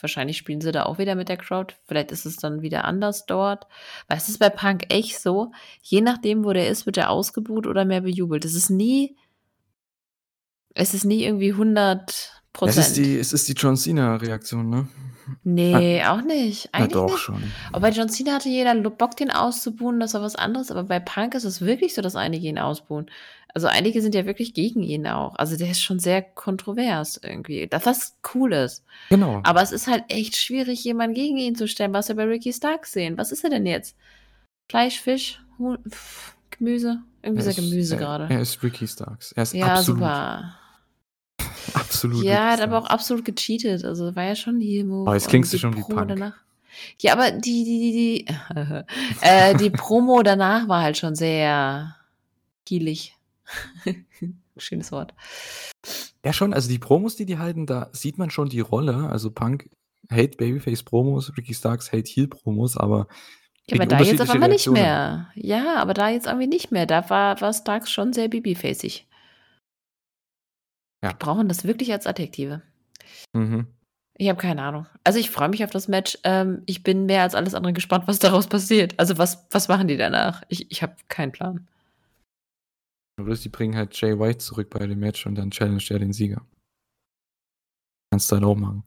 [0.02, 1.74] wahrscheinlich spielen sie da auch wieder mit der Crowd.
[1.86, 3.66] Vielleicht ist es dann wieder anders dort.
[4.08, 5.52] Weil es ist bei Punk echt so,
[5.82, 8.44] je nachdem, wo der ist, wird er ausgebuht oder mehr bejubelt.
[8.44, 9.16] Es ist nie
[10.74, 14.88] Es ist nie irgendwie 100 Es ist die es ist die John Cena-Reaktion, ne?
[15.44, 16.68] Ne, auch nicht.
[16.72, 17.18] Na Eigentlich doch nicht.
[17.18, 17.42] schon.
[17.72, 21.00] Aber bei John Cena hatte jeder Bock, den auszubuhen, das war was anderes, aber bei
[21.00, 23.10] Punk ist es wirklich so, dass einige ihn ausbuhen.
[23.54, 25.34] Also, einige sind ja wirklich gegen ihn auch.
[25.36, 28.84] Also, der ist schon sehr kontrovers irgendwie, das was cool ist.
[29.08, 29.40] Genau.
[29.44, 32.52] Aber es ist halt echt schwierig, jemanden gegen ihn zu stellen, was wir bei Ricky
[32.52, 33.18] Starks sehen.
[33.18, 33.96] Was ist er denn jetzt?
[34.68, 35.78] Fleisch, Fisch, Huhn
[36.50, 37.02] Gemüse?
[37.22, 38.26] Irgendwie ist er Gemüse er grade.
[38.30, 39.32] er ist Ricky Starks.
[39.32, 40.54] Er ist Ja, absolut super.
[41.74, 43.84] absolut Ja, er hat aber auch absolut gecheatet.
[43.84, 46.08] Also, war ja schon Heel-Move Oh, jetzt klingst du schon wie Promo Punk.
[46.08, 46.34] danach
[47.00, 48.26] ja, aber die die die die
[49.20, 51.96] äh, die Promo danach war halt schon sehr
[52.68, 53.16] heelig.
[54.56, 55.14] Schönes Wort.
[56.24, 56.52] Ja, schon.
[56.52, 59.08] Also, die Promos, die die halten, da sieht man schon die Rolle.
[59.10, 59.70] Also, Punk
[60.08, 63.06] hält Babyface-Promos, Ricky Starks hält Heel-Promos, aber
[63.66, 65.28] Ja, aber da jetzt auf einmal nicht mehr.
[65.34, 66.86] Ja, aber da jetzt irgendwie nicht mehr.
[66.86, 69.06] Da war war Starks schon sehr babyfacig.
[71.02, 71.10] Ja.
[71.10, 72.62] Wir brauchen das wirklich als Adjektive.
[73.32, 73.66] Mhm.
[74.14, 74.86] Ich habe keine Ahnung.
[75.02, 76.18] Also, ich freue mich auf das Match.
[76.24, 78.98] Ähm, ich bin mehr als alles andere gespannt, was daraus passiert.
[78.98, 80.42] Also, was was machen die danach?
[80.48, 81.69] Ich ich habe keinen Plan.
[83.22, 86.12] Oder sie bringen halt Jay White zurück bei dem Match und dann challenged er den
[86.12, 86.46] Sieger.
[88.10, 88.84] Kannst du halt auch machen.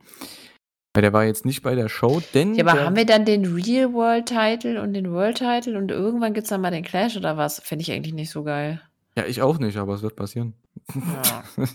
[0.94, 3.46] Weil der war jetzt nicht bei der Show, denn Ja, aber haben wir dann den
[3.46, 7.36] Real World Title und den World Title und irgendwann gibt's dann mal den Clash oder
[7.36, 7.60] was?
[7.60, 8.82] Fände ich eigentlich nicht so geil.
[9.18, 10.54] Ja, ich auch nicht, aber es wird passieren.
[10.94, 11.44] Ja.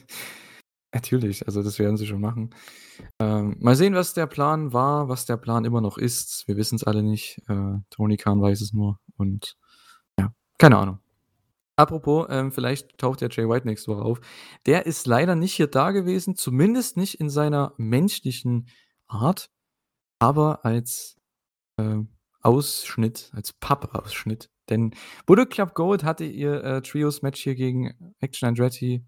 [0.94, 2.54] Natürlich, also das werden sie schon machen.
[3.20, 6.46] Ähm, mal sehen, was der Plan war, was der Plan immer noch ist.
[6.46, 7.42] Wir wissen es alle nicht.
[7.48, 9.56] Äh, Tony Khan weiß es nur und
[10.18, 11.00] ja, keine Ahnung.
[11.78, 14.20] Apropos, ähm, vielleicht taucht ja Jay White nächste Woche auf.
[14.66, 18.68] Der ist leider nicht hier da gewesen, zumindest nicht in seiner menschlichen
[19.06, 19.52] Art,
[20.18, 21.16] aber als,
[21.78, 22.08] ähm,
[22.42, 24.50] Ausschnitt, als Pappausschnitt.
[24.70, 24.92] Denn
[25.26, 29.04] Bullet Club Gold hatte ihr, äh, Trios-Match hier gegen Action Andretti,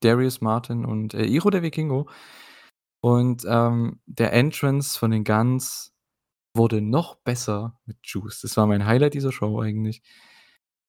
[0.00, 2.08] Darius Martin und, äh, Iro der Vikingo.
[3.02, 5.92] Und, ähm, der Entrance von den Guns
[6.54, 8.40] wurde noch besser mit Juice.
[8.40, 10.02] Das war mein Highlight dieser Show eigentlich.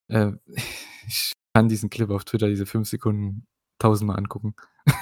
[0.09, 0.31] Äh,
[1.07, 3.47] ich kann diesen Clip auf Twitter, diese 5 Sekunden
[3.79, 4.55] tausendmal angucken.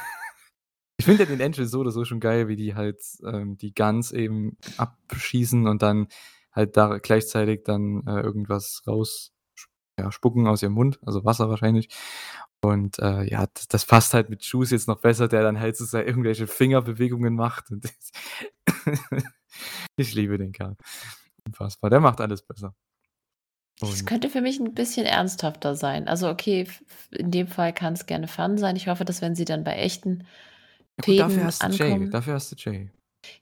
[1.00, 3.74] Ich finde ja den Entrance so oder so schon geil, wie die halt, ähm, die
[3.74, 6.08] Guns eben abschießen und dann
[6.52, 9.32] halt da gleichzeitig dann, äh, irgendwas raus
[10.00, 11.90] ja, spucken aus ihrem Mund, also Wasser wahrscheinlich.
[12.62, 15.78] Und, äh, ja, d das passt halt mit Juice jetzt noch besser, der dann halt
[15.78, 18.12] so irgendwelche Fingerbewegungen macht das
[19.98, 20.78] Ich liebe den Kerl.
[21.48, 21.90] Unfassbar.
[21.92, 22.76] Der macht alles besser.
[23.92, 26.08] Es Und könnte für mich 'n bisschen ernsthafter sein.
[26.08, 26.68] Also, okay,
[27.12, 28.76] in dem Fall kann's gerne Fun sein.
[28.76, 30.26] Ich hoffe, dass wenn sie dann bei echten
[31.00, 31.90] Ja gut, dafür hast du Jay.
[31.90, 32.92] ankommen Dafür hast du Jay.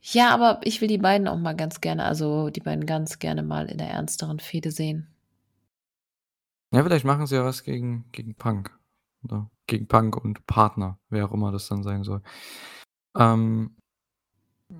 [0.03, 3.43] Ja, aber ich will die beiden auch mal ganz gerne also, die beiden ganz gerne
[3.43, 5.07] mal in der ernsteren Fehde sehen.
[6.73, 8.71] Ja, vielleicht machen sie ja was gegen gegen Punk,
[9.23, 12.21] oder gegen Punk und Partner, wer auch immer das dann sein soll.
[13.17, 13.75] Ähm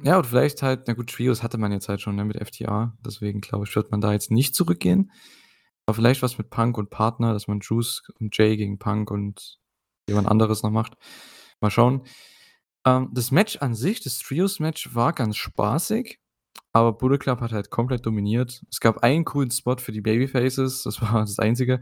[0.03, 2.97] ja, und vielleicht halt na gut, Trios hatte man jetzt halt schon, ne, mit FTR,
[3.05, 5.11] deswegen glaube ich, wird man da jetzt nicht zurückgehen.
[5.91, 9.59] Aber vielleicht was mit Punk und Partner, dass man Juice und Jay gegen Punk und
[10.07, 10.93] jemand anderes noch macht.
[11.59, 12.03] Mal schauen.
[12.85, 16.21] Ähm, das Match an sich, das Trios-Match war ganz spaßig,
[16.71, 18.63] aber Bullet Club hat halt komplett dominiert.
[18.71, 21.81] Es gab einen coolen Spot für die Babyfaces, das war das Einzige,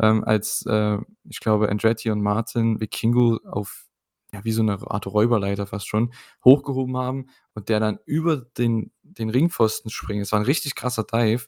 [0.00, 0.96] ähm, als, äh,
[1.28, 3.86] ich glaube, Andretti und Martin Vikingo auf
[4.32, 6.12] ja, wie so 'ne Art Räuberleiter fast schon,
[6.44, 10.22] hochgehoben haben und der dann über den den Ringpfosten springt.
[10.22, 11.46] Es war 'n richtig krasser Dive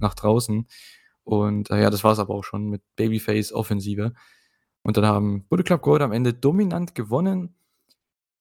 [0.00, 0.66] nach draußen.
[1.24, 4.12] Und, äh, ja, das war's aber auch schon mit Babyface-Offensive.
[4.82, 7.56] Und dann haben Bullet Club Gold am Ende dominant gewonnen.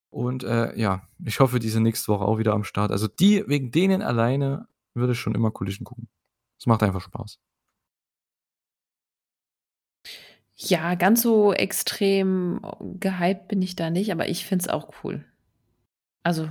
[0.09, 2.91] Und, äh, ja, ich hoffe, die sind nächste Woche auch wieder am Start.
[2.91, 6.09] Also, die wegen denen alleine würde ich schon immer Collision gucken.
[6.59, 7.39] Es macht einfach Spaß.
[10.55, 12.61] Ja, ganz so extrem
[12.99, 15.25] gehypt bin ich da nicht, aber ich finde es auch cool.
[16.23, 16.49] Also,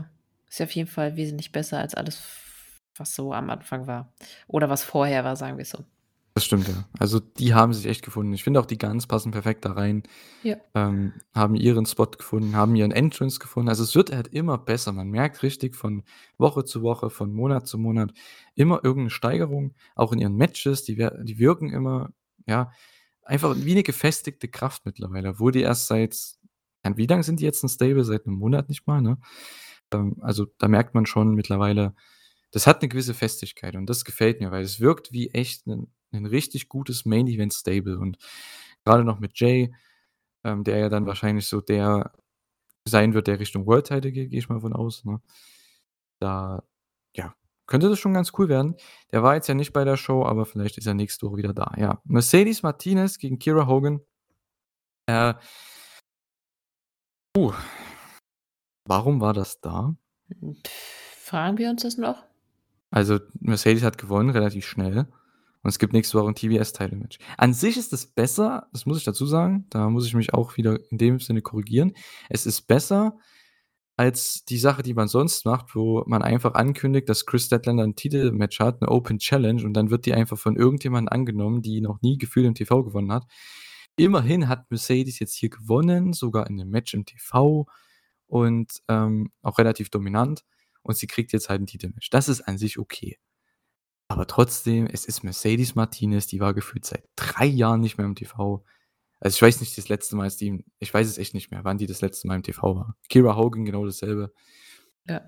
[0.48, 2.22] ist ja auf jeden Fall wesentlich besser als alles,
[2.96, 4.12] was so am Anfang war.
[4.48, 5.84] Oder was vorher war, sagen wir's so.
[6.36, 6.88] Das stimmt, ja.
[6.98, 8.32] Also, die haben sich echt gefunden.
[8.32, 10.02] Ich finde auch, die Guns passen perfekt da rein.
[10.42, 10.56] Ja.
[10.74, 13.68] Ähm, haben ihren Spot gefunden, haben ihren Entrance gefunden.
[13.68, 14.92] Also, es wird halt immer besser.
[14.92, 16.04] Man merkt richtig von
[16.38, 18.12] Woche zu Woche, von Monat zu Monat
[18.54, 20.84] immer irgend 'ne Steigerung, auch in ihren Matches.
[20.84, 22.10] Die die wirken immer,
[22.46, 22.72] ja,
[23.24, 26.16] einfach wie 'ne gefestigte Kraft mittlerweile, obwohl die erst seit
[26.96, 28.04] wie lang sind die jetzt 'n Stable?
[28.04, 29.18] Seit 'nem Monat nicht mal, ne?
[29.92, 31.94] Ähm, also, da merkt man schon mittlerweile,
[32.52, 35.92] das hat 'ne gewisse Festigkeit und das gefällt mir, weil es wirkt wie echt 'nen
[36.12, 38.18] 'nen richtig gutes Main-Event-Stable und
[38.84, 39.72] grade noch mit Jay,
[40.44, 42.12] ähm, der ja dann wahrscheinlich so der
[42.88, 45.20] sein wird, der Richtung World Title geht, gehe ich mal von aus, ne?
[46.20, 46.62] Da,
[47.16, 47.34] ja,
[47.66, 48.76] könnte das schon ganz cool werden.
[49.12, 51.54] Der war jetzt ja nicht bei der Show, aber vielleicht ist er nächste Woche wieder
[51.54, 52.00] da, ja.
[52.04, 54.00] Mercedes Martinez gegen Kiera Hogan.
[55.08, 55.34] Äh
[57.36, 57.54] Oh.
[58.86, 59.94] Warum war das da?
[61.18, 62.24] Fragen wir uns das noch?
[62.90, 65.06] Also, Mercedes hat gewonnen, relativ schnell.
[65.64, 67.18] Und es gibt nächste Woche 'n TBS-Title-Match.
[67.38, 70.56] An sich ist es besser, das muss ich dazu sagen, da muss ich mich auch
[70.56, 71.92] wieder in dem Sinne korrigieren.
[72.28, 73.16] Es ist besser
[73.96, 77.96] als die Sache, die man sonst macht, wo man einfach ankündigt, dass Chris Statlander 'n
[77.96, 82.02] Titelmatch hat, 'ne Open Challenge und dann wird die einfach von irgendjemandem angenommen, die noch
[82.02, 83.26] nie gefühlt im TV gewonnen hat.
[83.96, 87.66] Immerhin hat Mercedes jetzt hier gewonnen, sogar in 'nem Match im TV
[88.28, 90.44] und, ähm, auch relativ dominant
[90.82, 92.10] und sie kriegt jetzt halt 'n Titelmatch.
[92.10, 93.18] Das ist an sich okay.
[94.12, 98.14] Aber trotzdem, es ist Mercedes Martinez, die war gefühlt seit 3 Jahren nicht mehr im
[98.14, 98.62] TV.
[99.20, 101.64] Also, ich weiß nicht das letzte Mal, als die ich weiß es echt nicht mehr,
[101.64, 102.94] wann die das letzte Mal im TV war.
[103.08, 104.30] Kiera Hogan genau dasselbe.
[105.08, 105.22] Ja.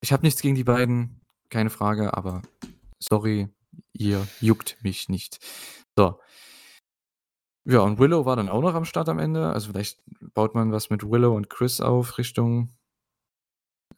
[0.00, 1.20] Ich habe nichts gegen die beiden,
[1.50, 2.40] keine Frage, aber
[3.00, 3.50] sorry,
[3.92, 5.38] ihr juckt mich nicht.
[5.94, 6.20] So.
[7.66, 9.52] Ja, und Willow war dann auch noch am Start am Ende.
[9.52, 10.00] Also, vielleicht
[10.32, 12.72] baut man was mit Willow und Chris auf Richtung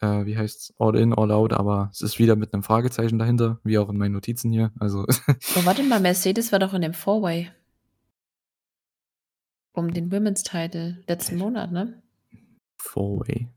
[0.03, 0.75] äh, wie heißt's?
[0.79, 3.97] All in, all out, aber es ist wieder mit 'nem Fragezeichen dahinter, wie auch in
[3.97, 4.73] meinen Notizen hier.
[4.79, 5.07] Also Oh,
[5.65, 7.51] warte mal, Mercedes war doch in dem Four-Way.
[9.75, 12.03] Um den Women's Title letzten Monat, ne?
[12.79, 13.49] Four-Way?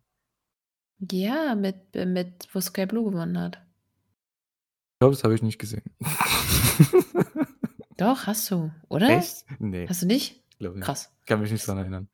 [1.12, 3.58] Ja, mit mit wo Sky Blue gewonnen hat.
[3.58, 5.84] Ich glaube, das habe ich nicht gesehen.
[7.98, 9.10] Doch, hast du, oder?
[9.10, 9.46] Echt?
[9.60, 9.88] Ne.
[9.90, 10.42] Hast du nicht?
[10.60, 10.86] Glaube nicht.
[10.86, 11.12] Krass.
[11.26, 12.08] Kann mich nicht dran erinnern.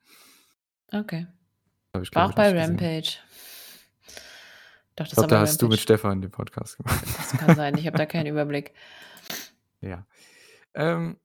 [0.92, 1.28] Okay.
[2.02, 3.22] Ich, War auch ich, bei nicht gesehen.
[4.96, 5.80] Doch, Ich das glaube, war da hast du mit.
[5.80, 7.04] Stefan den Podcast gemacht.
[7.18, 8.74] Das kann sein, ich habe da keinen Überblick.
[9.84, 10.06] Ja.
[10.76, 11.18] Ähm,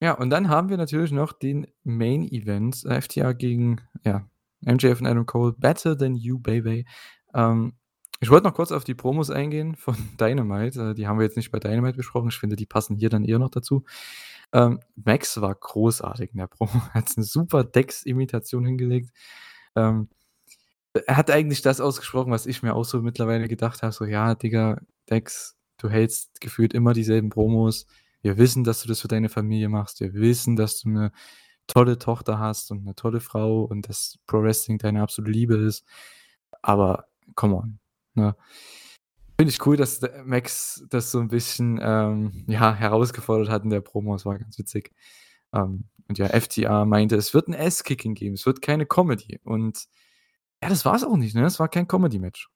[0.00, 4.28] ja, und dann haben wir natürlich noch den Main Event, äh, FTR gegen, ja,
[4.62, 6.86] MJF und Adam Cole, Better Than You, Baby.
[7.34, 7.74] Ähm,
[8.18, 10.90] ich wollte noch kurz auf die Promos eingehen von Dynamite.
[10.90, 12.30] Äh, die haben wir jetzt nicht bei Dynamite besprochen.
[12.30, 13.84] Ich finde, die passen hier dann eher noch dazu.
[14.52, 16.72] Ähm, Max war großartig in der Promo.
[16.74, 19.10] Er hat 'ne super Dex-Imitation hingelegt.
[19.76, 20.08] Ähm,
[21.06, 24.34] er hat eigentlich das ausgesprochen, was ich mir auch so mittlerweile gedacht habe, so: „Ja,
[24.34, 24.78] Digga,
[25.10, 27.86] Dex, du hältst gefühlt immer dieselben Promos.
[28.22, 30.00] Wir wissen, dass du das für deine Familie machst.
[30.00, 31.12] Wir wissen, dass du 'ne
[31.68, 35.84] tolle Tochter hast und 'ne tolle Frau und dass Pro Wrestling deine absolute Liebe ist.
[36.62, 37.06] Aber
[37.36, 37.78] come on“,
[38.14, 38.36] ne?
[39.40, 43.80] Finde ich cool, dass Max das so 'n bisschen, ähm, ja, herausgefordert hat in der
[43.80, 44.12] Promo.
[44.14, 44.92] Das war ganz witzig.
[45.54, 49.40] Ähm, und ja, FTR meinte, es wird 'n Ass-Kicking geben, es wird keine Comedy.
[49.44, 49.86] Und
[50.64, 51.44] ja, das war's auch nicht, ne?
[51.44, 52.48] Es war kein Comedy-Match.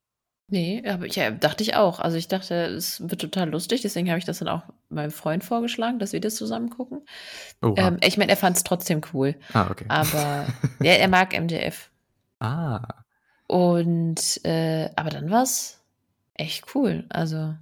[0.50, 2.00] Ne, aber ich äh, dachte ich auch.
[2.00, 5.44] Also, ich dachte, es wird total lustig, deswegen habe ich das dann auch meinem Freund
[5.44, 7.02] vorgeschlagen, dass wir das zusammen gucken.
[7.76, 9.34] Ähm, ich meine, er fand's trotzdem cool.
[9.52, 9.84] Ah, okay.
[9.88, 10.46] Aber
[10.82, 11.90] ja, er mag MJF.
[12.40, 12.80] Ah.
[13.46, 15.82] Und, äh aber dann war's
[16.34, 17.04] echt cool.
[17.10, 17.54] Also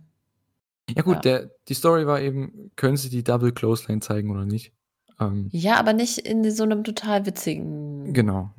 [0.91, 1.21] Ja gut, ja.
[1.23, 4.73] der die Story war eben, können sie die Double Clothesline zeigen oder nicht?
[5.21, 8.51] Ähm Ja, aber nicht in so 'nem total witzigen Genau.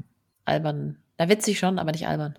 [0.46, 2.38] albernen na, witzig schon, aber nicht albern.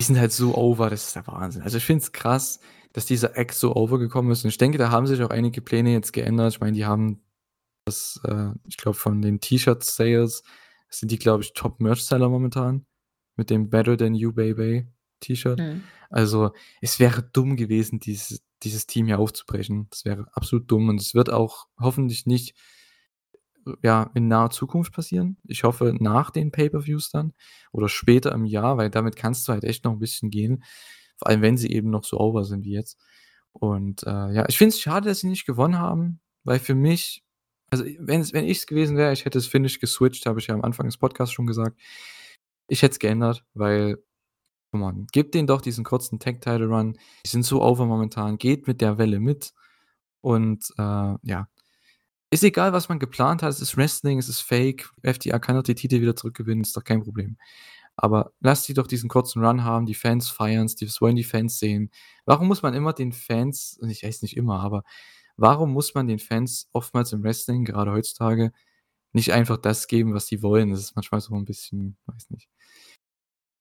[0.00, 1.62] Die sind halt so over, das ist der Wahnsinn.
[1.62, 2.60] Also, ich finde es krass,
[2.92, 4.44] dass dieser Act so over gekommen ist.
[4.44, 6.52] Und ich denke, da haben sich auch einige Pläne jetzt geändert.
[6.52, 7.22] Ich meine, die haben
[7.84, 10.42] das, äh ich glaube, von den T-Shirt-Sales
[10.88, 12.86] sind die, glaube ich, Top-Merch-Seller momentan
[13.36, 14.86] mit dem Better Than You, Baby
[15.20, 15.58] T-Shirt.
[15.58, 15.82] Mhm.
[16.10, 19.86] Also, es wäre dumm gewesen, dieses dieses Team hier aufzubrechen.
[19.90, 22.54] Das wäre absolut dumm und es wird auch hoffentlich nicht,
[23.82, 25.36] ja, in naher Zukunft passieren.
[25.46, 27.32] Ich hoffe, nach den Pay-per-Views dann
[27.72, 30.64] oder später im Jahr, weil damit kannst du halt echt noch 'n bisschen gehen,
[31.18, 32.98] vor allem, wenn sie eben noch so over sind wie jetzt.
[33.52, 37.22] Und, äh, ja, ich finde es schade, dass sie nicht gewonnen haben, weil für mich
[37.70, 40.62] also, wenn's wenn ich's gewesen wäre, ich hätte das Finish geswitcht, habe ich ja am
[40.62, 41.80] Anfang des Podcasts schon gesagt.
[42.68, 43.98] Ich hätte es geändert, weil
[44.72, 46.98] come on, gebt denen doch diesen kurzen Tag-Title-Run.
[47.26, 49.54] Die sind so over momentan, geht mit der Welle mit
[50.22, 50.82] und, äh,
[51.24, 51.48] ja.
[52.32, 54.90] Ist egal, was man geplant hat, es ist Wrestling, es ist Fake.
[55.02, 57.36] FTR kann doch die Titel wieder zurückgewinnen, ist doch kein Problem.
[57.96, 61.58] Aber lasst die doch diesen kurzen Run haben, die Fans feiern's, das wollen die Fans
[61.60, 61.90] sehen.
[62.26, 64.82] Warum muss man immer den Fans und ich weiß nicht immer, aber
[65.36, 68.52] warum muss man den Fans oftmals im Wrestling, gerade heutzutage,
[69.12, 70.70] nicht einfach das geben, was sie wollen?
[70.70, 72.46] Das ist manchmal so 'n bisschen weiß nicht.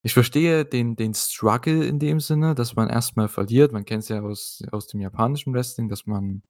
[0.05, 3.71] Ich verstehe den den Struggle in dem Sinne, dass man erst mal verliert.
[3.71, 6.43] Man kennt's ja aus aus dem japanischen Wrestling, dass man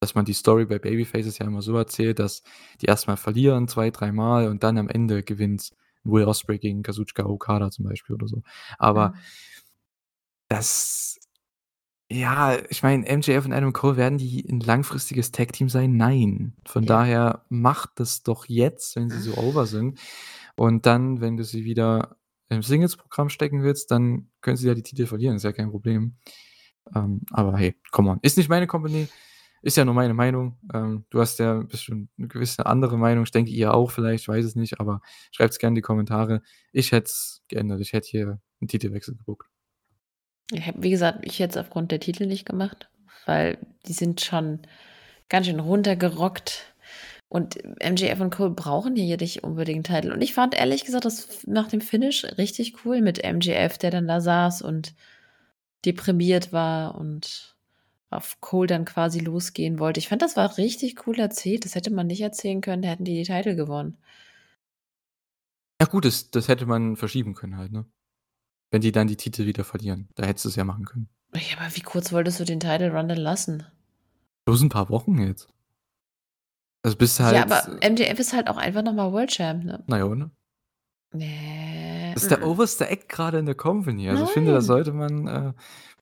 [0.00, 2.42] dass man die Story bei Babyfaces ja immer so erzählt, dass
[2.80, 5.70] die erst mal verlieren 2, dreimal und dann am Ende gewinnt
[6.04, 8.42] Will Ospreay gegen Kazuchika Okada zum Beispiel oder so.
[8.78, 9.14] Aber Mhm.
[10.50, 11.18] das
[12.12, 15.96] ja, ich meine, MJF und Adam Cole, werden die 'n langfristiges Tag-Team sein?
[15.96, 16.54] Nein.
[16.66, 16.88] Von Ja.
[16.88, 20.00] daher macht das doch jetzt, wenn sie so over sind.
[20.56, 22.16] Und dann, wenn du sie wieder
[22.50, 26.16] im Singles-Programm stecken willst, dann können sie ja die Titel verlieren, ist ja kein Problem.
[26.94, 28.18] Ähm, aber hey, come on.
[28.22, 29.10] Ist nicht meine Company.
[29.62, 30.58] Ist ja nur meine Meinung.
[30.72, 33.24] Ähm, du hast ja bestimmt eine gewisse andere Meinung.
[33.24, 35.82] Ich denke, ihr auch vielleicht, ich weiß es nicht, aber schreibt es gerne in die
[35.82, 36.42] Kommentare.
[36.72, 37.80] Ich hätte es geändert.
[37.80, 39.48] Ich hätte hier einen Titelwechsel geguckt.
[40.52, 42.88] Ich wie gesagt, ich hätte es aufgrund der Titel nicht gemacht,
[43.26, 44.60] weil die sind schon
[45.28, 46.74] ganz schön runtergerockt.
[47.30, 50.14] Und MJF und Cole brauchen hier nicht unbedingt einen Titel.
[50.14, 54.08] Und ich fand ehrlich gesagt das nach dem Finish richtig cool mit MJF, der dann
[54.08, 54.94] da saß und
[55.84, 57.57] deprimiert war und
[58.10, 60.00] auf Cole dann quasi losgehen wollte.
[60.00, 61.64] Ich fand, das war richtig cool erzählt.
[61.64, 63.98] Das hätte man nicht erzählen können, da hätten die die Titel gewonnen.
[65.80, 67.84] Ja gut, das, das hätte man verschieben können halt, ne?
[68.70, 70.08] Wenn die dann die Titel wieder verlieren.
[70.14, 71.08] Da hättest du es ja machen können.
[71.34, 73.66] Ja, aber wie kurz wolltest du den Title Run denn lassen?
[74.44, 75.48] Bloß ein paar Wochen jetzt.
[76.82, 77.36] Also bist halt.
[77.36, 79.84] Ja, aber MJF ist halt auch einfach nochmal World Champ, ne?
[79.86, 80.30] Naja, ne?
[81.12, 82.12] Nee.
[82.14, 84.08] Das ist der oberste Eck gerade in der Company.
[84.08, 84.28] Also Nein.
[84.28, 85.52] ich finde, da sollte man äh,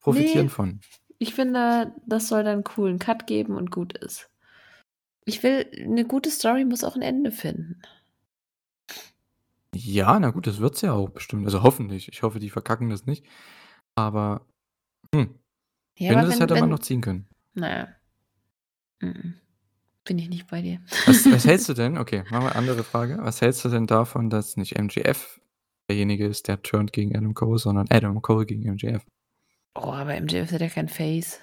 [0.01, 0.51] profitieren nee.
[0.51, 0.81] von.
[1.19, 4.29] Ich finde, das soll dann einen coolen Cut geben und gut ist.
[5.25, 7.81] Ich will, eine gute Story muss auch ein Ende finden.
[9.75, 11.45] Ja, na gut, das wird's ja auch bestimmt.
[11.45, 12.09] Also hoffentlich.
[12.09, 13.27] Ich hoffe, die verkacken das nicht.
[13.95, 14.47] Aber,
[15.15, 15.35] hm.
[15.99, 17.27] Ja, finde, das hätte wenn, man noch ziehen können.
[17.55, 17.89] Naja.
[19.01, 20.81] Bin ich nicht bei dir.
[21.07, 21.99] Was, was hältst du denn?
[21.99, 23.19] Okay, machen wir eine andere Frage.
[23.21, 25.41] Was hältst du denn davon, dass nicht MGF
[25.91, 29.05] derjenige ist, der turnt gegen Adam Cole, sondern Adam Cole gegen MGF?
[29.77, 31.41] Oh, aber MJF hat ja kein Face.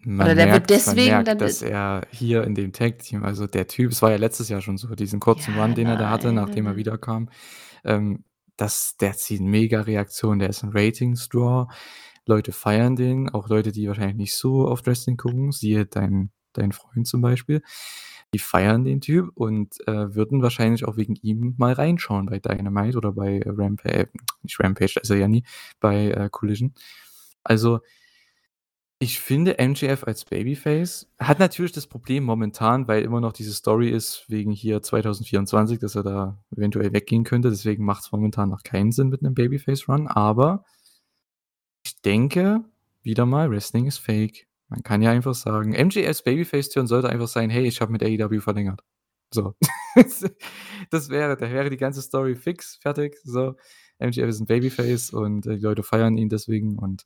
[0.00, 3.24] Man Oder der merkt, wird deswegen merkt, dann dass er hier in dem Tag Team,
[3.24, 5.88] also der Typ, es war ja letztes Jahr schon so, diesen kurzen ja, Run, den
[5.88, 7.28] er da hatte, nachdem er wiederkam,
[7.84, 8.24] ähm,
[8.56, 11.66] das, der zieht mega Reaktionen, der ist ein Ratings-Draw.
[12.26, 16.72] Leute feiern den, auch Leute, die wahrscheinlich nicht so auf Wrestling gucken, siehe dein, dein
[16.72, 17.62] Freund zum Beispiel.
[18.34, 22.98] Die feiern den Typ und äh, würden wahrscheinlich auch wegen ihm mal reinschauen bei Dynamite
[22.98, 24.06] oder bei äh, Rampage, äh,
[24.42, 25.44] nicht Rampage, er ja nie,
[25.80, 26.74] bei äh, Collision.
[27.42, 27.80] Also,
[29.00, 33.90] ich finde, MJF als Babyface hat natürlich das Problem momentan, weil immer noch diese Story
[33.90, 37.48] ist, wegen hier 2024, dass er da eventuell weggehen könnte.
[37.50, 40.08] Deswegen macht es momentan noch keinen Sinn mit einem Babyface-Run.
[40.08, 40.64] Aber
[41.84, 42.64] ich denke,
[43.02, 44.47] wieder mal, Wrestling ist fake.
[44.68, 48.40] Man kann ja einfach sagen, MJFs Babyface-Turn sollte einfach sein, hey, ich habe mit AEW
[48.40, 48.82] verlängert.
[49.32, 49.54] So.
[50.90, 53.16] das wäre, da wäre die ganze Story fix, fertig.
[53.24, 53.56] So.
[53.98, 57.04] MJF ist ein Babyface und äh, die Leute feiern ihn deswegen und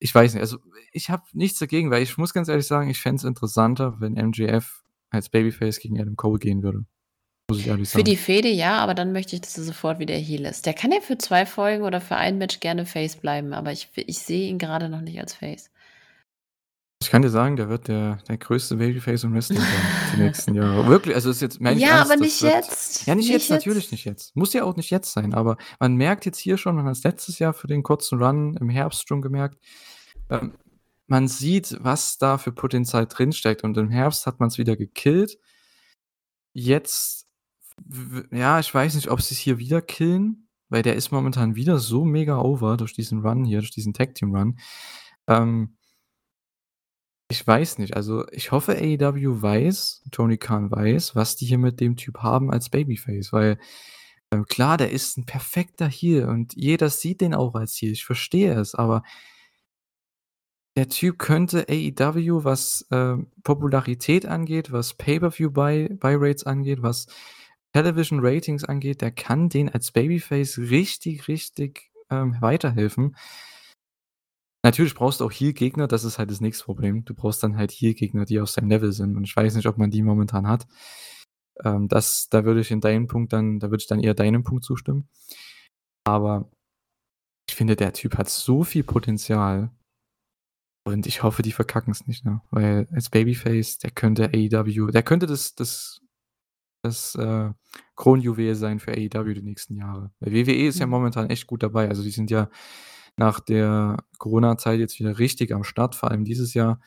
[0.00, 0.56] ich weiß nicht, also
[0.92, 4.14] ich habe nichts dagegen, weil ich muss ganz ehrlich sagen, ich fände es interessanter, wenn
[4.14, 6.86] MJF als Babyface gegen Adam Cole gehen würde.
[7.50, 8.00] Muss ich ehrlich sagen.
[8.00, 10.64] Für die Fehde ja, aber dann möchte ich, dass er sofort wieder Heal ist.
[10.64, 13.90] Der kann ja für zwei Folgen oder für ein Match gerne Face bleiben, aber ich,
[13.94, 15.70] ich sehe ihn gerade noch nicht als Face.
[17.02, 19.68] Ich kann dir sagen, der wird der, der größte Babyface im Wrestling sein
[20.14, 20.86] die nächsten Jahre.
[20.86, 23.06] Wirklich, also ist jetzt meine Ja, ernst, aber nicht wird, jetzt.
[23.06, 24.36] Ja, nicht, nicht jetzt, jetzt, natürlich nicht jetzt.
[24.36, 27.02] Muss ja auch nicht jetzt sein, aber man merkt jetzt hier schon, man hat es
[27.02, 29.58] letztes Jahr für den kurzen Run im Herbst schon gemerkt,
[30.28, 30.52] ähm,
[31.06, 35.38] man sieht, was da für Potenzial drinsteckt und im Herbst hat man es wieder gekillt.
[36.52, 37.26] Jetzt,
[38.30, 41.78] ja, ich weiß nicht, ob sie es hier wieder killen, weil der ist momentan wieder
[41.78, 44.58] so mega over durch diesen Run hier, durch diesen Tag Team Run.
[45.26, 45.76] Ähm,
[47.30, 47.96] ich weiß nicht.
[47.96, 52.50] Also, ich hoffe, AEW weiß, Tony Khan weiß, was die hier mit dem Typ haben
[52.50, 53.58] als Babyface, weil,
[54.32, 57.92] ähm, klar, der ist ein perfekter Heel und jeder sieht den auch als Heel.
[57.92, 59.02] Ich verstehe es, aber
[60.76, 67.06] der Typ könnte AEW, was, äh, Popularität angeht, was Pay-per-view-Buy Buy-Rates angeht, was
[67.72, 73.16] Television Ratings angeht, der kann den als Babyface richtig, richtig, ähm, weiterhelfen.
[74.62, 77.04] Natürlich brauchst du auch hier Gegner, das ist halt das nächste Problem.
[77.04, 79.66] Du brauchst dann halt hier Gegner, die auf seinem Level sind und ich weiß nicht,
[79.66, 80.66] ob man die momentan hat.
[81.64, 84.44] Ähm, das da würde ich in deinen Punkt dann da würde ich dann eher deinem
[84.44, 85.08] Punkt zustimmen.
[86.04, 86.50] Aber
[87.48, 89.70] ich finde, der Typ hat so viel Potenzial
[90.84, 92.42] und ich hoffe, die verkacken es nicht, ne?
[92.50, 96.00] Weil als Babyface, der könnte AEW der könnte das das
[96.82, 97.50] das, äh,
[97.96, 100.12] Kronjuwel sein für AEW die nächsten Jahre.
[100.20, 100.92] Weil WWE ist ja mhm.
[100.92, 101.88] momentan echt gut dabei.
[101.88, 102.48] Also, die sind ja
[103.20, 106.80] nach der Corona-Zeit jetzt wieder richtig am Start, vor allem dieses Jahr.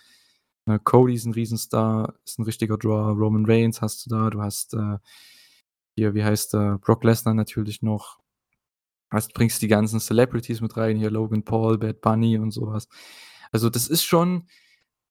[0.65, 3.11] Äh, Cody ist ein Riesenstar, ist ein richtiger Draw.
[3.11, 4.97] Roman Reigns hast du da, du hast äh,
[5.95, 8.19] hier, wie heißt der, Brock Lesnar natürlich noch.
[9.11, 12.87] Hast, bringst die ganzen Celebrities mit rein, hier Logan Paul, Bad Bunny und sowas.
[13.51, 14.47] Also das ist schon,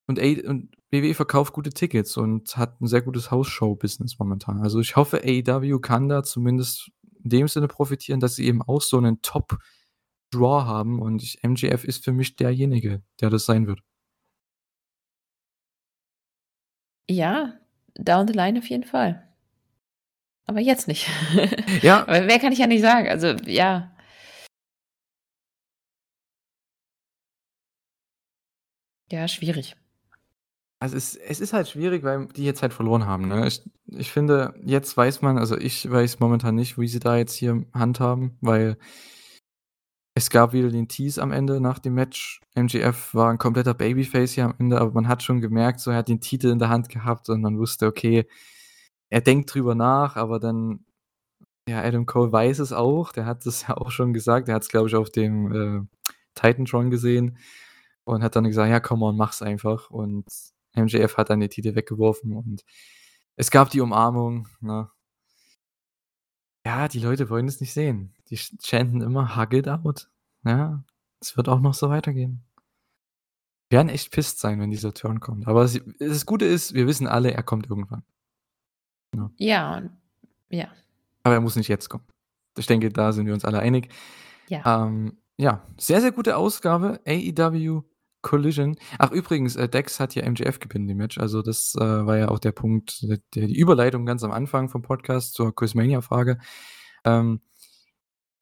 [0.09, 4.61] und, und WWE verkauft gute Tickets und hat ein sehr gutes House-Show-Business momentan.
[4.61, 6.91] Also ich hoffe, AEW kann da zumindest
[7.23, 9.59] in dem Sinne profitieren, dass sie eben auch so einen Top-
[10.33, 13.81] Draw haben und ich MJF ist für mich derjenige, der das sein wird.
[17.09, 17.55] Ja,
[17.97, 19.29] down the line auf jeden Fall.
[20.47, 21.09] Aber jetzt nicht.
[21.83, 22.03] Ja.
[22.03, 23.09] Aber mehr kann ich ja nicht sagen.
[23.09, 23.93] Also, ja.
[29.11, 29.77] Ja, schwierig.
[30.81, 33.47] Also, es es ist halt schwierig, weil die jetzt halt verloren haben, ne?
[33.47, 37.35] Ich ich finde, jetzt weiß man also, ich weiß momentan nicht, wie sie da jetzt
[37.35, 38.77] hier handhaben, weil
[40.15, 42.41] es gab wieder den Tease am Ende nach dem Match.
[42.55, 45.99] MJF war 'n kompletter Babyface hier am Ende, aber man hat schon gemerkt, so er
[45.99, 48.27] hat den Titel in der Hand gehabt und man wusste, okay,
[49.11, 50.85] er denkt drüber nach, aber dann
[51.69, 53.13] ja, Adam Cole weiß es auch.
[53.13, 54.49] Der hat das ja auch schon gesagt.
[54.49, 55.87] Der hat's, glaube ich, auf dem, äh,
[56.35, 57.39] Titantron gesehen
[58.05, 60.27] und hat dann gesagt: „Ja, come on, mach's einfach.“ Und
[60.77, 62.65] MJF hat dann den Titel weggeworfen und
[63.37, 64.91] es gab die Umarmung, ne?
[66.67, 68.15] Ja, die Leute wollen es nicht sehen.
[68.33, 70.09] Die ch chanten immer: „Hug it out.“
[70.45, 70.83] Ja,
[71.21, 72.43] es wird auch noch so weitergehen.
[73.69, 75.47] Werden echt pisst sein, wenn dieser Turn kommt.
[75.47, 75.69] Aber
[75.99, 78.03] das Gute ist, wir wissen alle, er kommt irgendwann.
[79.15, 79.31] Ja.
[79.37, 79.83] Ja,
[80.49, 80.69] ja.
[81.25, 82.05] Aber er muss nicht jetzt kommen.
[82.57, 83.91] Ich denke, da sind wir uns alle einig.
[84.49, 84.87] Ja.
[84.87, 87.01] Ähm, ja, sehr, sehr gute Ausgabe.
[87.07, 87.83] AEW
[88.23, 88.77] Collision.
[88.99, 91.19] Ach übrigens, äh, Dex hat ja MJF gepinnt im Match.
[91.19, 94.81] Also das, äh, war ja auch der Punkt, der die Überleitung ganz am Anfang vom
[94.83, 96.39] Podcast zur Quizmania-Frage.
[97.05, 97.52] Ähm, äh,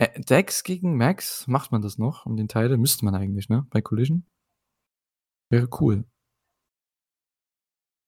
[0.09, 2.79] Dex gegen Max, macht man das noch um den Title?
[2.79, 4.25] Müsste man eigentlich, ne, bei Collision?
[5.53, 6.05] Wäre cool.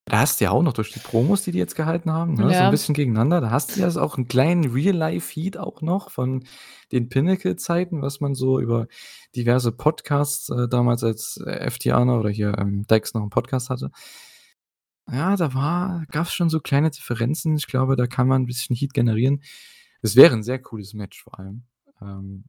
[0.09, 2.53] Da hast du ja auch noch durch die Promos, die die jetzt gehalten haben, ne,
[2.53, 2.71] so 'n Ja.
[2.71, 3.41] bisschen gegeneinander.
[3.41, 6.45] Da hast du ja so auch 'n kleinen Real-Life-Heat auch noch von
[6.91, 8.89] den Pinnacle-Zeiten, was man so über
[9.37, 13.93] diverse Podcasts, äh, damals als, äh, FTR oder hier, ähm, Dex noch 'n Podcast hatte.
[15.11, 17.57] Ja, da war gab's schon so kleine Differenzen.
[17.57, 19.43] Ich glaube, da kann man 'n bisschen Heat generieren.
[20.01, 21.65] Es wäre 'n sehr cooles Match vor allem.
[22.03, 22.45] Ähm,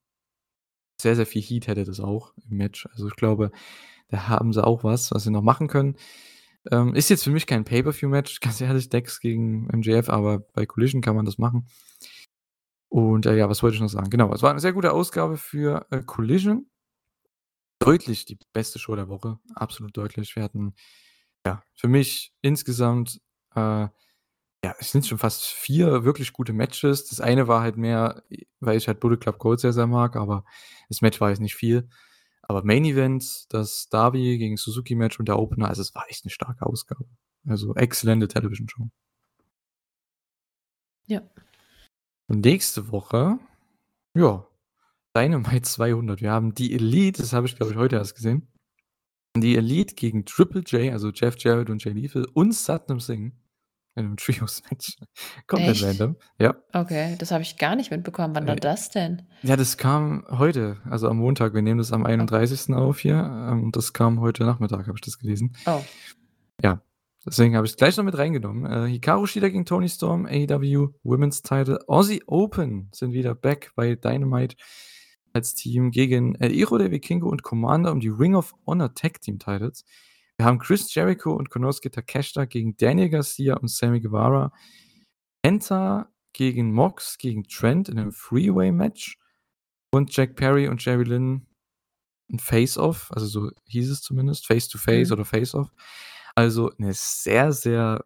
[1.02, 2.88] sehr, sehr viel Heat hätte das auch im Match.
[2.94, 3.52] Also, ich glaube,
[4.10, 5.98] da haben sie auch was, was sie noch machen können.
[6.72, 11.02] Ähm, ist jetzt für mich kein Pay-per-View-Match, ganz ehrlich, Dex gegen MJF, aber bei Collision
[11.02, 11.68] kann man das machen.
[12.92, 14.10] Und, äh, ja, was wollte ich noch sagen?
[14.10, 16.68] Genau, es war 'ne sehr gute Ausgabe für, äh, Collision.
[17.82, 20.36] Deutlich die beste Show der Woche, absolut deutlich.
[20.36, 20.74] Wir hatten,
[21.46, 23.20] ja, für mich insgesamt,
[23.56, 23.88] äh,
[24.64, 27.06] ja, es sind schon fast 4 wirklich gute Matches.
[27.10, 28.23] Das eine war halt mehr,
[28.61, 30.45] weil ich halt Bullet Club Gold sehr, sehr mag, aber
[30.90, 31.90] das Match war jetzt nicht viel.
[32.44, 36.31] Aber Main Event, das Darby gegen Suzuki-Match und der Opener, also, es war echt 'ne
[36.31, 37.06] starke Ausgabe.
[37.48, 38.90] Also, exzellente Television-Show.
[41.07, 41.22] Ja.
[42.30, 43.40] Und nächste Woche,
[44.15, 44.48] ja,
[45.18, 46.22] Dynamite 200.
[46.22, 48.48] Wir haben die Elite, das habe ich, glaube ich, heute erst gesehen.
[49.38, 53.34] Die Elite gegen Triple J, also Jeff Jarrett und Jay Lethal und Satnam Singh
[53.95, 54.98] in 'nem Trios-Match.
[55.48, 55.84] Komplett Echt?
[55.84, 56.56] random, ja.
[56.74, 58.36] Okay, das habe ich gar nicht mitbekommen.
[58.36, 59.24] Wann war Äh, das denn?
[59.44, 61.53] ja, das kam heute, also, am Montag.
[61.53, 62.06] Wir nehmen das am Oh.
[62.07, 62.74] 31.
[62.76, 63.15] auf hier.
[63.52, 65.56] Ähm, das kam heute Nachmittag, habe ich das gelesen.
[65.65, 65.82] Oh.
[66.61, 66.82] Ja,
[67.26, 68.65] deswegen habe ich's gleich noch mit reingenommen.
[68.65, 71.80] Äh, Hikaru Shida gegen Toni Storm, AEW Women's Title.
[71.88, 74.56] Aussie Open sind wieder back bei Dynamite
[75.34, 79.20] als Team gegen El Hijo de Vikingo und Commander um die Ring of Honor Tag
[79.22, 79.84] Team Titles.
[80.44, 84.52] Wir haben Chris Jericho und Konosuke Takeshita gegen Daniel Garcia und Sammy Guevara.
[85.41, 89.18] Penta gegen Mox gegen Trent in 'nem Three-Way-Match
[89.91, 91.48] und Jack Perry und Jerry Lynn
[92.32, 95.14] 'n Face-Off, also, so hieß es zumindest, Face to Face Mhm.
[95.15, 95.70] oder Face-Off.
[96.36, 98.06] Also, 'ne sehr, sehr,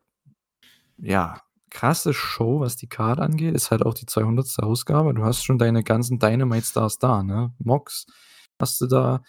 [0.97, 1.41] ja,
[1.72, 3.55] krasse Show, was die Card angeht.
[3.55, 4.64] Ist halt auch die 200.
[4.64, 5.14] Ausgabe.
[5.15, 7.53] Du hast schon deine ganzen Dynamite-Stars da, ne?
[7.59, 8.07] Mox
[8.59, 9.23] hast du da,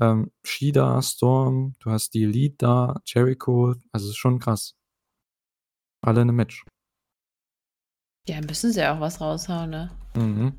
[0.00, 4.74] ähm, Shida, Storm, du hast die Elite da, Jericho, also, ist schon krass.
[6.02, 6.64] Alle in 'nem Match.
[8.28, 9.90] Ja, müssen sie auch was raushauen, ne?
[10.14, 10.52] Mhm.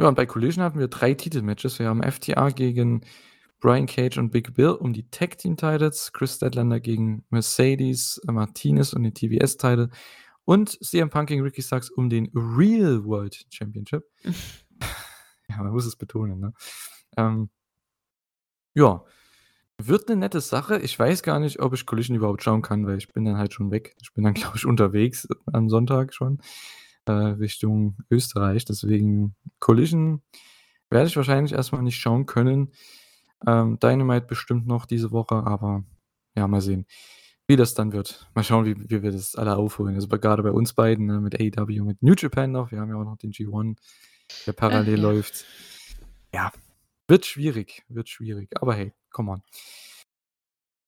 [0.00, 1.78] Ja, und bei Collision hatten wir 3 Titelmatches.
[1.78, 3.02] Wir haben FTR gegen
[3.60, 8.92] Brian Cage und Big Bill um die Tag Team Titles, Chris Statlander gegen Mercedes Martinez
[8.92, 9.90] um den TBS Title
[10.44, 14.04] und CM Punk gegen Ricky Starks um den Real World Championship.
[15.46, 16.54] Ja, man muss es betonen, ne?
[17.18, 17.50] Ähm
[18.74, 19.04] ja,
[19.78, 20.78] wird 'ne nette Sache.
[20.78, 23.52] Ich weiß gar nicht, ob ich Collision überhaupt schauen kann, weil ich bin dann halt
[23.54, 23.96] schon weg.
[24.02, 26.40] Ich bin dann, glaube ich, unterwegs am Sonntag schon,
[27.06, 28.64] äh, Richtung Österreich.
[28.64, 30.22] Deswegen Collision
[30.90, 32.72] werde ich wahrscheinlich erst mal nicht schauen können.
[33.46, 35.84] Ähm, Dynamite bestimmt noch diese Woche, aber
[36.36, 36.86] ja, mal sehen,
[37.46, 38.28] wie das dann wird.
[38.34, 39.94] Mal schauen, wie wie wir das alle aufholen.
[39.96, 42.70] Also, bei grade bei uns beiden, ne, mit AEW, mit New Japan noch.
[42.70, 43.76] Wir haben ja auch noch den G1,
[44.46, 45.02] der Ach parallel ja.
[45.02, 45.44] läuft.
[46.32, 46.52] Ja,
[47.08, 48.50] wird schwierig, wird schwierig.
[48.60, 49.42] Aber hey, come on.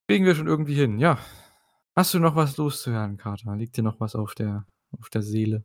[0.08, 1.18] Kriegen wir schon irgendwie hin, ja.
[1.96, 3.56] Hast du noch was loszuwerden, Kater?
[3.56, 4.66] Liegt dir noch was auf der
[4.98, 5.64] auf der Seele?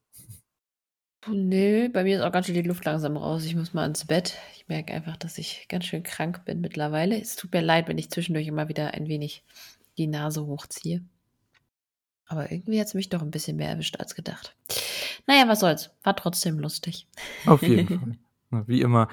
[1.28, 3.44] Ne, bei mir ist auch ganz schön die Luft langsam raus.
[3.46, 4.38] Ich muss mal ins Bett.
[4.56, 7.20] Ich merke einfach, dass ich ganz schön krank bin mittlerweile.
[7.22, 9.44] Es tut mir leid, wenn ich zwischendurch immer wieder ein wenig
[9.98, 11.04] die Nase hochziehe.
[12.26, 14.56] Aber irgendwie hat's mich doch 'n bisschen mehr erwischt als gedacht.
[15.28, 15.92] Na ja, was soll's.
[16.04, 17.08] War trotzdem lustig.
[17.46, 18.18] Auf jeden Fall.
[18.68, 19.08] Wie immer,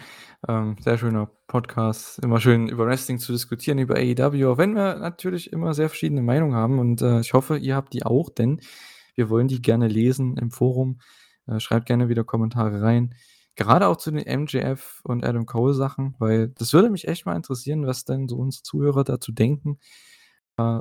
[0.49, 2.19] ähm, sehr schöner Podcast.
[2.21, 6.23] Immer schön über Wrestling zu diskutieren, über AEW, auch wenn wir natürlich immer sehr verschiedene
[6.23, 8.61] Meinungen haben und, äh, ich hoffe, ihr habt die auch, denn
[9.15, 11.01] wir wollen die gerne lesen im Forum.
[11.47, 13.15] Äh, schreibt gerne wieder Kommentare rein.
[13.57, 17.35] Gerade auch zu den MJF und Adam Cole Sachen, weil das würde mich echt mal
[17.37, 19.79] interessieren, was denn so unsere Zuhörer dazu denken.
[20.59, 20.81] Äh,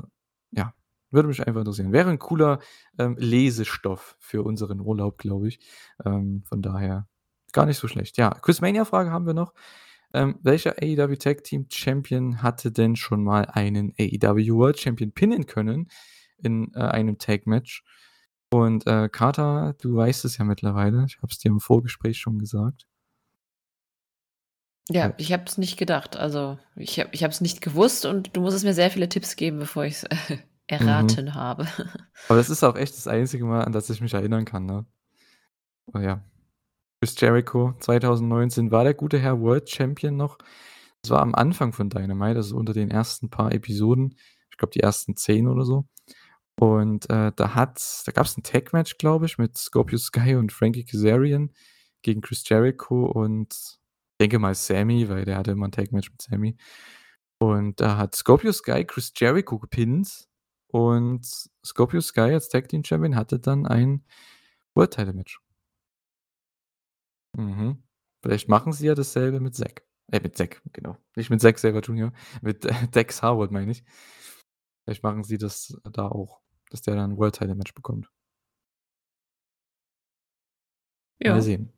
[0.52, 0.74] ja,
[1.10, 1.92] würde mich einfach interessieren.
[1.92, 2.60] Wäre ein cooler,
[2.98, 5.60] ähm, Lesestoff für unseren Urlaub, glaube ich.
[6.04, 7.08] Ähm, von daher
[7.52, 8.16] gar nicht so schlecht.
[8.18, 9.52] Ja, Quizmania-Frage haben wir noch.
[10.14, 15.46] Ähm, welcher AEW Tag Team Champion hatte denn schon mal einen AEW World Champion pinnen
[15.46, 15.88] können
[16.38, 17.84] in, äh, einem Tag Match?
[18.50, 21.04] Und, äh, Carter, du weißt es ja mittlerweile.
[21.06, 22.86] Ich habe es dir im Vorgespräch schon gesagt.
[24.90, 26.16] Ja, Äh ich habe es nicht gedacht.
[26.16, 29.58] Also, ich habe ich es nicht gewusst und du musstest mir sehr viele Tipps geben,
[29.58, 30.38] bevor ich's Mhm.
[30.66, 31.66] erraten habe.
[32.28, 34.86] Aber das ist auch echt das einzige Mal, an das ich mich erinnern kann, ne?
[35.94, 36.22] Oh ja.
[37.02, 40.36] Chris Jericho 2019 war der gute Herr World Champion noch.
[41.02, 44.16] Das war am Anfang von Dynamite, also unter den ersten paar Episoden.
[44.50, 45.86] Ich glaube, die ersten 10 oder so.
[46.60, 50.84] Und, äh, da hat's da gab's 'n Tag-Match, glaube ich, mit Scorpio Sky und Frankie
[50.84, 51.52] Kazarian
[52.02, 53.78] gegen Chris Jericho und
[54.20, 56.56] denke mal Sammy, weil der hatte immer 'n Tag-Match mit Sammy.
[57.40, 60.26] Und da hat Scorpio Sky Chris Jericho gepinnt
[60.68, 61.26] und
[61.66, 64.04] Scorpio Sky als Tag Team Champion hatte dann ein
[64.76, 65.40] World Title Match.
[67.36, 67.82] Mhm.
[68.22, 69.84] Vielleicht machen sie ja dasselbe mit Zack.
[70.10, 70.96] Äh, mit Zack, genau.
[71.16, 73.84] Nicht mit Zack Sabre Jr., mit, äh, Dax Harwood, meine ich.
[74.88, 76.40] Vielleicht machen sie das da auch,
[76.70, 78.08] dass der dann 'n World Title Match bekommt.
[81.24, 81.40] Mal Ja.
[81.40, 81.72] sehen.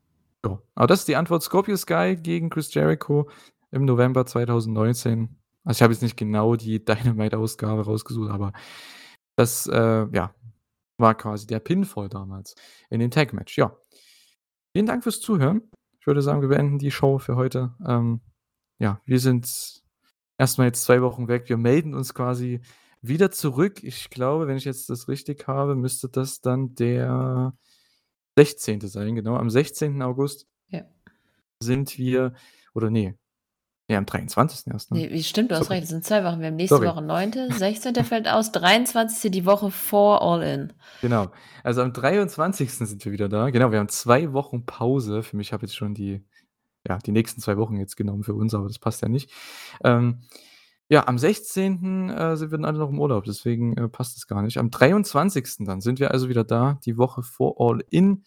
[0.44, 1.42] Ja, aber das ist die Antwort.
[1.42, 3.28] Scorpio Sky gegen Chris Jericho
[3.70, 5.36] im November 2019.
[5.64, 6.84] Also, ich habe jetzt nicht genau die
[7.18, 8.52] Dynamite-Ausgabe rausgesucht, aber
[9.36, 10.34] das, äh, ja,
[10.98, 12.54] war quasi der Pinfall damals
[12.90, 13.76] in dem Tag-Match, ja.
[14.72, 15.62] Vielen Dank fürs Zuhören.
[15.98, 17.74] Ich würde sagen, wir beenden die Show für heute.
[17.86, 18.20] Ähm,
[18.78, 19.82] ja, wir sind
[20.38, 21.48] erst mal jetzt 2 Wochen weg.
[21.48, 22.60] Wir melden uns quasi
[23.02, 23.82] wieder zurück.
[23.82, 27.54] Ich glaube, wenn ich jetzt das richtig habe, müsste das dann der
[28.38, 28.80] 16.
[28.82, 29.36] sein, genau.
[29.36, 30.00] Am 16.
[30.02, 30.84] August Ja.
[31.60, 32.34] sind wir
[32.72, 33.18] oder ne,
[33.90, 34.72] ne, am 23.
[34.72, 35.00] erst, ne?
[35.00, 35.74] Ne, wie stimmt, du hast Sorry.
[35.74, 36.40] recht, es sind 2 Wochen.
[36.40, 36.88] Wir haben nächste Sorry.
[36.88, 37.94] Woche 9., 16.
[38.04, 39.30] fällt aus, 23.
[39.30, 40.72] die Woche vor All In.
[41.02, 41.30] Genau.
[41.62, 42.72] Also, am 23.
[42.72, 43.50] sind wir wieder da.
[43.50, 45.22] Genau, wir haben 2 Wochen Pause.
[45.22, 46.24] Für mich habe jetzt schon die
[46.88, 49.30] ja, die nächsten 2 Wochen jetzt genommen für uns, aber das passt ja nicht.
[49.84, 50.20] Ähm,
[50.88, 54.26] ja, am 16., äh, sind wir dann alle noch im Urlaub, deswegen, äh, passt das
[54.26, 54.58] gar nicht.
[54.58, 55.66] Am 23.
[55.66, 58.24] dann sind wir also wieder da, die Woche vor All In,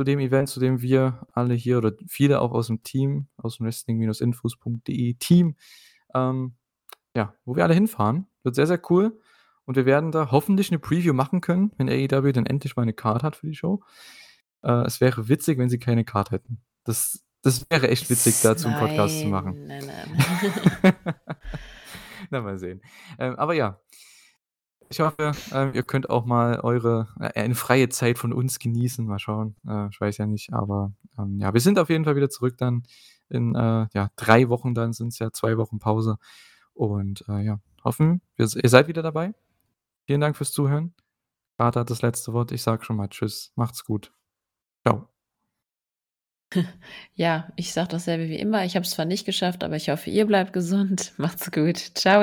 [0.00, 5.14] zu dem Event, zu dem wir alle hier oder viele auch aus'm Team, aus'm Wrestling-Infos.de
[5.18, 5.56] Team,
[6.14, 6.54] ähm,
[7.14, 8.26] ja, wo wir alle hinfahren.
[8.42, 9.20] Wird sehr, sehr cool
[9.66, 12.94] und wir werden da hoffentlich 'ne Preview machen können, wenn AEW dann endlich mal 'ne
[12.94, 13.82] Card hat für die Show.
[14.62, 16.62] Äh, es wäre witzig, wenn sie keine Card hätten.
[16.84, 19.56] Das das wäre echt witzig, S dazu 'n Podcast zu machen.
[19.66, 20.94] nein, nein, nein.
[22.30, 22.80] Na, mal sehen.
[23.18, 23.80] Ähm, aber ja.
[24.92, 29.06] Ich hoffe, ähm, ihr könnt auch mal eure äh, eine freie Zeit von uns genießen.
[29.06, 29.54] Mal schauen.
[29.66, 32.58] Äh, ich weiß ja nicht, aber, ähm, ja, wir sind auf jeden Fall wieder zurück
[32.58, 32.82] dann
[33.28, 36.16] in, äh, ja, 3 Wochen dann sind's ja 2 Wochen Pause
[36.74, 39.32] und, äh, ja, hoffen, ihr s ihr seid wieder dabei.
[40.06, 40.94] Vielen Dank fürs Zuhören.
[41.58, 42.52] Carter hat das letzte Wort.
[42.52, 43.52] Ich sage schon mal tschüss.
[43.56, 44.12] Macht's gut.
[44.86, 45.08] Tschau.
[47.14, 48.64] Ja, ich sage dasselbe wie immer.
[48.64, 51.12] Ich habe es zwar nicht geschafft, aber ich hoffe, ihr bleibt gesund.
[51.18, 51.94] Macht's gut.
[51.94, 52.22] Tschau.